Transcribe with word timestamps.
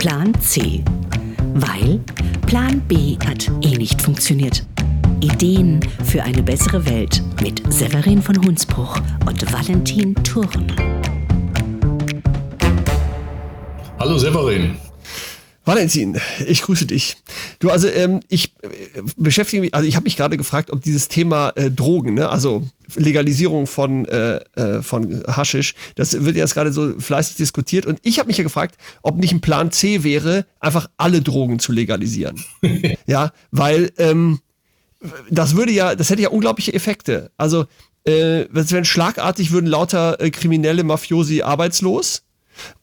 Plan 0.00 0.32
C. 0.40 0.82
Weil 1.56 2.00
Plan 2.46 2.80
B 2.88 3.18
hat 3.18 3.50
eh 3.60 3.76
nicht 3.76 4.00
funktioniert. 4.00 4.64
Ideen 5.20 5.78
für 6.06 6.22
eine 6.22 6.42
bessere 6.42 6.86
Welt 6.86 7.22
mit 7.42 7.70
Severin 7.70 8.22
von 8.22 8.42
Hunsbruch 8.42 8.98
und 9.26 9.52
Valentin 9.52 10.14
Thurn. 10.24 10.72
Hallo 13.98 14.16
Severin. 14.16 14.78
Valentin, 15.66 16.18
ich 16.46 16.62
grüße 16.62 16.86
dich. 16.86 17.18
Du, 17.60 17.68
also 17.68 17.88
ähm, 17.88 18.20
ich 18.28 18.54
äh, 18.62 18.68
beschäftige 19.16 19.60
mich, 19.60 19.74
also 19.74 19.86
ich 19.86 19.94
habe 19.94 20.04
mich 20.04 20.16
gerade 20.16 20.38
gefragt, 20.38 20.70
ob 20.70 20.80
dieses 20.80 21.08
Thema 21.08 21.50
äh, 21.56 21.70
Drogen, 21.70 22.14
ne, 22.14 22.30
also 22.30 22.66
Legalisierung 22.96 23.66
von 23.66 24.06
äh, 24.06 24.36
äh, 24.54 24.82
von 24.82 25.22
Haschisch, 25.26 25.74
das 25.94 26.24
wird 26.24 26.36
jetzt 26.36 26.54
gerade 26.54 26.72
so 26.72 26.98
fleißig 26.98 27.36
diskutiert 27.36 27.84
und 27.84 27.98
ich 28.02 28.18
habe 28.18 28.28
mich 28.28 28.38
ja 28.38 28.44
gefragt, 28.44 28.76
ob 29.02 29.18
nicht 29.18 29.32
ein 29.32 29.42
Plan 29.42 29.70
C 29.70 30.02
wäre, 30.02 30.46
einfach 30.58 30.88
alle 30.96 31.20
Drogen 31.20 31.58
zu 31.58 31.72
legalisieren. 31.72 32.42
ja, 33.06 33.30
weil 33.50 33.92
ähm, 33.98 34.40
das 35.30 35.54
würde 35.54 35.72
ja, 35.72 35.94
das 35.94 36.08
hätte 36.08 36.22
ja 36.22 36.30
unglaubliche 36.30 36.72
Effekte. 36.72 37.30
Also 37.36 37.66
äh, 38.04 38.46
wenn 38.50 38.86
schlagartig 38.86 39.52
würden 39.52 39.66
lauter 39.66 40.18
äh, 40.18 40.30
kriminelle 40.30 40.82
Mafiosi 40.82 41.42
arbeitslos 41.42 42.22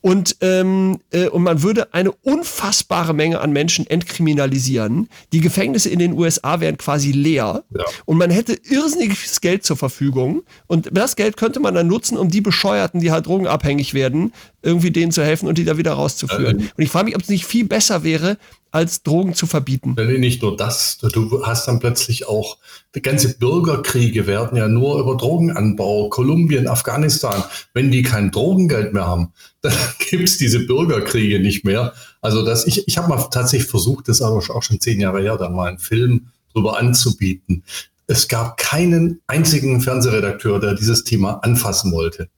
und, 0.02 0.38
ähm, 0.41 0.99
äh, 1.12 1.27
und 1.27 1.44
man 1.44 1.63
würde 1.63 1.94
eine 1.94 2.12
unfassbare 2.12 3.13
Menge 3.13 3.40
an 3.40 3.52
Menschen 3.52 3.88
entkriminalisieren. 3.88 5.09
Die 5.34 5.41
Gefängnisse 5.41 5.90
in 5.90 5.99
den 5.99 6.13
USA 6.13 6.59
wären 6.59 6.77
quasi 6.77 7.12
leer. 7.12 7.63
Ja. 7.76 7.84
Und 8.05 8.18
man 8.18 8.30
hätte 8.30 8.54
irrsinniges 8.54 9.41
Geld 9.41 9.63
zur 9.66 9.77
Verfügung. 9.77 10.44
Und 10.68 10.90
das 10.91 11.16
Geld 11.16 11.38
könnte 11.38 11.59
man 11.59 11.73
dann 11.73 11.88
nutzen, 11.88 12.18
um 12.18 12.30
die 12.30 12.41
Bescheuerten, 12.41 13.02
die 13.02 13.12
halt 13.12 13.26
drogenabhängig 13.26 13.94
werden, 13.94 14.34
irgendwie 14.62 14.91
denen 14.91 15.12
zu 15.12 15.23
helfen 15.23 15.48
und 15.48 15.58
die 15.58 15.66
da 15.66 15.77
wieder 15.77 15.94
rauszuführen. 15.94 16.59
Äh, 16.59 16.63
und 16.63 16.84
ich 16.84 16.90
frage 16.90 17.05
mich, 17.05 17.16
ob 17.16 17.21
es 17.21 17.30
nicht 17.30 17.46
viel 17.46 17.66
besser 17.66 18.04
wäre, 18.04 18.38
als 18.77 19.02
Drogen 19.02 19.34
zu 19.34 19.48
verbieten. 19.48 19.96
Nicht 20.20 20.43
nur 20.43 20.55
das, 20.55 20.99
du 20.99 21.43
hast 21.43 21.68
dann 21.68 21.79
plötzlich 21.79 22.27
auch, 22.27 22.57
die 22.93 23.01
ganze 23.01 23.38
Bürgerkriege 23.38 24.27
werden 24.27 24.55
ja 24.55 24.68
nur 24.68 24.99
über 24.99 25.18
Drogenanbau, 25.18 26.10
Kolumbien, 26.10 26.68
Afghanistan. 26.68 27.43
Wenn 27.74 27.90
die 27.90 28.04
kein 28.04 28.32
Drogengeld 28.32 28.93
mehr 28.93 29.07
haben, 29.07 29.34
dann 29.62 29.74
gibt 30.10 30.29
es 30.29 30.38
diese 30.38 30.60
Bürgerkriege 30.60 31.40
nicht 31.40 31.66
mehr. 31.66 31.93
Also 32.21 32.46
das, 32.46 32.68
ich, 32.68 32.88
ich 32.88 32.98
habe 32.98 33.10
mal 33.10 33.18
tatsächlich 33.32 33.70
versucht, 33.70 34.07
das 34.07 34.21
aber 34.21 34.38
auch 34.38 34.63
schon 34.63 34.79
zehn 34.79 34.99
Jahre 34.99 35.21
her, 35.21 35.38
da 35.38 35.49
mal 35.49 35.70
einen 35.70 35.79
Film 35.79 36.27
drüber 36.54 36.77
anzubieten. 36.77 37.63
Es 38.05 38.27
gab 38.27 38.57
keinen 38.57 39.21
einzigen 39.27 39.82
Fernsehredakteur, 39.82 40.60
der 40.60 40.76
dieses 40.76 41.04
Thema 41.04 41.40
anfassen 41.44 41.91
wollte. 41.91 42.29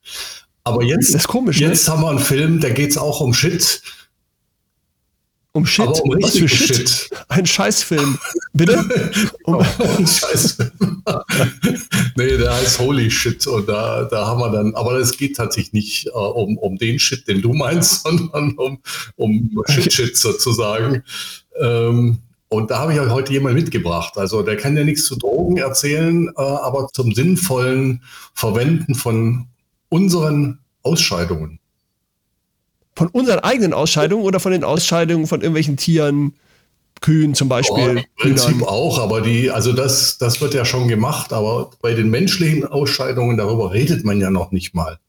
Aber 0.64 0.84
jetzt, 0.84 1.14
das 1.14 1.22
ist 1.22 1.28
komisch, 1.28 1.60
ne? 1.60 1.68
jetzt 1.68 1.86
ne? 1.88 1.94
haben 1.94 2.02
wir 2.02 2.10
einen 2.10 2.20
Film, 2.20 2.60
da 2.60 2.70
geht 2.70 2.92
es 2.92 2.98
auch 2.98 3.20
um 3.20 3.34
Shit. 3.34 3.82
Um 5.54 5.66
Shit? 5.66 5.88
Um 6.02 6.12
Was 6.22 6.38
für 6.38 6.48
Shit? 6.48 6.90
Shit? 6.90 7.10
Ein 7.28 7.46
Scheißfilm. 7.46 8.20
Bitte? 8.54 8.86
Um 9.44 9.56
ein 9.58 10.06
Scheißfilm. 10.06 11.04
nee, 12.16 12.38
der 12.38 12.54
heißt 12.54 12.80
Holy 12.80 13.10
Shit. 13.10 13.48
Und 13.48 13.68
da, 13.68 14.04
da 14.04 14.28
haben 14.28 14.40
wir 14.40 14.52
dann, 14.52 14.76
aber 14.76 14.94
es 14.98 15.18
geht 15.18 15.38
tatsächlich 15.38 15.74
nicht 15.74 16.08
äh, 16.08 16.12
um, 16.12 16.58
um 16.58 16.78
den 16.78 17.00
Shit, 17.00 17.28
den 17.28 17.42
du 17.42 17.54
meinst, 17.54 18.04
sondern 18.04 18.54
um, 18.58 18.80
um 19.16 19.50
Shit-Shit 19.68 20.18
sozusagen. 20.18 21.04
Ähm, 21.60 22.20
und 22.50 22.72
da 22.72 22.80
habe 22.80 22.94
ich 22.94 23.00
euch 23.00 23.10
heute 23.10 23.34
jemand 23.34 23.56
mitgebracht. 23.56 24.18
Also 24.18 24.44
der 24.44 24.58
kann 24.58 24.78
ja 24.78 24.84
nichts 24.84 25.06
zu 25.06 25.16
Drogen 25.16 25.58
erzählen, 25.58 26.30
äh, 26.36 26.42
aber 26.42 26.90
zum 26.94 27.14
sinnvollen 27.14 28.04
Verwenden 28.36 28.94
von 28.94 29.48
unseren 29.90 30.60
Ausscheidungen. 30.84 31.59
Von 33.00 33.08
unseren 33.08 33.40
eigenen 33.40 33.72
Ausscheidungen 33.72 34.26
oder 34.26 34.42
von 34.42 34.52
den 34.52 34.66
Ausscheidungen 34.66 35.26
von 35.26 35.40
irgendwelchen 35.40 35.78
Tieren, 35.78 36.34
Kühen 37.00 37.34
zum 37.34 37.48
Beispiel? 37.48 37.78
Oh, 37.78 37.90
Im 37.92 38.04
Prinzip 38.18 38.56
Hühnern. 38.56 38.68
auch, 38.68 39.00
aber 39.00 39.22
die, 39.22 39.50
also 39.52 39.72
das, 39.72 40.18
das 40.18 40.42
wird 40.42 40.54
ja 40.54 40.66
schon 40.66 40.90
gemacht, 40.90 41.32
aber 41.32 41.72
bei 41.82 41.94
den 41.94 42.10
menschlichen 42.10 42.66
Ausscheidungen, 42.66 43.38
darüber 43.38 43.72
redet 43.72 44.04
man 44.04 44.20
ja 44.20 44.30
noch 44.30 44.52
nicht 44.52 44.76
mal. 44.76 45.00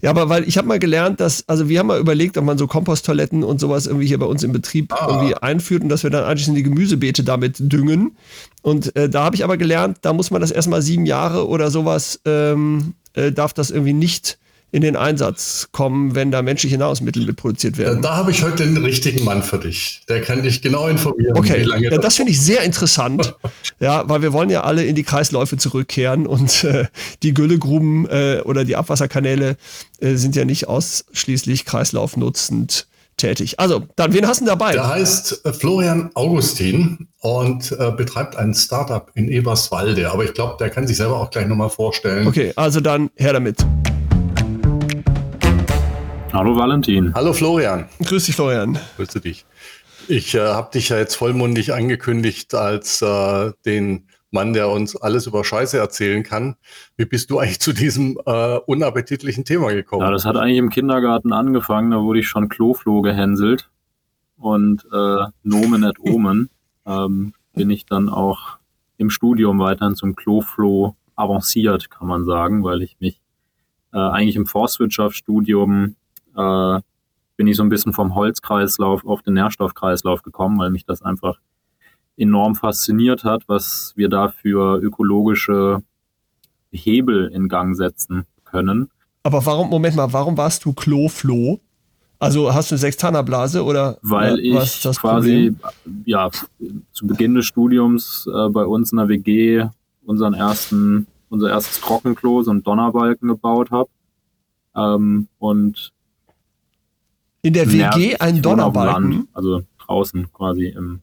Ja, 0.00 0.08
aber 0.08 0.30
weil 0.30 0.48
ich 0.48 0.56
habe 0.56 0.66
mal 0.66 0.78
gelernt, 0.78 1.20
dass, 1.20 1.46
also 1.46 1.68
wir 1.68 1.78
haben 1.78 1.88
mal 1.88 2.00
überlegt, 2.00 2.38
ob 2.38 2.44
man 2.46 2.56
so 2.56 2.66
Komposttoiletten 2.66 3.44
und 3.44 3.60
sowas 3.60 3.86
irgendwie 3.86 4.06
hier 4.06 4.18
bei 4.18 4.24
uns 4.24 4.42
im 4.42 4.52
Betrieb 4.52 4.94
ah. 4.94 5.08
irgendwie 5.10 5.34
einführt 5.34 5.82
und 5.82 5.90
dass 5.90 6.04
wir 6.04 6.10
dann 6.10 6.24
eigentlich 6.24 6.48
in 6.48 6.54
die 6.54 6.62
Gemüsebeete 6.62 7.22
damit 7.22 7.56
düngen. 7.58 8.16
Und 8.62 8.96
äh, 8.96 9.10
da 9.10 9.24
habe 9.24 9.36
ich 9.36 9.44
aber 9.44 9.58
gelernt, 9.58 9.98
da 10.00 10.14
muss 10.14 10.30
man 10.30 10.40
das 10.40 10.52
erstmal 10.52 10.80
sieben 10.80 11.04
Jahre 11.04 11.48
oder 11.48 11.70
sowas, 11.70 12.18
ähm, 12.24 12.94
äh, 13.12 13.30
darf 13.30 13.52
das 13.52 13.70
irgendwie 13.70 13.92
nicht 13.92 14.38
in 14.76 14.82
den 14.82 14.94
Einsatz 14.94 15.68
kommen, 15.72 16.14
wenn 16.14 16.30
da 16.30 16.42
menschliche 16.42 16.76
Nahrungsmittel 16.76 17.24
mitproduziert 17.24 17.78
werden. 17.78 18.02
Da 18.02 18.14
habe 18.14 18.30
ich 18.30 18.42
heute 18.42 18.66
den 18.66 18.76
richtigen 18.76 19.24
Mann 19.24 19.42
für 19.42 19.58
dich. 19.58 20.02
Der 20.06 20.20
kann 20.20 20.42
dich 20.42 20.60
genau 20.60 20.86
informieren. 20.86 21.34
Okay, 21.34 21.66
ja, 21.80 21.88
das, 21.88 22.00
das 22.00 22.16
finde 22.16 22.32
ich 22.32 22.42
sehr 22.42 22.62
interessant. 22.62 23.34
ja, 23.80 24.06
weil 24.06 24.20
wir 24.20 24.34
wollen 24.34 24.50
ja 24.50 24.64
alle 24.64 24.84
in 24.84 24.94
die 24.94 25.02
Kreisläufe 25.02 25.56
zurückkehren 25.56 26.26
und 26.26 26.62
äh, 26.64 26.88
die 27.22 27.32
Güllegruben 27.32 28.06
äh, 28.10 28.42
oder 28.44 28.66
die 28.66 28.76
Abwasserkanäle 28.76 29.56
äh, 30.00 30.16
sind 30.16 30.36
ja 30.36 30.44
nicht 30.44 30.68
ausschließlich 30.68 31.64
kreislaufnutzend 31.64 32.86
tätig. 33.16 33.58
Also, 33.58 33.84
dann, 33.96 34.12
wen 34.12 34.28
hast 34.28 34.42
du 34.42 34.44
dabei? 34.44 34.72
Der 34.72 34.88
heißt 34.88 35.46
äh, 35.46 35.54
Florian 35.54 36.10
Augustin 36.12 37.08
und 37.20 37.72
äh, 37.72 37.92
betreibt 37.92 38.36
ein 38.36 38.52
Startup 38.52 39.10
in 39.14 39.28
Eberswalde. 39.28 40.10
Aber 40.10 40.24
ich 40.24 40.34
glaube, 40.34 40.56
der 40.60 40.68
kann 40.68 40.86
sich 40.86 40.98
selber 40.98 41.16
auch 41.16 41.30
gleich 41.30 41.46
nochmal 41.46 41.70
vorstellen. 41.70 42.26
Okay, 42.26 42.52
also 42.56 42.80
dann 42.80 43.08
her 43.16 43.32
damit. 43.32 43.64
Hallo 46.36 46.54
Valentin. 46.54 47.14
Hallo 47.14 47.32
Florian. 47.32 47.86
Grüß 48.04 48.26
dich 48.26 48.36
Florian. 48.36 48.78
Grüße 48.98 49.22
dich. 49.22 49.46
Ich 50.06 50.34
äh, 50.34 50.40
habe 50.40 50.70
dich 50.70 50.90
ja 50.90 50.98
jetzt 50.98 51.14
vollmundig 51.14 51.72
angekündigt 51.72 52.54
als 52.54 53.00
äh, 53.00 53.52
den 53.64 54.08
Mann, 54.30 54.52
der 54.52 54.68
uns 54.68 54.96
alles 54.96 55.26
über 55.26 55.44
Scheiße 55.44 55.78
erzählen 55.78 56.22
kann. 56.22 56.56
Wie 56.98 57.06
bist 57.06 57.30
du 57.30 57.38
eigentlich 57.38 57.60
zu 57.60 57.72
diesem 57.72 58.18
äh, 58.26 58.58
unappetitlichen 58.58 59.46
Thema 59.46 59.72
gekommen? 59.72 60.02
Ja, 60.02 60.10
das 60.10 60.26
hat 60.26 60.36
eigentlich 60.36 60.58
im 60.58 60.68
Kindergarten 60.68 61.32
angefangen. 61.32 61.90
Da 61.90 62.02
wurde 62.02 62.20
ich 62.20 62.28
schon 62.28 62.50
Kloflo 62.50 63.00
gehänselt 63.00 63.70
und 64.36 64.84
äh, 64.92 65.24
Nomen 65.42 65.84
et 65.84 65.98
Omen 66.00 66.50
ähm, 66.86 67.32
bin 67.54 67.70
ich 67.70 67.86
dann 67.86 68.10
auch 68.10 68.58
im 68.98 69.08
Studium 69.08 69.58
weiterhin 69.58 69.96
zum 69.96 70.14
Kloflo 70.14 70.96
avanciert, 71.14 71.88
kann 71.88 72.08
man 72.08 72.26
sagen, 72.26 72.62
weil 72.62 72.82
ich 72.82 72.98
mich 73.00 73.22
äh, 73.94 73.98
eigentlich 73.98 74.36
im 74.36 74.44
Forstwirtschaftsstudium 74.44 75.96
äh, 76.36 76.80
bin 77.36 77.46
ich 77.46 77.56
so 77.56 77.62
ein 77.62 77.68
bisschen 77.68 77.92
vom 77.92 78.14
Holzkreislauf 78.14 79.04
auf 79.04 79.22
den 79.22 79.34
Nährstoffkreislauf 79.34 80.22
gekommen, 80.22 80.58
weil 80.58 80.70
mich 80.70 80.84
das 80.84 81.02
einfach 81.02 81.38
enorm 82.16 82.54
fasziniert 82.54 83.24
hat, 83.24 83.42
was 83.46 83.92
wir 83.96 84.08
da 84.08 84.28
für 84.28 84.78
ökologische 84.80 85.82
Hebel 86.70 87.28
in 87.28 87.48
Gang 87.48 87.76
setzen 87.76 88.24
können. 88.44 88.90
Aber 89.22 89.44
warum, 89.44 89.68
Moment 89.68 89.96
mal, 89.96 90.12
warum 90.12 90.36
warst 90.36 90.64
du 90.64 90.72
Kloflo? 90.72 91.60
Also 92.18 92.54
hast 92.54 92.70
du 92.70 92.74
eine 92.74 92.78
Sextanerblase 92.78 93.62
oder 93.62 93.98
weil 94.00 94.38
ich 94.38 94.80
das 94.80 95.00
quasi 95.00 95.54
Problem? 95.60 96.02
ja 96.06 96.30
zu 96.92 97.06
Beginn 97.06 97.34
des 97.34 97.44
Studiums 97.44 98.26
äh, 98.32 98.48
bei 98.48 98.64
uns 98.64 98.90
in 98.92 98.98
der 98.98 99.08
WG 99.08 99.66
unseren 100.04 100.32
ersten 100.32 101.08
unser 101.28 101.50
erstes 101.50 101.80
Trockenklo 101.80 102.42
so 102.42 102.52
einen 102.52 102.62
Donnerbalken 102.62 103.28
gebaut 103.28 103.70
habe 103.70 103.90
ähm, 104.74 105.28
und 105.38 105.92
in 107.46 107.52
der 107.52 107.70
WG 107.70 108.12
ja, 108.12 108.16
ein 108.20 108.42
Donnerbalken? 108.42 109.28
Also 109.32 109.62
draußen 109.78 110.32
quasi 110.32 110.66
im, 110.66 111.00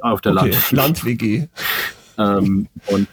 auf 0.00 0.20
der 0.20 0.36
okay, 0.36 0.50
Land. 0.50 0.72
Land-WG. 0.72 1.48
ähm, 2.18 2.68
und 2.86 3.08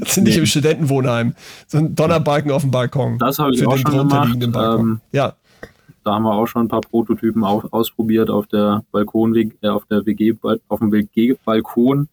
das 0.00 0.14
sind 0.14 0.24
nicht 0.24 0.38
im 0.38 0.46
Studentenwohnheim. 0.46 1.34
So 1.68 1.78
ein 1.78 1.94
Donnerbalken 1.94 2.50
auf 2.50 2.62
dem 2.62 2.70
Balkon. 2.70 3.18
Das 3.18 3.38
habe 3.38 3.52
ich 3.52 3.60
für 3.60 3.68
auch 3.68 3.76
den 3.76 3.86
schon 3.86 4.40
gemacht. 4.40 4.80
Ähm, 4.80 5.00
ja. 5.12 5.34
Da 6.02 6.14
haben 6.14 6.24
wir 6.24 6.34
auch 6.34 6.46
schon 6.46 6.62
ein 6.62 6.68
paar 6.68 6.80
Prototypen 6.80 7.44
auf, 7.44 7.72
ausprobiert 7.72 8.28
auf 8.28 8.46
der 8.46 8.84
Balkon, 8.90 9.34
äh, 9.36 9.68
auf 9.68 9.86
der 9.86 10.04
WG, 10.04 10.34
auf 10.68 10.80
dem 10.80 10.92
WG-Balkon. 10.92 12.08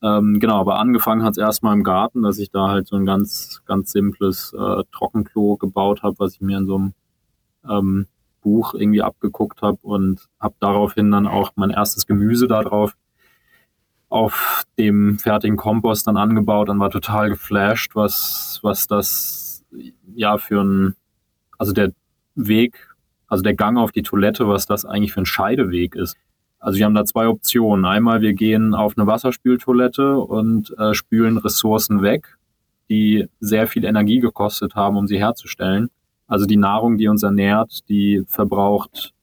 Ähm, 0.00 0.38
genau, 0.40 0.60
aber 0.60 0.78
angefangen 0.78 1.22
hat 1.22 1.32
es 1.32 1.38
erstmal 1.38 1.74
im 1.74 1.84
Garten, 1.84 2.22
dass 2.22 2.38
ich 2.38 2.50
da 2.50 2.68
halt 2.68 2.86
so 2.86 2.96
ein 2.96 3.04
ganz, 3.04 3.62
ganz 3.66 3.92
simples 3.92 4.54
äh, 4.58 4.82
Trockenklo 4.92 5.56
gebaut 5.56 6.02
habe, 6.02 6.16
was 6.18 6.34
ich 6.34 6.40
mir 6.40 6.58
in 6.58 6.66
so 6.66 6.76
einem 6.76 6.94
ähm, 7.68 8.06
Buch 8.40 8.74
irgendwie 8.74 9.02
abgeguckt 9.02 9.62
habe 9.62 9.78
und 9.82 10.28
habe 10.40 10.54
daraufhin 10.60 11.10
dann 11.10 11.26
auch 11.26 11.52
mein 11.56 11.70
erstes 11.70 12.06
Gemüse 12.06 12.48
darauf 12.48 12.94
auf 14.08 14.64
dem 14.78 15.18
fertigen 15.18 15.56
Kompost 15.56 16.06
dann 16.06 16.16
angebaut 16.16 16.68
und 16.68 16.80
war 16.80 16.90
total 16.90 17.28
geflasht, 17.28 17.94
was, 17.94 18.58
was 18.62 18.86
das 18.86 19.64
ja 20.14 20.38
für 20.38 20.62
ein, 20.62 20.94
also 21.58 21.72
der 21.72 21.92
Weg, 22.34 22.88
also 23.26 23.42
der 23.42 23.54
Gang 23.54 23.78
auf 23.78 23.92
die 23.92 24.02
Toilette, 24.02 24.48
was 24.48 24.66
das 24.66 24.84
eigentlich 24.84 25.12
für 25.12 25.20
ein 25.20 25.26
Scheideweg 25.26 25.94
ist. 25.94 26.16
Also 26.58 26.78
wir 26.78 26.86
haben 26.86 26.94
da 26.94 27.04
zwei 27.04 27.28
Optionen. 27.28 27.84
Einmal 27.84 28.20
wir 28.20 28.32
gehen 28.32 28.74
auf 28.74 28.96
eine 28.96 29.06
Wasserspültoilette 29.06 30.18
und 30.18 30.76
äh, 30.78 30.94
spülen 30.94 31.38
Ressourcen 31.38 32.02
weg, 32.02 32.38
die 32.88 33.28
sehr 33.40 33.66
viel 33.66 33.84
Energie 33.84 34.20
gekostet 34.20 34.74
haben, 34.74 34.96
um 34.96 35.06
sie 35.06 35.18
herzustellen. 35.18 35.90
Also 36.28 36.46
die 36.46 36.58
Nahrung, 36.58 36.98
die 36.98 37.08
uns 37.08 37.22
ernährt, 37.22 37.88
die 37.88 38.22
verbraucht 38.26 39.14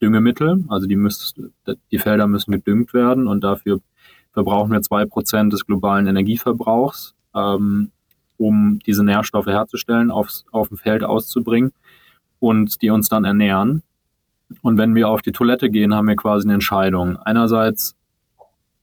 Düngemittel, 0.00 0.64
also 0.68 0.86
die, 0.86 0.96
müssen, 0.96 1.52
die 1.90 1.98
Felder 1.98 2.26
müssen 2.26 2.52
gedüngt 2.52 2.94
werden 2.94 3.26
und 3.26 3.42
dafür 3.42 3.80
verbrauchen 4.32 4.70
wir 4.70 4.82
zwei 4.82 5.06
Prozent 5.06 5.52
des 5.52 5.66
globalen 5.66 6.06
Energieverbrauchs, 6.06 7.14
ähm, 7.34 7.90
um 8.36 8.78
diese 8.86 9.02
Nährstoffe 9.02 9.46
herzustellen, 9.46 10.10
aufs, 10.10 10.44
auf 10.52 10.68
dem 10.68 10.76
Feld 10.76 11.02
auszubringen 11.02 11.72
und 12.38 12.80
die 12.80 12.90
uns 12.90 13.08
dann 13.08 13.24
ernähren. 13.24 13.82
Und 14.62 14.78
wenn 14.78 14.94
wir 14.94 15.08
auf 15.08 15.22
die 15.22 15.32
Toilette 15.32 15.70
gehen, 15.70 15.94
haben 15.94 16.06
wir 16.06 16.16
quasi 16.16 16.46
eine 16.46 16.54
Entscheidung. 16.54 17.16
Einerseits, 17.16 17.96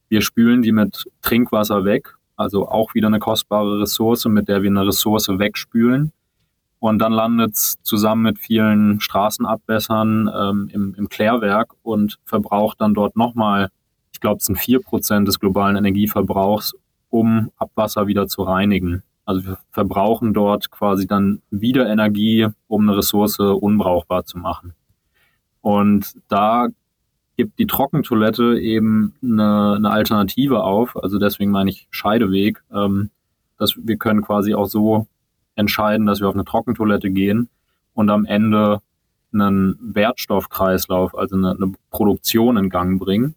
wir 0.10 0.22
spülen 0.22 0.64
die 0.64 0.72
mit 0.72 1.06
Trinkwasser 1.22 1.86
weg, 1.86 2.18
also 2.36 2.68
auch 2.68 2.94
wieder 2.96 3.08
eine 3.08 3.20
kostbare 3.20 3.80
Ressource, 3.80 4.26
mit 4.26 4.50
der 4.50 4.64
wir 4.64 4.70
eine 4.70 4.86
Ressource 4.86 5.30
wegspülen. 5.30 6.12
Und 6.84 7.00
dann 7.00 7.14
landet 7.14 7.54
es 7.54 7.82
zusammen 7.84 8.24
mit 8.24 8.40
vielen 8.40 9.00
Straßenabwässern 9.00 10.30
ähm, 10.36 10.70
im, 10.74 10.94
im 10.96 11.08
Klärwerk 11.08 11.76
und 11.82 12.20
verbraucht 12.26 12.82
dann 12.82 12.94
dort 12.94 13.16
nochmal, 13.16 13.70
ich 14.12 14.20
glaube, 14.20 14.40
es 14.40 14.48
sind 14.48 14.58
vier 14.58 14.82
Prozent 14.82 15.26
des 15.30 15.40
globalen 15.40 15.78
Energieverbrauchs, 15.78 16.74
um 17.08 17.52
Abwasser 17.56 18.08
wieder 18.08 18.28
zu 18.28 18.42
reinigen. 18.42 19.02
Also 19.24 19.46
wir 19.46 19.58
verbrauchen 19.72 20.34
dort 20.34 20.72
quasi 20.72 21.08
dann 21.08 21.42
wieder 21.50 21.88
Energie, 21.88 22.50
um 22.68 22.82
eine 22.82 22.98
Ressource 22.98 23.40
unbrauchbar 23.40 24.26
zu 24.26 24.38
machen. 24.38 24.74
Und 25.62 26.18
da 26.28 26.68
gibt 27.38 27.60
die 27.60 27.68
Trockentoilette 27.68 28.60
eben 28.60 29.16
eine, 29.24 29.76
eine 29.78 29.90
Alternative 29.90 30.66
auf. 30.66 31.02
Also 31.02 31.18
deswegen 31.18 31.52
meine 31.52 31.70
ich 31.70 31.88
Scheideweg. 31.92 32.62
Ähm, 32.74 33.10
dass 33.58 33.76
wir 33.78 33.96
können 33.96 34.22
quasi 34.22 34.54
auch 34.54 34.66
so 34.66 35.08
entscheiden, 35.56 36.06
dass 36.06 36.20
wir 36.20 36.28
auf 36.28 36.36
eine 36.36 36.46
Trockentoilette 36.46 37.12
gehen 37.12 37.50
und 37.94 38.10
am 38.10 38.26
Ende 38.26 38.82
einen 39.34 39.78
Wertstoffkreislauf, 39.82 41.18
also 41.18 41.36
eine, 41.36 41.52
eine 41.52 41.74
Produktion 41.90 42.58
in 42.58 42.70
Gang 42.70 43.00
bringen 43.00 43.36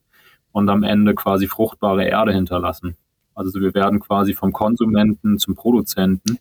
und 0.53 0.69
am 0.69 0.83
Ende 0.83 1.15
quasi 1.15 1.47
fruchtbare 1.47 2.05
Erde 2.05 2.33
hinterlassen. 2.33 2.97
Also 3.35 3.61
wir 3.61 3.75
werden 3.75 4.01
quasi 4.01 4.35
vom 4.35 4.53
Konsumenten 4.53 5.39
zum 5.39 5.55
Produzenten. 5.55 6.39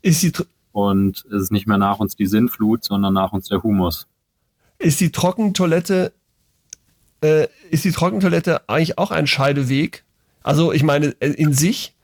und 0.71 1.25
es 1.27 1.43
ist 1.43 1.51
nicht 1.51 1.67
mehr 1.67 1.77
nach 1.77 1.99
uns 1.99 2.15
die 2.15 2.25
Sinnflut, 2.25 2.83
sondern 2.83 3.13
nach 3.13 3.33
uns 3.33 3.47
der 3.47 3.63
Humus. 3.63 4.07
Ist 4.77 4.99
die 4.99 5.11
Trockentoilette, 5.11 6.13
äh, 7.21 7.47
ist 7.69 7.85
die 7.85 7.91
Trockentoilette 7.91 8.67
eigentlich 8.67 8.97
auch 8.97 9.11
ein 9.11 9.27
Scheideweg? 9.27 10.03
Also 10.43 10.73
ich 10.73 10.83
meine, 10.83 11.15
äh, 11.19 11.31
in 11.31 11.53
sich 11.53 11.94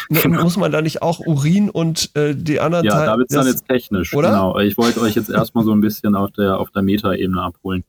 Genau. 0.08 0.42
Muss 0.42 0.56
man 0.56 0.72
da 0.72 0.82
nicht 0.82 1.02
auch 1.02 1.20
Urin 1.20 1.70
und 1.70 2.10
äh, 2.14 2.34
die 2.34 2.60
anderen 2.60 2.84
Ja, 2.84 2.92
Teil, 2.92 3.06
da 3.06 3.18
wird 3.18 3.30
es 3.30 3.36
dann 3.36 3.46
jetzt 3.46 3.68
technisch. 3.68 4.14
Oder? 4.14 4.30
Genau. 4.30 4.58
Ich 4.58 4.76
wollte 4.76 5.00
euch 5.00 5.14
jetzt 5.14 5.30
erstmal 5.30 5.64
so 5.64 5.72
ein 5.72 5.80
bisschen 5.80 6.14
auf 6.14 6.30
der, 6.32 6.58
auf 6.58 6.70
der 6.70 6.82
Metaebene 6.82 7.40
abholen. 7.40 7.84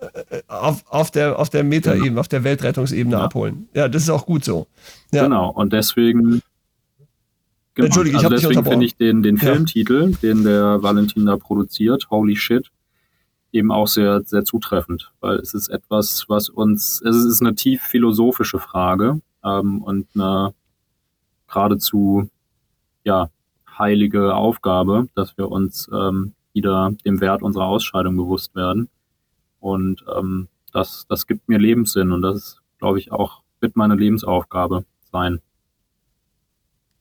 Äh, 0.00 0.42
auf, 0.48 0.84
auf 0.88 1.10
der, 1.10 1.38
auf 1.38 1.50
der 1.50 1.64
Metaebene, 1.64 2.08
genau. 2.08 2.20
auf 2.20 2.28
der 2.28 2.44
Weltrettungsebene 2.44 3.16
ja. 3.16 3.24
abholen. 3.24 3.68
Ja, 3.74 3.88
das 3.88 4.02
ist 4.02 4.10
auch 4.10 4.26
gut 4.26 4.44
so. 4.44 4.66
Ja. 5.12 5.24
Genau, 5.24 5.50
und 5.50 5.72
deswegen. 5.72 6.42
Genau. 7.74 7.86
Entschuldige, 7.86 8.16
ich 8.16 8.24
also 8.24 8.34
deswegen 8.34 8.64
finde 8.64 8.86
ich 8.86 8.96
den, 8.96 9.22
den 9.22 9.36
Filmtitel, 9.36 10.10
ja. 10.10 10.18
den 10.22 10.44
der 10.44 10.82
Valentin 10.82 11.26
da 11.26 11.36
produziert, 11.36 12.08
Holy 12.10 12.34
Shit, 12.34 12.70
eben 13.52 13.70
auch 13.70 13.86
sehr, 13.86 14.22
sehr 14.24 14.44
zutreffend, 14.44 15.12
weil 15.20 15.36
es 15.36 15.52
ist 15.52 15.68
etwas, 15.68 16.24
was 16.28 16.48
uns, 16.48 17.02
es 17.02 17.16
ist 17.16 17.42
eine 17.42 17.54
tief 17.54 17.82
philosophische 17.82 18.58
Frage 18.58 19.20
ähm, 19.44 19.82
und 19.82 20.06
eine 20.14 20.54
geradezu 21.56 22.28
ja, 23.04 23.30
heilige 23.78 24.34
Aufgabe, 24.34 25.08
dass 25.14 25.38
wir 25.38 25.50
uns 25.50 25.88
ähm, 25.92 26.34
wieder 26.52 26.92
dem 27.04 27.20
Wert 27.20 27.42
unserer 27.42 27.66
Ausscheidung 27.66 28.16
bewusst 28.16 28.54
werden. 28.54 28.88
Und 29.58 30.04
ähm, 30.14 30.48
das, 30.72 31.06
das 31.08 31.26
gibt 31.26 31.48
mir 31.48 31.58
Lebenssinn 31.58 32.12
und 32.12 32.22
das, 32.22 32.58
glaube 32.78 32.98
ich, 32.98 33.10
auch 33.10 33.42
wird 33.60 33.74
meine 33.74 33.94
Lebensaufgabe 33.94 34.84
sein. 35.10 35.40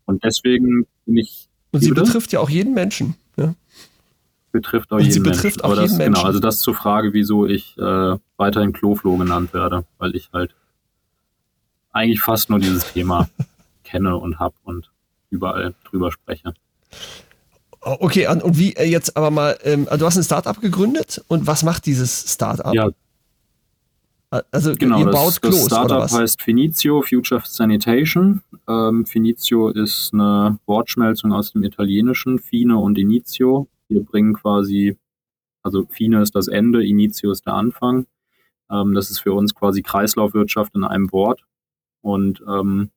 Und 0.05 0.23
deswegen 0.23 0.87
bin 1.05 1.17
ich. 1.17 1.49
Und 1.71 1.81
sie 1.81 1.91
betrifft 1.91 2.31
ja 2.31 2.39
auch 2.39 2.49
jeden 2.49 2.73
Menschen. 2.73 3.15
Ja? 3.35 3.53
Betrifft 4.53 4.91
auch 4.91 4.97
und 4.97 5.01
jeden 5.01 5.13
sie 5.13 5.19
betrifft 5.19 5.43
Menschen. 5.43 5.61
Auch 5.61 5.71
Aber 5.71 5.81
jeden 5.81 5.89
das, 5.89 5.97
Menschen. 5.97 6.13
Genau, 6.13 6.25
also 6.25 6.39
das 6.39 6.59
zur 6.59 6.75
Frage, 6.75 7.11
wieso 7.11 7.45
ich 7.45 7.77
äh, 7.77 8.17
weiterhin 8.37 8.71
Kloflo 8.71 9.17
genannt 9.17 9.53
werde, 9.53 9.85
weil 9.97 10.15
ich 10.15 10.29
halt 10.31 10.55
eigentlich 11.91 12.21
fast 12.21 12.49
nur 12.49 12.59
dieses 12.59 12.93
Thema 12.93 13.27
kenne 13.95 14.17
und 14.17 14.39
habe 14.39 14.55
und 14.63 14.91
überall 15.29 15.73
drüber 15.85 16.11
spreche. 16.11 16.53
Okay, 17.81 18.27
und 18.27 18.57
wie 18.57 18.73
äh, 18.73 18.85
jetzt 18.85 19.15
aber 19.15 19.31
mal, 19.31 19.57
ähm, 19.63 19.87
also 19.89 19.99
du 19.99 20.05
hast 20.05 20.17
ein 20.17 20.23
Startup 20.23 20.59
gegründet 20.59 21.23
und 21.27 21.47
was 21.47 21.63
macht 21.63 21.85
dieses 21.85 22.33
Startup? 22.33 22.73
Ja. 22.73 22.89
Also 24.51 24.73
genau, 24.73 24.99
ihr 24.99 25.05
baut 25.05 25.27
das, 25.27 25.41
Klos, 25.41 25.55
das 25.55 25.65
Startup 25.67 26.11
heißt 26.11 26.41
Finizio 26.41 27.01
Future 27.03 27.41
Sanitation. 27.45 28.41
Ähm, 28.67 29.05
Finizio 29.05 29.69
ist 29.69 30.13
eine 30.13 30.59
Wortschmelzung 30.65 31.31
aus 31.31 31.53
dem 31.53 31.63
Italienischen, 31.63 32.39
Fine 32.39 32.77
und 32.77 32.97
Inizio. 32.97 33.69
Wir 33.87 34.03
bringen 34.03 34.33
quasi, 34.33 34.97
also 35.61 35.85
Fine 35.89 36.21
ist 36.21 36.35
das 36.35 36.47
Ende, 36.47 36.85
Inizio 36.85 37.31
ist 37.31 37.45
der 37.45 37.53
Anfang. 37.53 38.07
Ähm, 38.69 38.93
das 38.93 39.09
ist 39.09 39.19
für 39.19 39.31
uns 39.31 39.55
quasi 39.55 39.83
Kreislaufwirtschaft 39.83 40.75
in 40.75 40.83
einem 40.83 41.11
Wort. 41.13 41.45
Und 42.01 42.43
ähm, 42.47 42.89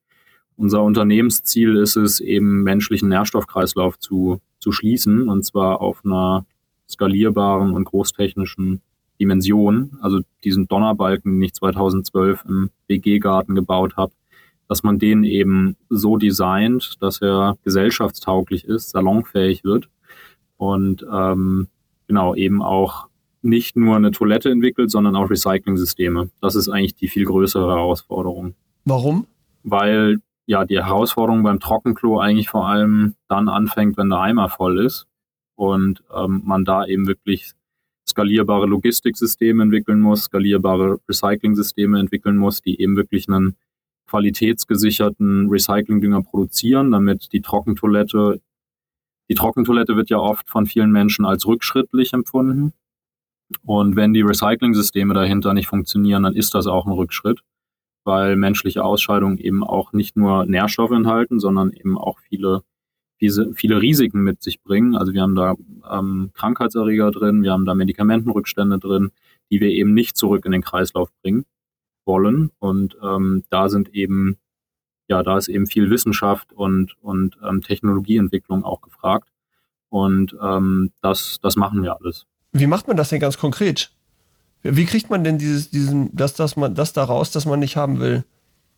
unser 0.59 0.83
Unternehmensziel 0.83 1.77
ist 1.77 1.95
es, 1.95 2.19
eben 2.19 2.63
menschlichen 2.63 3.07
Nährstoffkreislauf 3.07 3.97
zu, 3.97 4.41
zu 4.59 4.73
schließen 4.73 5.29
und 5.29 5.45
zwar 5.45 5.79
auf 5.79 6.03
einer 6.03 6.45
skalierbaren 6.89 7.71
und 7.71 7.85
großtechnischen 7.85 8.81
Dimension. 9.21 9.97
Also 10.01 10.19
diesen 10.43 10.67
Donnerbalken, 10.67 11.31
den 11.31 11.41
ich 11.41 11.53
2012 11.53 12.43
im 12.45 12.71
WG-Garten 12.87 13.55
gebaut 13.55 13.95
habe, 13.95 14.11
dass 14.67 14.83
man 14.83 14.99
den 14.99 15.23
eben 15.23 15.77
so 15.87 16.17
designt, 16.17 16.97
dass 16.99 17.21
er 17.21 17.57
gesellschaftstauglich 17.63 18.65
ist, 18.65 18.89
salonfähig 18.89 19.63
wird 19.63 19.89
und 20.57 21.05
ähm, 21.09 21.69
genau 22.07 22.35
eben 22.35 22.61
auch 22.61 23.07
nicht 23.41 23.77
nur 23.77 23.95
eine 23.95 24.11
Toilette 24.11 24.49
entwickelt, 24.49 24.91
sondern 24.91 25.15
auch 25.15 25.29
Recycling-Systeme. 25.29 26.29
Das 26.41 26.55
ist 26.55 26.67
eigentlich 26.67 26.95
die 26.95 27.07
viel 27.07 27.23
größere 27.23 27.69
Herausforderung. 27.69 28.55
Warum? 28.83 29.25
Weil 29.63 30.19
ja, 30.49 30.65
die 30.65 30.83
Herausforderung 30.83 31.43
beim 31.43 31.59
Trockenklo 31.59 32.19
eigentlich 32.19 32.49
vor 32.49 32.67
allem 32.67 33.13
dann 33.27 33.47
anfängt, 33.47 33.97
wenn 33.97 34.09
der 34.09 34.17
Eimer 34.19 34.49
voll 34.49 34.83
ist 34.83 35.05
und 35.53 36.03
ähm, 36.11 36.41
man 36.43 36.65
da 36.65 36.87
eben 36.87 37.05
wirklich 37.05 37.51
skalierbare 38.07 38.65
Logistiksysteme 38.65 39.61
entwickeln 39.61 39.99
muss, 39.99 40.23
skalierbare 40.23 40.99
Recycling-Systeme 41.07 41.99
entwickeln 41.99 42.35
muss, 42.35 42.63
die 42.63 42.81
eben 42.81 42.95
wirklich 42.95 43.29
einen 43.29 43.57
qualitätsgesicherten 44.07 45.49
Recyclingdünger 45.49 46.23
produzieren, 46.23 46.89
damit 46.89 47.31
die 47.31 47.41
Trockentoilette, 47.41 48.41
die 49.29 49.35
Trockentoilette 49.35 49.95
wird 49.97 50.09
ja 50.09 50.17
oft 50.17 50.49
von 50.49 50.65
vielen 50.65 50.91
Menschen 50.91 51.25
als 51.25 51.45
rückschrittlich 51.45 52.13
empfunden. 52.13 52.73
Und 53.63 53.95
wenn 53.95 54.13
die 54.13 54.21
Recycling-Systeme 54.23 55.13
dahinter 55.13 55.53
nicht 55.53 55.67
funktionieren, 55.67 56.23
dann 56.23 56.35
ist 56.35 56.55
das 56.55 56.65
auch 56.65 56.87
ein 56.87 56.91
Rückschritt 56.91 57.43
weil 58.09 58.35
menschliche 58.35 58.83
Ausscheidungen 58.83 59.37
eben 59.37 59.63
auch 59.63 59.93
nicht 59.93 60.17
nur 60.17 60.47
Nährstoffe 60.47 60.89
enthalten, 60.89 61.39
sondern 61.39 61.71
eben 61.71 61.95
auch 61.95 62.17
viele, 62.27 62.63
viele, 63.17 63.53
viele 63.53 63.79
Risiken 63.79 64.23
mit 64.23 64.41
sich 64.41 64.63
bringen. 64.63 64.95
Also 64.95 65.13
wir 65.13 65.21
haben 65.21 65.35
da 65.35 65.53
ähm, 65.87 66.31
Krankheitserreger 66.33 67.11
drin, 67.11 67.43
wir 67.43 67.51
haben 67.51 67.65
da 67.65 67.75
Medikamentenrückstände 67.75 68.79
drin, 68.79 69.11
die 69.51 69.61
wir 69.61 69.69
eben 69.69 69.93
nicht 69.93 70.17
zurück 70.17 70.43
in 70.45 70.51
den 70.51 70.63
Kreislauf 70.63 71.11
bringen 71.21 71.45
wollen. 72.03 72.49
Und 72.57 72.97
ähm, 73.03 73.43
da 73.51 73.69
sind 73.69 73.93
eben, 73.93 74.39
ja, 75.07 75.21
da 75.21 75.37
ist 75.37 75.47
eben 75.47 75.67
viel 75.67 75.91
Wissenschaft 75.91 76.51
und, 76.51 76.95
und 77.03 77.37
ähm, 77.47 77.61
Technologieentwicklung 77.61 78.63
auch 78.63 78.81
gefragt. 78.81 79.29
Und 79.89 80.35
ähm, 80.41 80.93
das, 81.03 81.37
das 81.43 81.55
machen 81.57 81.83
wir 81.83 81.95
alles. 81.95 82.25
Wie 82.53 82.65
macht 82.65 82.87
man 82.87 82.97
das 82.97 83.09
denn 83.09 83.19
ganz 83.19 83.37
konkret? 83.37 83.91
Wie 84.63 84.85
kriegt 84.85 85.09
man 85.09 85.23
denn 85.23 85.37
dieses, 85.37 85.69
diesen, 85.69 86.09
das, 86.15 86.33
das, 86.33 86.55
man, 86.57 86.75
das 86.75 86.93
da 86.93 87.03
raus, 87.03 87.31
das 87.31 87.45
man 87.45 87.59
nicht 87.59 87.77
haben 87.77 87.99
will? 87.99 88.23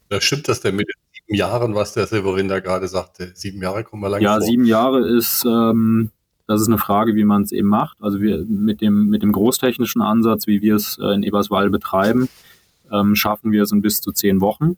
Da 0.09 0.21
stimmt 0.21 0.47
das 0.47 0.61
denn 0.61 0.75
mit 0.75 0.87
den 0.87 0.95
sieben 1.13 1.35
Jahren, 1.37 1.73
was 1.73 1.93
der 1.93 2.05
Severin 2.05 2.47
da 2.47 2.59
gerade 2.59 2.87
sagte? 2.87 3.31
Sieben 3.33 3.61
Jahre 3.61 3.83
kommen 3.83 4.03
wir 4.03 4.09
lange 4.09 4.23
Ja, 4.23 4.33
vor. 4.37 4.41
sieben 4.41 4.65
Jahre 4.65 5.07
ist, 5.07 5.43
ähm, 5.45 6.11
das 6.47 6.61
ist 6.61 6.67
eine 6.67 6.77
Frage, 6.77 7.15
wie 7.15 7.23
man 7.23 7.43
es 7.43 7.51
eben 7.51 7.67
macht. 7.67 7.97
Also 8.01 8.21
wir 8.21 8.45
mit 8.47 8.81
dem, 8.81 9.07
mit 9.07 9.23
dem 9.23 9.31
großtechnischen 9.31 10.01
Ansatz, 10.01 10.47
wie 10.47 10.61
wir 10.61 10.75
es 10.75 10.99
äh, 10.99 11.13
in 11.13 11.23
Eberswalde 11.23 11.71
betreiben, 11.71 12.29
ähm, 12.91 13.15
schaffen 13.15 13.51
wir 13.51 13.63
es 13.63 13.71
in 13.71 13.81
bis 13.81 14.01
zu 14.01 14.11
zehn 14.11 14.41
Wochen. 14.41 14.77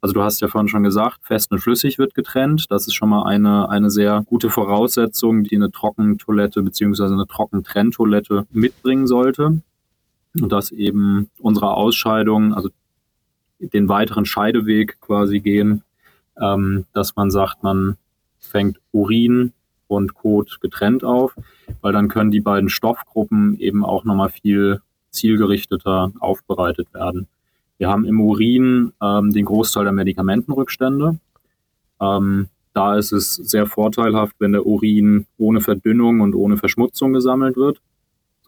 Also 0.00 0.14
du 0.14 0.22
hast 0.22 0.40
ja 0.40 0.48
vorhin 0.48 0.68
schon 0.68 0.84
gesagt, 0.84 1.18
fest 1.24 1.52
und 1.52 1.58
flüssig 1.58 1.98
wird 1.98 2.14
getrennt. 2.14 2.66
Das 2.70 2.86
ist 2.86 2.94
schon 2.94 3.10
mal 3.10 3.24
eine, 3.24 3.68
eine 3.68 3.90
sehr 3.90 4.22
gute 4.24 4.48
Voraussetzung, 4.48 5.44
die 5.44 5.56
eine 5.56 5.70
Trockentoilette 5.70 6.62
beziehungsweise 6.62 7.12
eine 7.12 7.26
Trockentrenntoilette 7.26 8.46
mitbringen 8.52 9.06
sollte 9.06 9.60
und 10.38 10.52
dass 10.52 10.70
eben 10.70 11.30
unsere 11.38 11.74
Ausscheidungen, 11.74 12.52
also 12.52 12.70
den 13.58 13.88
weiteren 13.88 14.24
Scheideweg 14.24 15.00
quasi 15.00 15.40
gehen, 15.40 15.82
ähm, 16.40 16.86
dass 16.92 17.16
man 17.16 17.30
sagt, 17.30 17.62
man 17.62 17.96
fängt 18.38 18.80
Urin 18.92 19.52
und 19.86 20.14
Kot 20.14 20.60
getrennt 20.60 21.04
auf, 21.04 21.36
weil 21.80 21.92
dann 21.92 22.08
können 22.08 22.30
die 22.30 22.40
beiden 22.40 22.68
Stoffgruppen 22.68 23.58
eben 23.58 23.84
auch 23.84 24.04
nochmal 24.04 24.30
viel 24.30 24.80
zielgerichteter 25.10 26.12
aufbereitet 26.20 26.94
werden. 26.94 27.26
Wir 27.78 27.88
haben 27.88 28.04
im 28.04 28.20
Urin 28.20 28.92
ähm, 29.02 29.32
den 29.32 29.44
Großteil 29.44 29.84
der 29.84 29.92
Medikamentenrückstände. 29.92 31.18
Ähm, 32.00 32.48
da 32.72 32.96
ist 32.96 33.12
es 33.12 33.34
sehr 33.34 33.66
vorteilhaft, 33.66 34.36
wenn 34.38 34.52
der 34.52 34.66
Urin 34.66 35.26
ohne 35.38 35.60
Verdünnung 35.60 36.20
und 36.20 36.34
ohne 36.34 36.56
Verschmutzung 36.56 37.12
gesammelt 37.12 37.56
wird, 37.56 37.80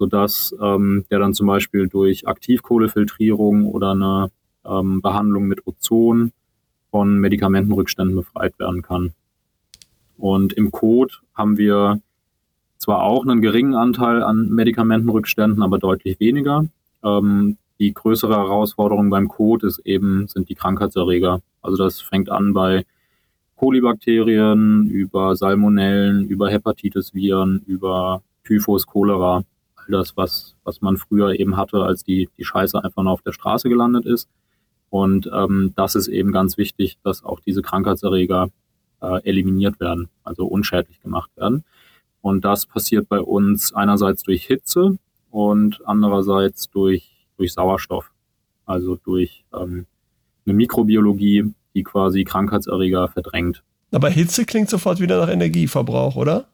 sodass 0.03 0.53
ähm, 0.61 1.05
der 1.13 1.21
dann 1.21 1.33
zum 1.33 1.47
Beispiel 1.47 1.87
durch 1.87 2.27
Aktivkohlefiltrierung 2.27 3.67
oder 3.67 3.93
eine 3.93 4.33
ähm, 4.67 5.01
Behandlung 5.01 5.47
mit 5.47 5.65
Ozon 5.65 6.33
von 6.91 7.21
Medikamentenrückständen 7.21 8.17
befreit 8.17 8.59
werden 8.59 8.83
kann. 8.83 9.13
Und 10.19 10.55
im 10.55 10.73
Code 10.73 11.15
haben 11.35 11.57
wir 11.57 12.01
zwar 12.79 13.05
auch 13.05 13.25
einen 13.25 13.43
geringen 13.43 13.77
Anteil 13.77 14.25
an 14.25 14.49
Medikamentenrückständen, 14.49 15.63
aber 15.63 15.79
deutlich 15.79 16.19
weniger. 16.19 16.67
Ähm, 17.05 17.59
die 17.79 17.95
größere 17.95 18.35
Herausforderung 18.35 19.09
beim 19.09 19.29
Code 19.29 19.69
ist 19.69 19.79
eben, 19.85 20.27
sind 20.27 20.49
die 20.49 20.57
Krankheitserreger. 20.57 21.43
Also 21.61 21.77
das 21.77 22.01
fängt 22.01 22.29
an 22.29 22.55
bei 22.55 22.85
Kolibakterien, 23.55 24.89
über 24.89 25.37
Salmonellen, 25.37 26.27
über 26.27 26.51
Hepatitis-Viren, 26.51 27.63
über 27.69 28.25
Typhus, 28.43 28.85
Cholera. 28.85 29.45
All 29.83 29.99
das, 29.99 30.17
was, 30.17 30.57
was 30.65 30.81
man 30.81 30.97
früher 30.97 31.39
eben 31.39 31.57
hatte, 31.57 31.83
als 31.83 32.05
die, 32.05 32.29
die 32.39 32.45
Scheiße 32.45 32.83
einfach 32.83 33.03
nur 33.03 33.12
auf 33.12 33.23
der 33.23 33.33
Straße 33.33 33.69
gelandet 33.69 34.07
ist. 34.07 34.29
Und 34.91 35.31
ähm, 35.33 35.73
das 35.77 35.95
ist 35.95 36.09
eben 36.09 36.33
ganz 36.33 36.59
wichtig, 36.59 36.99
dass 37.03 37.25
auch 37.25 37.41
diese 37.41 37.62
Krankheitserreger 37.62 38.49
äh, 39.01 39.23
eliminiert 39.25 39.81
werden, 39.81 40.09
also 40.23 40.47
unschädlich 40.47 41.01
gemacht 41.01 41.31
werden. 41.37 41.65
Und 42.21 42.45
das 42.45 42.67
passiert 42.67 43.09
bei 43.09 43.21
uns 43.21 43.73
einerseits 43.73 44.23
durch 44.23 44.45
Hitze 44.45 44.99
und 45.31 45.81
andererseits 45.87 46.71
durch, 46.71 47.27
durch 47.37 47.53
Sauerstoff, 47.53 48.12
also 48.67 48.97
durch 48.97 49.45
ähm, 49.53 49.87
eine 50.45 50.55
Mikrobiologie, 50.55 51.53
die 51.75 51.83
quasi 51.83 52.25
Krankheitserreger 52.25 53.09
verdrängt. 53.09 53.62
Aber 53.93 54.09
Hitze 54.09 54.45
klingt 54.45 54.71
sofort 54.71 55.01
wieder 55.01 55.19
nach 55.19 55.33
Energieverbrauch, 55.33 56.17
oder? 56.17 56.49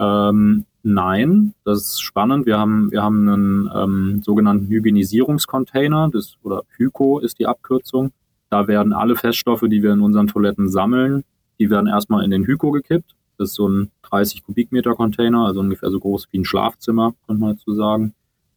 Ähm, 0.00 0.64
nein, 0.82 1.54
das 1.64 1.80
ist 1.80 2.00
spannend. 2.00 2.46
Wir 2.46 2.58
haben, 2.58 2.90
wir 2.90 3.02
haben 3.02 3.28
einen 3.28 3.70
ähm, 3.74 4.22
sogenannten 4.24 4.66
Hygienisierungscontainer, 4.66 6.08
das, 6.10 6.36
oder 6.42 6.62
HYCO 6.78 7.18
ist 7.18 7.38
die 7.38 7.46
Abkürzung. 7.46 8.12
Da 8.48 8.66
werden 8.66 8.92
alle 8.92 9.14
Feststoffe, 9.14 9.64
die 9.68 9.82
wir 9.82 9.92
in 9.92 10.00
unseren 10.00 10.26
Toiletten 10.26 10.70
sammeln, 10.70 11.24
die 11.58 11.70
werden 11.70 11.86
erstmal 11.86 12.24
in 12.24 12.30
den 12.30 12.46
HYCO 12.46 12.70
gekippt. 12.70 13.14
Das 13.36 13.50
ist 13.50 13.54
so 13.54 13.68
ein 13.68 13.90
30 14.02 14.42
Kubikmeter 14.42 14.94
Container, 14.94 15.46
also 15.46 15.60
ungefähr 15.60 15.90
so 15.90 16.00
groß 16.00 16.28
wie 16.30 16.38
ein 16.38 16.44
Schlafzimmer, 16.44 17.14
könnte 17.26 17.40
man 17.40 17.56
dazu 17.56 17.74
sagen. 17.74 18.14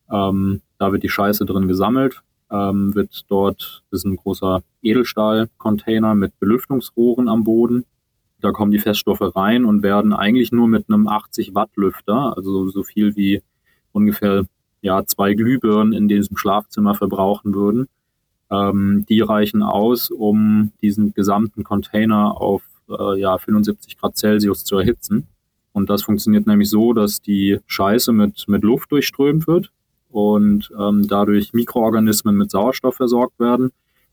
Ähm, 0.10 0.62
da 0.78 0.92
wird 0.92 1.04
die 1.04 1.10
Scheiße 1.10 1.46
drin 1.46 1.68
gesammelt, 1.68 2.22
ähm, 2.52 2.96
wird 2.96 3.26
dort, 3.30 3.84
das 3.92 4.02
ist 4.02 4.06
ein 4.06 4.16
großer 4.16 4.62
Edelstahl-Container 4.82 6.16
mit 6.16 6.40
Belüftungsrohren 6.40 7.28
am 7.28 7.44
Boden. 7.44 7.86
Da 8.44 8.52
kommen 8.52 8.72
die 8.72 8.80
Feststoffe 8.80 9.36
rein 9.38 9.64
und 9.64 9.84
werden 9.84 10.12
eigentlich 10.12 10.52
nur 10.52 10.68
mit 10.68 10.90
einem 10.90 11.08
80 11.08 11.56
Watt 11.56 11.70
Lüfter, 11.78 12.36
also 12.36 12.68
so 12.68 12.84
viel 12.84 13.16
wie 13.16 13.42
ungefähr 13.94 14.44
ja, 14.82 15.06
zwei 15.06 15.34
Glühbirnen 15.34 15.94
in 15.94 16.10
diesem 16.10 16.36
Schlafzimmer 16.36 16.94
verbrauchen 16.94 17.56
würden. 17.56 17.88
Ähm, 18.52 19.06
die 19.08 19.22
reichen 19.22 19.64
aus, 19.64 20.12
um 20.12 20.74
diesen 20.82 21.14
gesamten 21.14 21.64
Container 21.64 22.36
auf 22.36 22.64
äh, 22.90 23.18
ja, 23.18 23.38
75 23.38 23.98
Grad 23.98 24.18
Celsius 24.18 24.66
zu 24.66 24.78
erhitzen. 24.78 25.28
Und 25.72 25.90
das 25.90 26.04
funktioniert 26.04 26.46
nämlich 26.46 26.70
so, 26.70 26.92
dass 26.92 27.22
die 27.22 27.60
Scheiße 27.66 28.12
mit, 28.12 28.44
mit 28.50 28.62
Luft 28.64 28.92
durchströmt 28.92 29.48
wird 29.48 29.72
und 30.10 30.70
ähm, 30.78 31.08
dadurch 31.08 31.54
Mikroorganismen 31.54 32.36
mit 32.36 32.52
Sauerstoff 32.52 32.98
versorgt 32.98 33.40
werden 33.40 33.72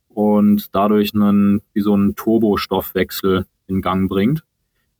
und 0.08 0.72
dadurch 0.72 1.16
einen, 1.16 1.62
wie 1.72 1.80
so 1.80 1.94
einen 1.94 2.14
Turbostoffwechsel 2.14 3.46
in 3.70 3.80
Gang 3.80 4.08
bringt 4.08 4.44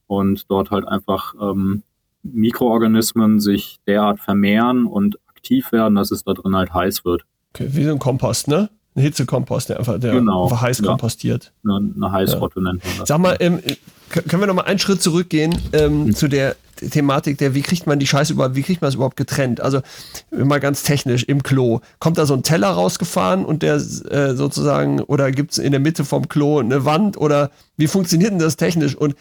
und 0.06 0.50
dort 0.50 0.70
halt 0.70 0.86
einfach 0.86 1.34
ähm, 1.40 1.82
Mikroorganismen 2.22 3.40
sich 3.40 3.80
derart 3.86 4.20
vermehren 4.20 4.86
und 4.86 5.18
aktiv 5.28 5.72
werden, 5.72 5.94
dass 5.94 6.10
es 6.10 6.24
da 6.24 6.34
drin 6.34 6.56
halt 6.56 6.72
heiß 6.72 7.04
wird. 7.04 7.24
Okay, 7.54 7.68
wie 7.72 7.84
so 7.84 7.92
ein 7.92 7.98
Kompost, 7.98 8.48
ne? 8.48 8.70
Ein 8.96 9.02
Hitzekompost, 9.02 9.68
der 9.68 9.78
einfach, 9.78 10.00
der 10.00 10.14
genau, 10.14 10.44
einfach 10.44 10.62
heiß 10.62 10.80
ja. 10.80 10.86
kompostiert. 10.86 11.52
Eine, 11.64 11.92
eine 11.94 12.12
Heißrotte 12.12 12.60
ja. 12.60 12.72
nennt 12.72 12.84
man 12.84 12.98
das. 12.98 13.08
Sag 13.08 13.18
mal, 13.18 13.36
ähm, 13.40 13.60
können 14.08 14.42
wir 14.42 14.46
noch 14.46 14.54
mal 14.54 14.62
einen 14.62 14.80
Schritt 14.80 15.00
zurückgehen 15.00 15.56
ähm, 15.72 16.06
mhm. 16.06 16.14
zu 16.14 16.28
der 16.28 16.56
Thematik 16.88 17.38
der, 17.38 17.54
wie 17.54 17.62
kriegt 17.62 17.86
man 17.86 17.98
die 17.98 18.06
Scheiße 18.06 18.32
überhaupt, 18.32 18.54
wie 18.54 18.62
kriegt 18.62 18.80
man 18.80 18.88
es 18.88 18.94
überhaupt 18.94 19.16
getrennt? 19.16 19.60
Also 19.60 19.80
mal 20.30 20.60
ganz 20.60 20.82
technisch 20.82 21.24
im 21.24 21.42
Klo. 21.42 21.80
Kommt 21.98 22.18
da 22.18 22.26
so 22.26 22.34
ein 22.34 22.42
Teller 22.42 22.68
rausgefahren 22.68 23.44
und 23.44 23.62
der 23.62 23.74
äh, 23.74 24.34
sozusagen, 24.34 25.00
oder 25.00 25.30
gibt 25.30 25.52
es 25.52 25.58
in 25.58 25.72
der 25.72 25.80
Mitte 25.80 26.04
vom 26.04 26.28
Klo 26.28 26.58
eine 26.58 26.84
Wand 26.84 27.16
oder 27.16 27.50
wie 27.76 27.86
funktioniert 27.86 28.32
denn 28.32 28.38
das 28.38 28.56
technisch? 28.56 28.94
Und, 28.94 29.14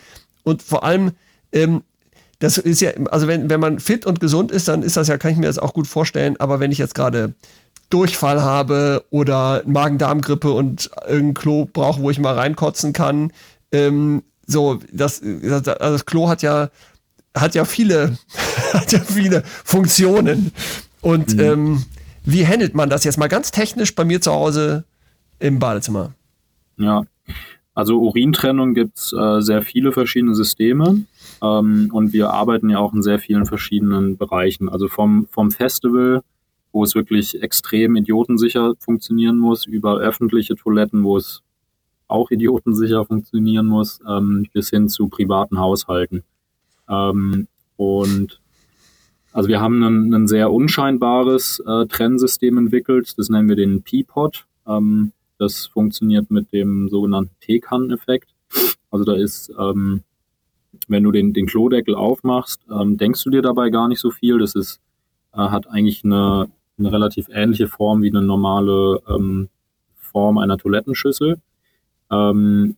und 0.43 0.61
vor 0.61 0.83
allem, 0.83 1.11
ähm, 1.51 1.83
das 2.39 2.57
ist 2.57 2.79
ja, 2.79 2.91
also 3.11 3.27
wenn, 3.27 3.49
wenn 3.49 3.59
man 3.59 3.79
fit 3.79 4.05
und 4.05 4.21
gesund 4.21 4.51
ist, 4.51 4.69
dann 4.69 4.81
ist 4.81 4.95
das 4.95 5.09
ja, 5.09 5.17
kann 5.17 5.31
ich 5.31 5.37
mir 5.37 5.47
das 5.47 5.59
auch 5.59 5.73
gut 5.73 5.87
vorstellen, 5.87 6.37
aber 6.39 6.61
wenn 6.61 6.71
ich 6.71 6.77
jetzt 6.77 6.95
gerade 6.95 7.33
Durchfall 7.89 8.41
habe 8.41 9.03
oder 9.09 9.63
Magen-Darm-Grippe 9.65 10.51
und 10.51 10.91
irgendein 11.07 11.33
Klo 11.33 11.65
brauche, 11.71 12.01
wo 12.01 12.09
ich 12.09 12.19
mal 12.19 12.35
reinkotzen 12.35 12.93
kann, 12.93 13.31
ähm, 13.71 14.23
so, 14.45 14.79
das, 14.91 15.21
das, 15.23 15.63
das 15.63 16.05
Klo 16.05 16.27
hat 16.27 16.41
ja 16.41 16.69
hat 17.35 17.55
ja 17.55 17.65
viele, 17.65 18.17
hat 18.73 18.91
ja 18.91 18.99
viele 18.99 19.43
Funktionen. 19.43 20.51
Und 21.01 21.35
mhm. 21.35 21.39
ähm, 21.39 21.83
wie 22.25 22.45
handelt 22.45 22.75
man 22.75 22.89
das 22.89 23.03
jetzt 23.03 23.17
mal 23.17 23.27
ganz 23.27 23.51
technisch 23.51 23.95
bei 23.95 24.03
mir 24.03 24.21
zu 24.21 24.31
Hause 24.31 24.83
im 25.39 25.59
Badezimmer? 25.59 26.13
Ja, 26.77 27.03
also 27.73 27.99
Urintrennung 27.99 28.73
gibt 28.73 28.97
es 28.97 29.13
äh, 29.13 29.41
sehr 29.41 29.61
viele 29.61 29.91
verschiedene 29.91 30.35
Systeme 30.35 31.05
ähm, 31.41 31.89
und 31.93 32.11
wir 32.13 32.31
arbeiten 32.31 32.69
ja 32.69 32.79
auch 32.79 32.93
in 32.93 33.01
sehr 33.01 33.19
vielen 33.19 33.45
verschiedenen 33.45 34.17
Bereichen. 34.17 34.67
Also 34.67 34.87
vom, 34.87 35.27
vom 35.31 35.51
Festival, 35.51 36.21
wo 36.71 36.83
es 36.83 36.95
wirklich 36.95 37.41
extrem 37.41 37.95
idiotensicher 37.95 38.73
funktionieren 38.79 39.37
muss, 39.37 39.65
über 39.65 39.97
öffentliche 39.97 40.55
Toiletten, 40.55 41.03
wo 41.03 41.17
es 41.17 41.41
auch 42.07 42.31
idiotensicher 42.31 43.05
funktionieren 43.05 43.67
muss, 43.67 43.99
ähm, 44.07 44.47
bis 44.53 44.69
hin 44.69 44.89
zu 44.89 45.07
privaten 45.07 45.59
Haushalten. 45.59 46.23
Ähm, 46.89 47.47
und 47.77 48.41
also 49.31 49.47
wir 49.47 49.61
haben 49.61 49.83
ein, 49.83 50.27
sehr 50.27 50.51
unscheinbares 50.51 51.59
äh, 51.65 51.85
Trennsystem 51.85 52.57
entwickelt, 52.57 53.17
das 53.17 53.29
nennen 53.29 53.47
wir 53.47 53.55
den 53.55 53.83
P-Pod. 53.83 54.47
Ähm, 54.67 55.13
das 55.37 55.67
funktioniert 55.67 56.31
mit 56.31 56.51
dem 56.51 56.89
sogenannten 56.89 57.35
Teekanneneffekt. 57.39 58.33
Also 58.91 59.05
da 59.05 59.13
ist, 59.13 59.53
ähm, 59.57 60.03
wenn 60.87 61.03
du 61.03 61.11
den, 61.11 61.33
den 61.33 61.45
Klodeckel 61.45 61.95
aufmachst, 61.95 62.61
ähm, 62.69 62.97
denkst 62.97 63.23
du 63.23 63.29
dir 63.29 63.41
dabei 63.41 63.69
gar 63.69 63.87
nicht 63.87 63.99
so 63.99 64.09
viel. 64.09 64.39
Das 64.39 64.55
ist, 64.55 64.81
äh, 65.33 65.37
hat 65.37 65.67
eigentlich 65.67 66.03
eine, 66.03 66.49
eine 66.79 66.91
relativ 66.91 67.27
ähnliche 67.29 67.67
Form 67.67 68.01
wie 68.01 68.09
eine 68.09 68.21
normale 68.21 69.01
ähm, 69.07 69.49
Form 69.95 70.37
einer 70.37 70.57
Toilettenschüssel. 70.57 71.37
Ähm, 72.11 72.77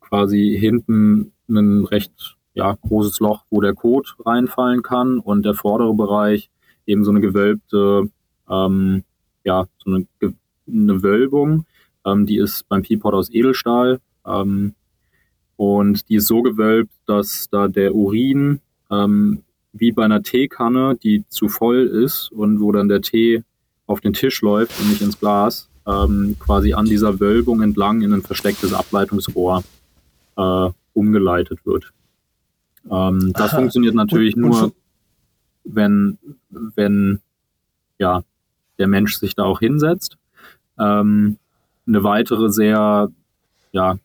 quasi 0.00 0.56
hinten 0.58 1.32
einen 1.48 1.84
recht 1.84 2.36
ja, 2.54 2.74
großes 2.74 3.20
Loch, 3.20 3.44
wo 3.50 3.60
der 3.60 3.74
Code 3.74 4.08
reinfallen 4.24 4.82
kann 4.82 5.18
und 5.18 5.44
der 5.44 5.54
vordere 5.54 5.94
Bereich 5.94 6.50
eben 6.86 7.04
so 7.04 7.10
eine 7.10 7.20
gewölbte, 7.20 8.10
ähm, 8.48 9.04
ja, 9.44 9.66
so 9.78 9.90
eine, 9.90 10.06
eine 10.66 11.02
Wölbung. 11.02 11.66
Ähm, 12.04 12.26
die 12.26 12.36
ist 12.36 12.68
beim 12.68 12.82
Peapod 12.82 13.14
aus 13.14 13.32
Edelstahl 13.32 14.00
ähm, 14.26 14.74
und 15.56 16.08
die 16.08 16.16
ist 16.16 16.26
so 16.26 16.42
gewölbt, 16.42 16.92
dass 17.06 17.48
da 17.50 17.68
der 17.68 17.94
Urin 17.94 18.60
ähm, 18.90 19.44
wie 19.72 19.92
bei 19.92 20.04
einer 20.04 20.22
Teekanne, 20.22 20.96
die 21.02 21.24
zu 21.28 21.48
voll 21.48 21.86
ist 21.86 22.30
und 22.32 22.60
wo 22.60 22.72
dann 22.72 22.88
der 22.88 23.00
Tee 23.00 23.42
auf 23.86 24.00
den 24.00 24.12
Tisch 24.12 24.42
läuft 24.42 24.78
und 24.80 24.90
nicht 24.90 25.02
ins 25.02 25.18
Glas, 25.18 25.68
ähm, 25.86 26.36
quasi 26.38 26.74
an 26.74 26.84
dieser 26.86 27.20
Wölbung 27.20 27.62
entlang 27.62 28.02
in 28.02 28.12
ein 28.12 28.22
verstecktes 28.22 28.72
Ableitungsrohr 28.72 29.64
äh, 30.36 30.70
umgeleitet 30.92 31.64
wird. 31.64 31.92
Ähm, 32.90 33.32
das 33.34 33.52
Aha. 33.52 33.60
funktioniert 33.60 33.94
natürlich 33.94 34.36
und, 34.36 34.42
nur, 34.42 34.72
wenn, 35.64 36.18
wenn 36.50 37.20
ja, 37.98 38.22
der 38.78 38.86
Mensch 38.88 39.16
sich 39.16 39.34
da 39.34 39.44
auch 39.44 39.60
hinsetzt. 39.60 40.16
Ähm, 40.78 41.38
eine 41.86 42.04
weitere 42.04 42.50
sehr 42.50 43.10
ja, 43.72 43.98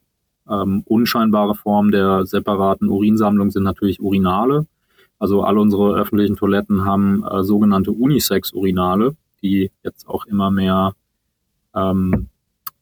ähm, 0.48 0.82
unscheinbare 0.86 1.54
Form 1.54 1.90
der 1.90 2.26
separaten 2.26 2.88
Urinsammlung 2.88 3.50
sind 3.50 3.64
natürlich 3.64 4.00
Urinale. 4.00 4.66
Also 5.18 5.42
all 5.42 5.58
unsere 5.58 5.94
öffentlichen 5.94 6.36
Toiletten 6.36 6.84
haben 6.84 7.24
äh, 7.24 7.42
sogenannte 7.42 7.92
Unisex-Urinale, 7.92 9.16
die 9.42 9.70
jetzt 9.82 10.08
auch 10.08 10.26
immer 10.26 10.50
mehr 10.50 10.94
ähm, 11.74 12.28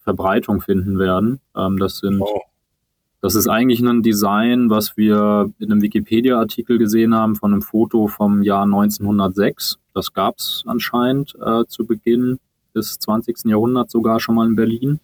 Verbreitung 0.03 0.61
finden 0.61 0.99
werden. 0.99 1.41
Ähm, 1.57 1.79
das 1.79 1.99
sind 1.99 2.21
oh. 2.21 2.43
Das 3.27 3.35
ist 3.35 3.49
eigentlich 3.49 3.81
ein 3.81 4.05
Design, 4.05 4.71
was 4.71 4.97
wir 4.97 5.51
in 5.59 5.73
einem 5.73 5.83
Wikipedia-Artikel 5.83 6.79
gesehen 6.79 7.13
haben 7.13 7.35
von 7.35 7.53
einem 7.53 7.63
Foto 7.63 8.07
vom 8.07 8.43
Jahr 8.45 8.63
1906. 8.63 9.79
Das 9.95 10.13
gab 10.13 10.37
es 10.39 10.63
anscheinend 10.67 11.35
äh, 11.45 11.65
zu 11.67 11.87
Beginn 11.87 12.39
des 12.75 13.01
20. 13.01 13.47
Jahrhunderts 13.47 13.91
sogar 13.91 14.21
schon 14.21 14.37
mal 14.37 14.47
in 14.47 14.55
Berlin. 14.55 15.01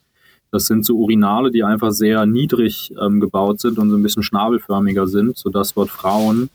Das 0.52 0.66
sind 0.66 0.84
so 0.84 0.98
Urinale, 0.98 1.50
die 1.50 1.64
einfach 1.64 1.90
sehr 1.90 2.24
niedrig 2.26 2.94
ähm, 3.00 3.18
gebaut 3.18 3.58
sind 3.58 3.78
und 3.78 3.90
so 3.90 3.96
ein 3.96 4.02
bisschen 4.04 4.22
schnabelförmiger 4.22 5.06
sind, 5.08 5.36
sodass 5.36 5.74
dort 5.74 5.88
Frauen 5.88 6.48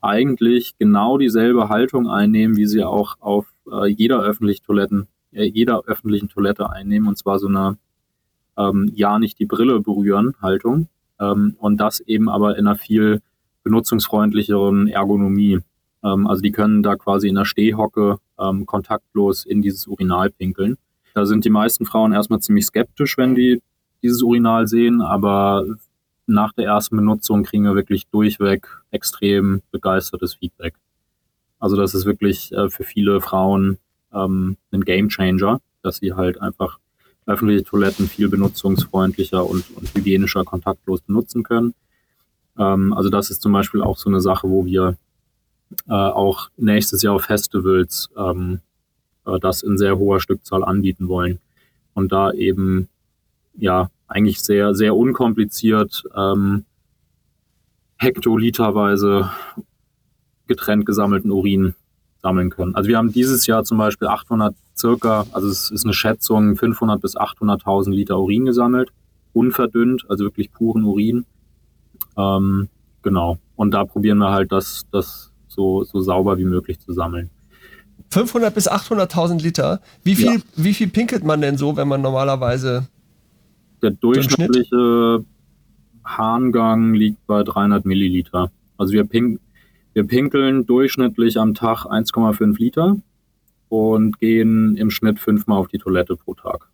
eigentlich 0.00 0.76
genau 0.78 1.18
dieselbe 1.18 1.68
Haltung 1.68 2.08
einnehmen, 2.08 2.56
wie 2.56 2.66
sie 2.66 2.84
auch 2.84 3.16
auf 3.20 3.46
äh, 3.70 3.86
jeder 3.86 4.20
öffentlichen 4.20 4.64
Toiletten, 4.64 5.08
äh, 5.32 5.44
jeder 5.44 5.84
öffentlichen 5.86 6.28
Toilette 6.28 6.70
einnehmen, 6.70 7.08
und 7.08 7.18
zwar 7.18 7.38
so 7.38 7.48
eine 7.48 7.78
ähm, 8.56 8.90
ja 8.94 9.18
nicht 9.18 9.38
die 9.38 9.46
Brille 9.46 9.80
berühren 9.80 10.34
Haltung. 10.42 10.88
Ähm, 11.20 11.56
und 11.58 11.78
das 11.78 12.00
eben 12.00 12.28
aber 12.28 12.58
in 12.58 12.66
einer 12.66 12.76
viel 12.76 13.20
benutzungsfreundlicheren 13.62 14.88
Ergonomie. 14.88 15.60
Ähm, 16.04 16.26
also 16.26 16.42
die 16.42 16.52
können 16.52 16.82
da 16.82 16.96
quasi 16.96 17.28
in 17.28 17.34
der 17.34 17.44
Stehhocke 17.44 18.18
ähm, 18.38 18.66
kontaktlos 18.66 19.44
in 19.44 19.62
dieses 19.62 19.86
Urinal 19.86 20.30
pinkeln. 20.30 20.76
Da 21.14 21.26
sind 21.26 21.44
die 21.44 21.50
meisten 21.50 21.86
Frauen 21.86 22.12
erstmal 22.12 22.40
ziemlich 22.40 22.66
skeptisch, 22.66 23.16
wenn 23.18 23.34
die 23.34 23.62
dieses 24.02 24.22
Urinal 24.22 24.68
sehen, 24.68 25.00
aber 25.00 25.64
nach 26.28 26.52
der 26.52 26.66
ersten 26.66 26.96
Benutzung 26.96 27.42
kriegen 27.42 27.64
wir 27.64 27.74
wirklich 27.74 28.06
durchweg 28.08 28.68
extrem 28.90 29.62
begeistertes 29.70 30.34
Feedback. 30.34 30.74
Also 31.58 31.76
das 31.76 31.94
ist 31.94 32.04
wirklich 32.04 32.52
äh, 32.52 32.68
für 32.68 32.84
viele 32.84 33.20
Frauen 33.20 33.78
ähm, 34.12 34.56
ein 34.70 34.82
Game 34.82 35.08
Changer, 35.08 35.60
dass 35.82 35.96
sie 35.96 36.12
halt 36.12 36.40
einfach 36.40 36.78
öffentliche 37.26 37.64
Toiletten 37.64 38.08
viel 38.08 38.28
benutzungsfreundlicher 38.28 39.44
und, 39.44 39.64
und 39.76 39.94
hygienischer 39.94 40.44
kontaktlos 40.44 41.00
benutzen 41.02 41.42
können. 41.42 41.74
Ähm, 42.58 42.92
also 42.92 43.10
das 43.10 43.30
ist 43.30 43.42
zum 43.42 43.52
Beispiel 43.52 43.82
auch 43.82 43.96
so 43.96 44.08
eine 44.08 44.20
Sache, 44.20 44.48
wo 44.48 44.64
wir 44.64 44.96
äh, 45.88 45.92
auch 45.92 46.50
nächstes 46.56 47.02
Jahr 47.02 47.14
auf 47.14 47.24
Festivals 47.24 48.10
ähm, 48.16 48.60
äh, 49.26 49.38
das 49.40 49.62
in 49.62 49.78
sehr 49.78 49.98
hoher 49.98 50.20
Stückzahl 50.20 50.64
anbieten 50.64 51.08
wollen. 51.08 51.38
Und 51.94 52.12
da 52.12 52.32
eben 52.32 52.88
ja 53.58 53.90
eigentlich 54.06 54.40
sehr, 54.40 54.74
sehr 54.74 54.96
unkompliziert 54.96 56.04
ähm, 56.16 56.64
hektoliterweise 57.98 59.30
getrennt 60.46 60.86
gesammelten 60.86 61.30
Urin 61.30 61.74
sammeln 62.22 62.50
können. 62.50 62.74
Also 62.74 62.88
wir 62.88 62.96
haben 62.96 63.12
dieses 63.12 63.46
Jahr 63.46 63.64
zum 63.64 63.78
Beispiel 63.78 64.08
800 64.08 64.54
circa, 64.76 65.26
also 65.32 65.48
es 65.48 65.70
ist 65.70 65.84
eine 65.84 65.92
Schätzung, 65.92 66.56
500 66.56 67.00
bis 67.00 67.16
800.000 67.16 67.90
Liter 67.90 68.18
Urin 68.18 68.46
gesammelt, 68.46 68.90
unverdünnt, 69.32 70.06
also 70.08 70.24
wirklich 70.24 70.52
puren 70.52 70.84
Urin. 70.84 71.26
Ähm, 72.16 72.68
genau. 73.02 73.38
Und 73.56 73.72
da 73.72 73.84
probieren 73.84 74.18
wir 74.18 74.30
halt, 74.30 74.52
das, 74.52 74.86
das 74.90 75.32
so, 75.48 75.84
so 75.84 76.00
sauber 76.00 76.38
wie 76.38 76.44
möglich 76.44 76.80
zu 76.80 76.92
sammeln. 76.92 77.30
500 78.10 78.54
bis 78.54 78.70
800.000 78.70 79.42
Liter. 79.42 79.80
Wie 80.02 80.14
viel, 80.14 80.36
ja. 80.36 80.40
wie 80.56 80.74
viel 80.74 80.88
pinkelt 80.88 81.24
man 81.24 81.40
denn 81.40 81.58
so, 81.58 81.76
wenn 81.76 81.88
man 81.88 82.00
normalerweise 82.00 82.86
der 83.82 83.90
durchschnittliche 83.90 85.24
Harngang 86.04 86.94
liegt 86.94 87.26
bei 87.26 87.42
300 87.42 87.84
Milliliter. 87.84 88.50
Also 88.76 88.92
wir, 88.92 89.04
pink 89.04 89.40
wir 89.92 90.06
pinkeln 90.06 90.66
durchschnittlich 90.66 91.38
am 91.38 91.54
Tag 91.54 91.84
1,5 91.84 92.58
Liter 92.58 92.96
und 93.68 94.18
gehen 94.20 94.76
im 94.76 94.90
Schnitt 94.90 95.18
fünfmal 95.18 95.58
auf 95.58 95.68
die 95.68 95.78
Toilette 95.78 96.16
pro 96.16 96.34
Tag. 96.34 96.68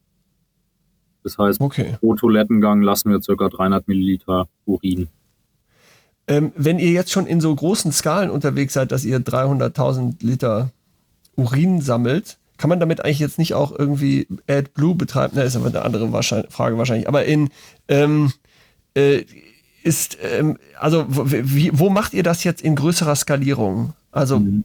Das 1.22 1.38
heißt, 1.38 1.60
okay. 1.60 1.96
pro 2.00 2.14
Toilettengang 2.14 2.82
lassen 2.82 3.10
wir 3.10 3.20
ca. 3.20 3.48
300 3.48 3.88
Milliliter 3.88 4.48
Urin. 4.66 5.08
Ähm, 6.26 6.52
wenn 6.56 6.78
ihr 6.78 6.90
jetzt 6.90 7.12
schon 7.12 7.26
in 7.26 7.40
so 7.40 7.54
großen 7.54 7.92
Skalen 7.92 8.30
unterwegs 8.30 8.74
seid, 8.74 8.92
dass 8.92 9.04
ihr 9.04 9.18
300.000 9.20 10.24
Liter 10.24 10.70
Urin 11.36 11.80
sammelt, 11.80 12.38
kann 12.64 12.70
man 12.70 12.80
damit 12.80 13.04
eigentlich 13.04 13.18
jetzt 13.18 13.38
nicht 13.38 13.52
auch 13.52 13.78
irgendwie 13.78 14.26
AdBlue 14.48 14.94
betreiben? 14.94 15.34
Na, 15.36 15.42
ist 15.42 15.54
aber 15.54 15.66
eine 15.66 15.82
andere 15.82 16.10
Frage 16.48 16.78
wahrscheinlich. 16.78 17.08
Aber 17.08 17.26
in 17.26 17.50
ähm, 17.88 18.32
äh, 18.94 19.26
ist, 19.82 20.16
ähm, 20.22 20.56
also 20.80 21.04
wie, 21.06 21.78
wo 21.78 21.90
macht 21.90 22.14
ihr 22.14 22.22
das 22.22 22.42
jetzt 22.42 22.62
in 22.62 22.74
größerer 22.74 23.16
Skalierung? 23.16 23.92
Also 24.12 24.38
mhm. 24.38 24.64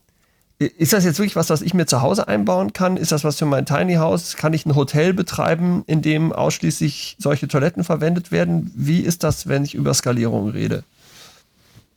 ist 0.59 0.93
das 0.93 1.03
jetzt 1.03 1.19
wirklich 1.19 1.35
was, 1.35 1.49
was 1.49 1.61
ich 1.61 1.73
mir 1.73 1.87
zu 1.87 2.01
Hause 2.01 2.29
einbauen 2.29 2.71
kann? 2.71 2.95
Ist 2.95 3.11
das 3.11 3.25
was 3.25 3.37
für 3.37 3.45
mein 3.45 3.65
Tiny 3.65 3.95
House? 3.95 4.37
Kann 4.37 4.53
ich 4.53 4.65
ein 4.65 4.75
Hotel 4.75 5.13
betreiben, 5.13 5.83
in 5.85 6.01
dem 6.01 6.31
ausschließlich 6.31 7.17
solche 7.19 7.49
Toiletten 7.49 7.83
verwendet 7.83 8.31
werden? 8.31 8.71
Wie 8.77 9.01
ist 9.01 9.25
das, 9.25 9.49
wenn 9.49 9.65
ich 9.65 9.75
über 9.75 9.93
Skalierung 9.93 10.51
rede? 10.51 10.85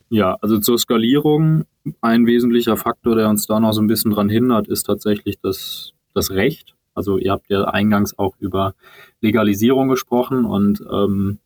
Ja, 0.09 0.37
also 0.41 0.59
zur 0.59 0.77
Skalierung, 0.77 1.65
ein 2.01 2.25
wesentlicher 2.25 2.77
Faktor, 2.77 3.15
der 3.15 3.29
uns 3.29 3.47
da 3.47 3.59
noch 3.59 3.73
so 3.73 3.81
ein 3.81 3.87
bisschen 3.87 4.11
dran 4.11 4.29
hindert, 4.29 4.67
ist 4.67 4.83
tatsächlich 4.83 5.39
das, 5.41 5.93
das 6.13 6.31
Recht. 6.31 6.75
Also 6.93 7.17
ihr 7.17 7.31
habt 7.31 7.49
ja 7.49 7.63
eingangs 7.63 8.17
auch 8.17 8.35
über 8.39 8.75
Legalisierung 9.21 9.89
gesprochen 9.89 10.45
und 10.45 10.83
ähm, 10.91 11.39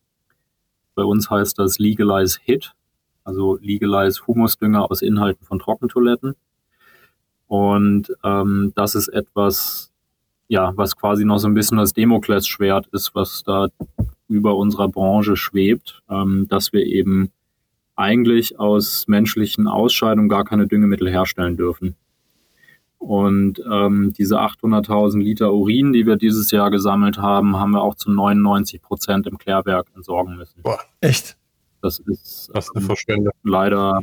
bei 0.94 1.04
uns 1.04 1.30
heißt 1.30 1.58
das 1.58 1.78
Legalize 1.78 2.38
HIT, 2.42 2.72
also 3.24 3.56
Legalize 3.60 4.26
Humusdünger 4.26 4.90
aus 4.90 5.00
Inhalten 5.00 5.46
von 5.46 5.58
Trockentoiletten. 5.58 6.34
Und 7.46 8.12
ähm, 8.24 8.72
das 8.74 8.94
ist 8.94 9.08
etwas, 9.08 9.90
ja, 10.48 10.72
was 10.76 10.96
quasi 10.96 11.24
noch 11.24 11.38
so 11.38 11.48
ein 11.48 11.54
bisschen 11.54 11.78
das 11.78 11.94
Demoklesschwert 11.94 12.88
ist, 12.88 13.14
was 13.14 13.42
da 13.44 13.68
über 14.28 14.56
unserer 14.56 14.88
Branche 14.88 15.36
schwebt, 15.36 16.02
ähm, 16.10 16.46
dass 16.48 16.72
wir 16.72 16.84
eben 16.84 17.30
eigentlich 17.98 18.58
aus 18.60 19.08
menschlichen 19.08 19.66
Ausscheidungen 19.66 20.28
gar 20.28 20.44
keine 20.44 20.66
Düngemittel 20.66 21.10
herstellen 21.10 21.56
dürfen. 21.56 21.96
Und 22.98 23.62
ähm, 23.70 24.12
diese 24.16 24.40
800.000 24.40 25.18
Liter 25.18 25.52
Urin, 25.52 25.92
die 25.92 26.06
wir 26.06 26.16
dieses 26.16 26.50
Jahr 26.50 26.70
gesammelt 26.70 27.18
haben, 27.18 27.56
haben 27.58 27.72
wir 27.72 27.82
auch 27.82 27.94
zu 27.94 28.10
99 28.10 28.82
Prozent 28.82 29.26
im 29.26 29.38
Klärwerk 29.38 29.88
entsorgen 29.94 30.36
müssen. 30.36 30.62
Boah, 30.62 30.80
echt? 31.00 31.36
Das 31.80 32.00
ist 32.00 32.50
das 32.52 32.70
ist 32.74 33.08
ähm, 33.08 33.30
leider, 33.44 34.00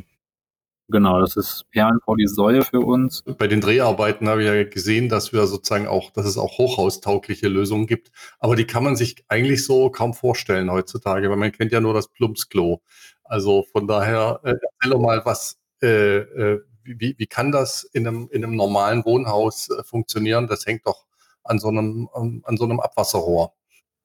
genau, 0.90 1.20
das 1.20 1.36
ist 1.36 1.66
Perlen 1.72 2.00
vor 2.04 2.18
die 2.18 2.28
Säue 2.28 2.64
für 2.64 2.80
uns. 2.80 3.24
Bei 3.38 3.48
den 3.48 3.62
Dreharbeiten 3.62 4.28
habe 4.28 4.42
ich 4.42 4.48
ja 4.48 4.64
gesehen, 4.64 5.10
dass 5.10 5.34
wir 5.34 5.46
sozusagen 5.48 5.88
auch, 5.88 6.12
dass 6.12 6.26
es 6.26 6.38
auch 6.38 6.58
hochhaustaugliche 6.58 7.48
Lösungen 7.48 7.88
gibt. 7.88 8.12
Aber 8.40 8.56
die 8.56 8.66
kann 8.66 8.84
man 8.84 8.96
sich 8.96 9.24
eigentlich 9.28 9.66
so 9.66 9.90
kaum 9.90 10.14
vorstellen 10.14 10.72
heutzutage, 10.72 11.30
weil 11.30 11.38
man 11.38 11.52
kennt 11.52 11.72
ja 11.72 11.82
nur 11.82 11.94
das 11.94 12.08
Plumpsklo. 12.08 12.82
Also 13.24 13.64
von 13.72 13.88
daher, 13.88 14.40
äh, 14.44 14.50
erzähl 14.50 14.92
doch 14.92 15.00
mal, 15.00 15.22
was, 15.26 15.58
äh, 15.82 16.18
äh, 16.18 16.62
wie, 16.84 17.16
wie 17.18 17.28
kann 17.28 17.52
das 17.52 17.84
in 17.84 18.08
einem, 18.08 18.30
in 18.32 18.44
einem 18.44 18.56
normalen 18.56 19.04
Wohnhaus 19.06 19.70
äh, 19.70 19.84
funktionieren? 19.84 20.48
Das 20.48 20.66
hängt 20.66 20.86
doch 20.86 21.06
an 21.44 21.60
so 21.60 21.68
einem, 21.70 22.10
an 22.14 22.58
so 22.58 22.64
einem 22.66 22.80
Abwasserrohr. 22.80 23.54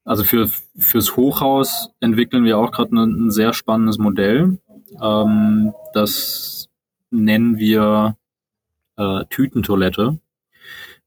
Also 0.05 0.25
für, 0.25 0.49
fürs 0.79 1.17
Hochhaus 1.17 1.91
entwickeln 2.01 2.45
wir 2.45 2.59
auch 2.59 2.73
gerade 2.73 2.95
ein, 2.97 3.27
ein, 3.27 3.31
sehr 3.31 3.53
spannendes 3.53 3.99
Modell. 3.99 4.59
Ähm, 5.01 5.73
das 5.93 6.60
nennen 7.11 7.59
wir 7.59 8.17
äh, 8.97 9.25
Tütentoilette. 9.31 10.19